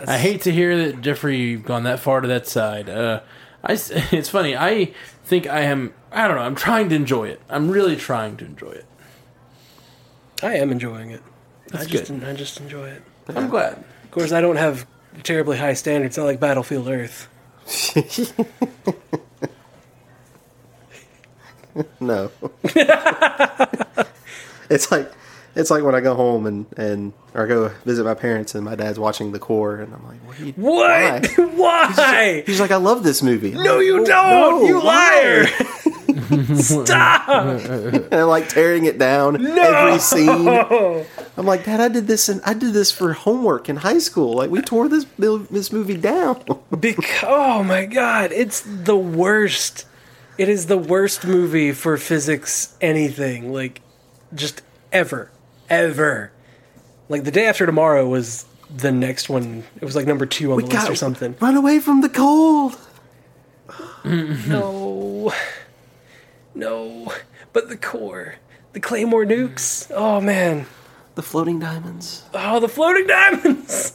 I 0.07 0.19
hate 0.19 0.43
to 0.43 0.53
hear 0.53 0.87
that 0.87 1.01
Jeffrey 1.01 1.57
gone 1.57 1.85
that 1.85 2.01
far 2.01 2.21
to 2.21 2.29
that 2.29 2.47
side. 2.47 2.89
Uh, 2.89 3.21
I 3.63 3.73
s 3.73 3.91
it's 4.13 4.29
funny. 4.29 4.57
I 4.57 4.93
think 5.25 5.47
I 5.47 5.61
am. 5.61 5.95
I 6.13 6.27
don't 6.27 6.37
know. 6.37 6.43
I'm 6.43 6.55
trying 6.55 6.89
to 6.91 6.95
enjoy 6.95 7.29
it. 7.29 7.41
I'm 7.49 7.71
really 7.71 7.97
trying 7.97 8.37
to 8.39 8.45
enjoy 8.45 8.71
it. 8.71 8.87
I 10.43 10.55
am 10.57 10.71
enjoying 10.71 11.11
it. 11.11 11.23
I 11.73 11.79
That's 11.79 11.87
just, 11.87 12.11
good. 12.13 12.25
I 12.25 12.33
just 12.33 12.61
enjoy 12.61 12.89
it. 12.89 13.03
I'm 13.29 13.49
glad. 13.49 13.85
Of 14.05 14.11
course, 14.11 14.33
I 14.33 14.41
don't 14.41 14.57
have 14.57 14.87
terribly 15.23 15.59
high 15.59 15.75
standards, 15.75 16.17
not 16.17 16.25
like 16.25 16.41
Battlefield 16.41 16.89
Earth. 16.89 17.29
No. 22.01 22.31
it's 24.71 24.91
like 24.91 25.13
it's 25.55 25.71
like 25.71 25.83
when 25.83 25.95
I 25.95 26.01
go 26.01 26.15
home 26.15 26.47
and 26.47 26.67
and 26.77 27.13
or 27.35 27.47
go 27.47 27.69
visit 27.85 28.05
my 28.05 28.15
parents 28.15 28.55
and 28.55 28.65
my 28.65 28.75
dad's 28.75 28.99
watching 28.99 29.33
The 29.33 29.39
Core 29.39 29.77
and 29.77 29.93
I'm 29.95 30.07
like, 30.07 30.21
what? 30.27 30.41
Are 30.41 30.45
you, 30.45 30.53
What? 30.57 31.27
Why? 31.57 32.43
He's 32.47 32.61
like, 32.61 32.71
I 32.71 32.77
love 32.77 33.03
this 33.03 33.23
movie. 33.23 33.55
I'm 33.55 33.63
No, 33.63 33.77
like, 33.77 33.85
you 33.87 34.01
"Oh, 34.01 34.05
don't! 34.05 34.63
no, 34.63 34.67
you 34.67 34.83
liar! 34.83 35.47
Stop! 36.57 37.29
And 38.09 38.15
I'm 38.15 38.29
like 38.29 38.49
tearing 38.49 38.85
it 38.87 38.99
down 38.99 39.45
every 39.47 39.99
scene. 39.99 40.49
I'm 40.49 41.47
like, 41.47 41.65
Dad, 41.65 41.81
I 41.81 41.89
did 41.89 42.07
this 42.07 42.29
and 42.29 42.41
I 42.45 42.55
did 42.55 42.73
this 42.73 42.91
for 42.91 43.13
homework 43.13 43.69
in 43.69 43.77
high 43.77 43.99
school. 43.99 44.35
Like 44.35 44.51
we 44.51 44.61
tore 44.63 44.89
this 44.89 45.05
this 45.19 45.73
movie 45.73 45.97
down. 45.97 46.43
Because, 46.79 47.25
oh 47.27 47.63
my 47.63 47.85
god, 47.87 48.33
it's 48.33 48.61
the 48.61 48.97
worst. 48.97 49.87
It 50.39 50.49
is 50.49 50.67
the 50.67 50.79
worst 50.79 51.27
movie 51.27 51.73
for 51.73 51.97
physics 51.97 52.77
anything. 52.81 53.53
Like, 53.53 53.81
just 54.35 54.63
ever. 54.93 55.31
Ever. 55.69 56.33
Like, 57.09 57.25
the 57.25 57.31
day 57.31 57.47
after 57.47 57.67
tomorrow 57.67 58.07
was 58.09 58.45
the 58.75 58.93
next 58.93 59.29
one. 59.29 59.65
It 59.81 59.85
was 59.85 59.97
like 59.97 60.07
number 60.07 60.27
two 60.27 60.53
on 60.53 60.61
the 60.61 60.67
list 60.67 60.91
or 60.91 60.95
something. 60.95 61.37
Run 61.41 61.57
away 61.57 61.79
from 61.81 62.01
the 62.01 62.09
cold. 62.09 62.77
No. 64.05 65.33
No. 66.55 67.13
But 67.53 67.69
the 67.69 67.77
core. 67.77 68.37
The 68.73 68.81
Claymore 68.81 69.25
nukes. 69.27 69.91
Oh 69.95 70.21
man. 70.21 70.67
The 71.15 71.23
floating 71.23 71.59
diamonds. 71.59 72.23
Oh, 72.33 72.61
the 72.61 72.69
floating 72.69 73.07
diamonds! 73.09 73.95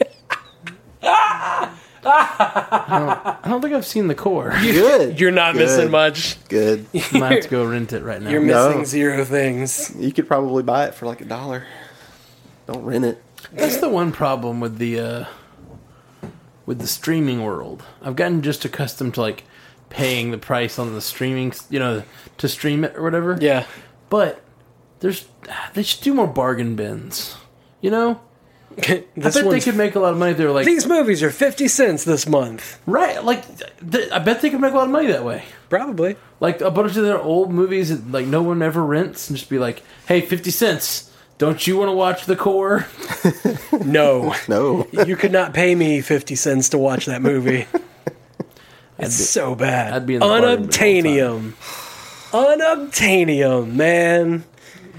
Ah! 1.02 1.78
I 2.08 3.38
don't 3.44 3.60
think 3.60 3.74
I've 3.74 3.86
seen 3.86 4.06
the 4.08 4.14
core. 4.14 4.50
Good. 4.60 5.18
You're 5.20 5.30
not 5.32 5.54
Good. 5.54 5.62
missing 5.62 5.90
much. 5.90 6.36
Good. 6.48 6.86
I 6.94 7.18
might 7.18 7.32
have 7.32 7.42
to 7.44 7.48
go 7.48 7.64
rent 7.66 7.92
it 7.92 8.02
right 8.02 8.20
now. 8.22 8.30
You're 8.30 8.40
No. 8.40 8.68
missing 8.68 8.84
zero 8.84 9.24
things. 9.24 9.94
You 9.98 10.12
could 10.12 10.26
probably 10.28 10.62
buy 10.62 10.86
it 10.86 10.94
for 10.94 11.06
like 11.06 11.20
a 11.20 11.24
dollar. 11.24 11.66
Don't 12.66 12.84
rent 12.84 13.04
it. 13.04 13.22
That's 13.52 13.78
the 13.78 13.88
one 13.88 14.12
problem 14.12 14.60
with 14.60 14.78
the 14.78 14.98
uh, 15.00 15.24
with 16.64 16.78
the 16.80 16.86
streaming 16.86 17.42
world. 17.44 17.82
I've 18.02 18.16
gotten 18.16 18.42
just 18.42 18.64
accustomed 18.64 19.14
to 19.14 19.20
like 19.20 19.44
paying 19.88 20.30
the 20.32 20.38
price 20.38 20.78
on 20.78 20.92
the 20.94 21.00
streaming, 21.00 21.52
you 21.70 21.78
know, 21.78 22.02
to 22.38 22.48
stream 22.48 22.84
it 22.84 22.96
or 22.96 23.02
whatever. 23.02 23.38
Yeah. 23.40 23.66
But 24.10 24.42
there's 25.00 25.26
they 25.74 25.82
should 25.82 26.02
do 26.02 26.14
more 26.14 26.26
bargain 26.26 26.74
bins. 26.76 27.36
You 27.80 27.90
know, 27.90 28.20
I 28.78 29.04
bet 29.14 29.32
they 29.50 29.60
could 29.60 29.76
make 29.76 29.94
a 29.94 30.00
lot 30.00 30.12
of 30.12 30.18
money. 30.18 30.32
if 30.32 30.38
They're 30.38 30.50
like 30.50 30.66
These 30.66 30.86
movies 30.86 31.22
are 31.22 31.30
50 31.30 31.66
cents 31.68 32.04
this 32.04 32.28
month. 32.28 32.78
right, 32.86 33.24
like 33.24 33.42
th- 33.90 34.10
I 34.12 34.18
bet 34.18 34.42
they 34.42 34.50
could 34.50 34.60
make 34.60 34.72
a 34.72 34.76
lot 34.76 34.84
of 34.84 34.90
money 34.90 35.06
that 35.08 35.24
way. 35.24 35.44
Probably. 35.70 36.16
Like 36.40 36.60
a 36.60 36.70
bunch 36.70 36.96
of 36.96 37.02
their 37.04 37.18
old 37.20 37.50
movies 37.52 37.88
that 37.88 38.10
like 38.12 38.26
no 38.26 38.42
one 38.42 38.60
ever 38.62 38.84
rents, 38.84 39.28
and 39.30 39.36
just 39.38 39.48
be 39.48 39.58
like, 39.58 39.82
"Hey, 40.06 40.20
fifty 40.20 40.50
cents. 40.50 41.10
Don't 41.38 41.66
you 41.66 41.76
want 41.78 41.88
to 41.88 41.92
watch 41.92 42.26
the 42.26 42.36
core?" 42.36 42.86
No. 43.84 44.34
No. 44.48 44.86
you 45.06 45.16
could 45.16 45.32
not 45.32 45.52
pay 45.54 45.74
me 45.74 46.00
50 46.00 46.34
cents 46.34 46.68
to 46.70 46.78
watch 46.78 47.06
that 47.06 47.22
movie. 47.22 47.66
It's 48.98 49.18
be- 49.18 49.24
so 49.24 49.54
bad. 49.54 49.92
I'd 49.92 50.06
be 50.06 50.14
in 50.14 50.20
the 50.20 50.26
bargain 50.26 50.66
bin 50.68 51.06
all 51.06 51.42
Unobtainium. 51.52 51.52
Unobtainium, 52.32 53.74
man. 53.74 54.44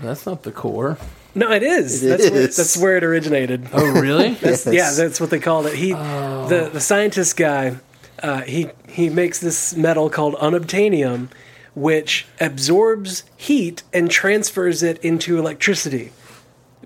That's 0.03 0.25
not 0.25 0.43
the 0.43 0.51
core. 0.51 0.97
No, 1.37 1.51
it 1.51 1.61
is. 1.63 2.03
It 2.03 2.07
that's, 2.09 2.29
Where, 2.31 2.41
is. 2.41 2.55
that's 2.57 2.77
where 2.77 2.97
it 2.97 3.03
originated. 3.03 3.67
Oh, 3.71 4.01
really? 4.01 4.29
Yes. 4.41 4.65
Yeah, 4.65 4.91
that's 4.91 5.21
what 5.21 5.29
they 5.29 5.39
called 5.39 5.67
it. 5.67 5.73
He, 5.75 5.91
the 5.91 6.69
the 6.73 6.81
scientist 6.81 7.37
guy, 7.37 7.77
uh, 8.23 8.41
he 8.41 8.69
he 8.89 9.09
makes 9.09 9.39
this 9.39 9.75
metal 9.75 10.09
called 10.09 10.33
unobtainium, 10.35 11.29
which 11.75 12.25
absorbs 12.41 13.23
heat 13.37 13.83
and 13.93 14.09
transfers 14.09 14.81
it 14.83 14.97
into 15.03 15.37
electricity. 15.37 16.11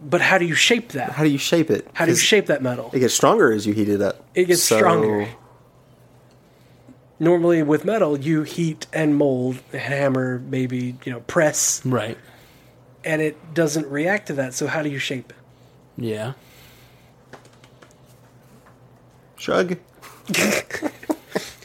But 0.03 0.19
how 0.21 0.37
do 0.37 0.45
you 0.45 0.55
shape 0.55 0.89
that? 0.93 1.11
How 1.11 1.23
do 1.23 1.29
you 1.29 1.37
shape 1.37 1.69
it? 1.71 1.87
How 1.93 2.05
do 2.05 2.11
you 2.11 2.17
shape 2.17 2.47
that 2.47 2.61
metal? 2.61 2.89
It 2.93 2.99
gets 2.99 3.13
stronger 3.13 3.51
as 3.53 3.65
you 3.65 3.73
heat 3.73 3.87
it 3.87 4.01
up. 4.01 4.25
It 4.35 4.45
gets 4.45 4.63
So- 4.63 4.77
stronger. 4.77 5.27
Normally 7.19 7.61
with 7.61 7.85
metal, 7.85 8.19
you 8.19 8.41
heat 8.41 8.87
and 8.91 9.15
mold, 9.15 9.59
hammer, 9.71 10.41
maybe 10.49 10.95
you 11.05 11.11
know 11.11 11.19
press, 11.21 11.85
right. 11.85 12.17
And 13.03 13.21
it 13.21 13.53
doesn't 13.53 13.87
react 13.87 14.27
to 14.27 14.33
that. 14.33 14.53
So 14.53 14.67
how 14.67 14.81
do 14.81 14.89
you 14.89 14.99
shape 14.99 15.31
it? 15.31 16.03
Yeah. 16.03 16.33
Shrug. 19.37 19.77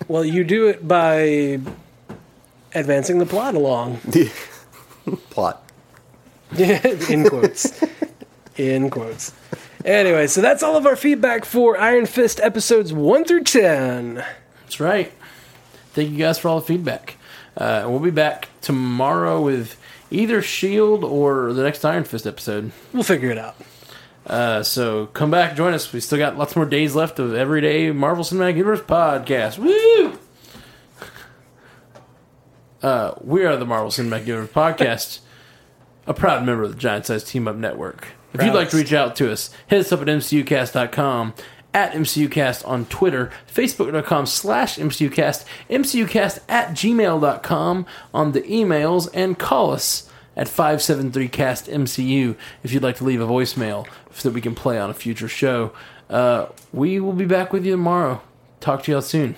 Well, 0.08 0.24
you 0.24 0.44
do 0.44 0.68
it 0.68 0.86
by 0.86 1.58
advancing 2.74 3.18
the 3.18 3.26
plot 3.26 3.54
along. 3.54 3.98
Plot. 5.30 5.62
in 6.58 7.28
quotes. 7.28 7.82
In 8.56 8.90
quotes. 8.90 9.32
Anyway, 9.84 10.28
so 10.28 10.40
that's 10.40 10.62
all 10.62 10.76
of 10.76 10.86
our 10.86 10.96
feedback 10.96 11.44
for 11.44 11.78
Iron 11.78 12.06
Fist 12.06 12.40
episodes 12.40 12.92
1 12.92 13.24
through 13.24 13.44
10. 13.44 14.14
That's 14.14 14.80
right. 14.80 15.12
Thank 15.92 16.10
you 16.10 16.18
guys 16.18 16.38
for 16.38 16.48
all 16.48 16.60
the 16.60 16.66
feedback. 16.66 17.16
Uh, 17.56 17.86
we'll 17.88 17.98
be 17.98 18.10
back 18.10 18.48
tomorrow 18.60 19.40
with 19.40 19.76
either 20.10 20.42
Shield 20.42 21.04
or 21.04 21.52
the 21.52 21.62
next 21.62 21.84
Iron 21.84 22.04
Fist 22.04 22.26
episode. 22.26 22.72
We'll 22.92 23.02
figure 23.02 23.30
it 23.30 23.38
out. 23.38 23.56
Uh, 24.26 24.62
so 24.62 25.06
come 25.06 25.30
back, 25.30 25.56
join 25.56 25.72
us. 25.72 25.92
We 25.92 26.00
still 26.00 26.18
got 26.18 26.36
lots 26.36 26.56
more 26.56 26.66
days 26.66 26.94
left 26.96 27.18
of 27.18 27.34
everyday 27.34 27.92
Marvel 27.92 28.24
Cinematic 28.24 28.56
Universe 28.56 28.80
podcast. 28.80 29.58
Woo! 29.58 30.18
Uh, 32.82 33.14
we 33.20 33.44
are 33.44 33.56
the 33.56 33.64
Marvel 33.64 33.90
Cinematic 33.90 34.26
Universe 34.26 34.50
podcast, 34.50 35.20
a 36.06 36.14
proud 36.14 36.44
member 36.44 36.64
of 36.64 36.70
the 36.70 36.76
Giant 36.76 37.06
Size 37.06 37.24
Team 37.24 37.48
Up 37.48 37.56
Network. 37.56 38.08
If 38.34 38.42
you'd 38.42 38.54
like 38.54 38.68
to 38.70 38.76
reach 38.76 38.92
out 38.92 39.16
to 39.16 39.32
us, 39.32 39.50
hit 39.66 39.80
us 39.80 39.92
up 39.92 40.02
at 40.02 40.08
mcucast.com, 40.08 41.34
at 41.76 41.92
mcucast 41.92 42.66
on 42.66 42.86
Twitter, 42.86 43.30
facebook.com 43.54 44.24
slash 44.24 44.78
mcucast, 44.78 45.44
mcucast 45.68 46.40
at 46.48 46.70
gmail.com 46.70 47.86
on 48.14 48.32
the 48.32 48.40
emails, 48.42 49.10
and 49.12 49.38
call 49.38 49.72
us 49.72 50.10
at 50.34 50.46
573-CAST-MCU 50.46 52.34
if 52.62 52.72
you'd 52.72 52.82
like 52.82 52.96
to 52.96 53.04
leave 53.04 53.20
a 53.20 53.26
voicemail 53.26 53.86
so 54.10 54.28
that 54.28 54.34
we 54.34 54.40
can 54.40 54.54
play 54.54 54.78
on 54.78 54.88
a 54.88 54.94
future 54.94 55.28
show. 55.28 55.72
Uh, 56.08 56.46
we 56.72 56.98
will 56.98 57.12
be 57.12 57.26
back 57.26 57.52
with 57.52 57.66
you 57.66 57.72
tomorrow. 57.72 58.22
Talk 58.60 58.82
to 58.84 58.92
y'all 58.92 59.02
soon. 59.02 59.36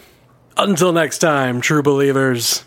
Until 0.57 0.93
next 0.93 1.19
time, 1.19 1.61
true 1.61 1.83
believers. 1.83 2.65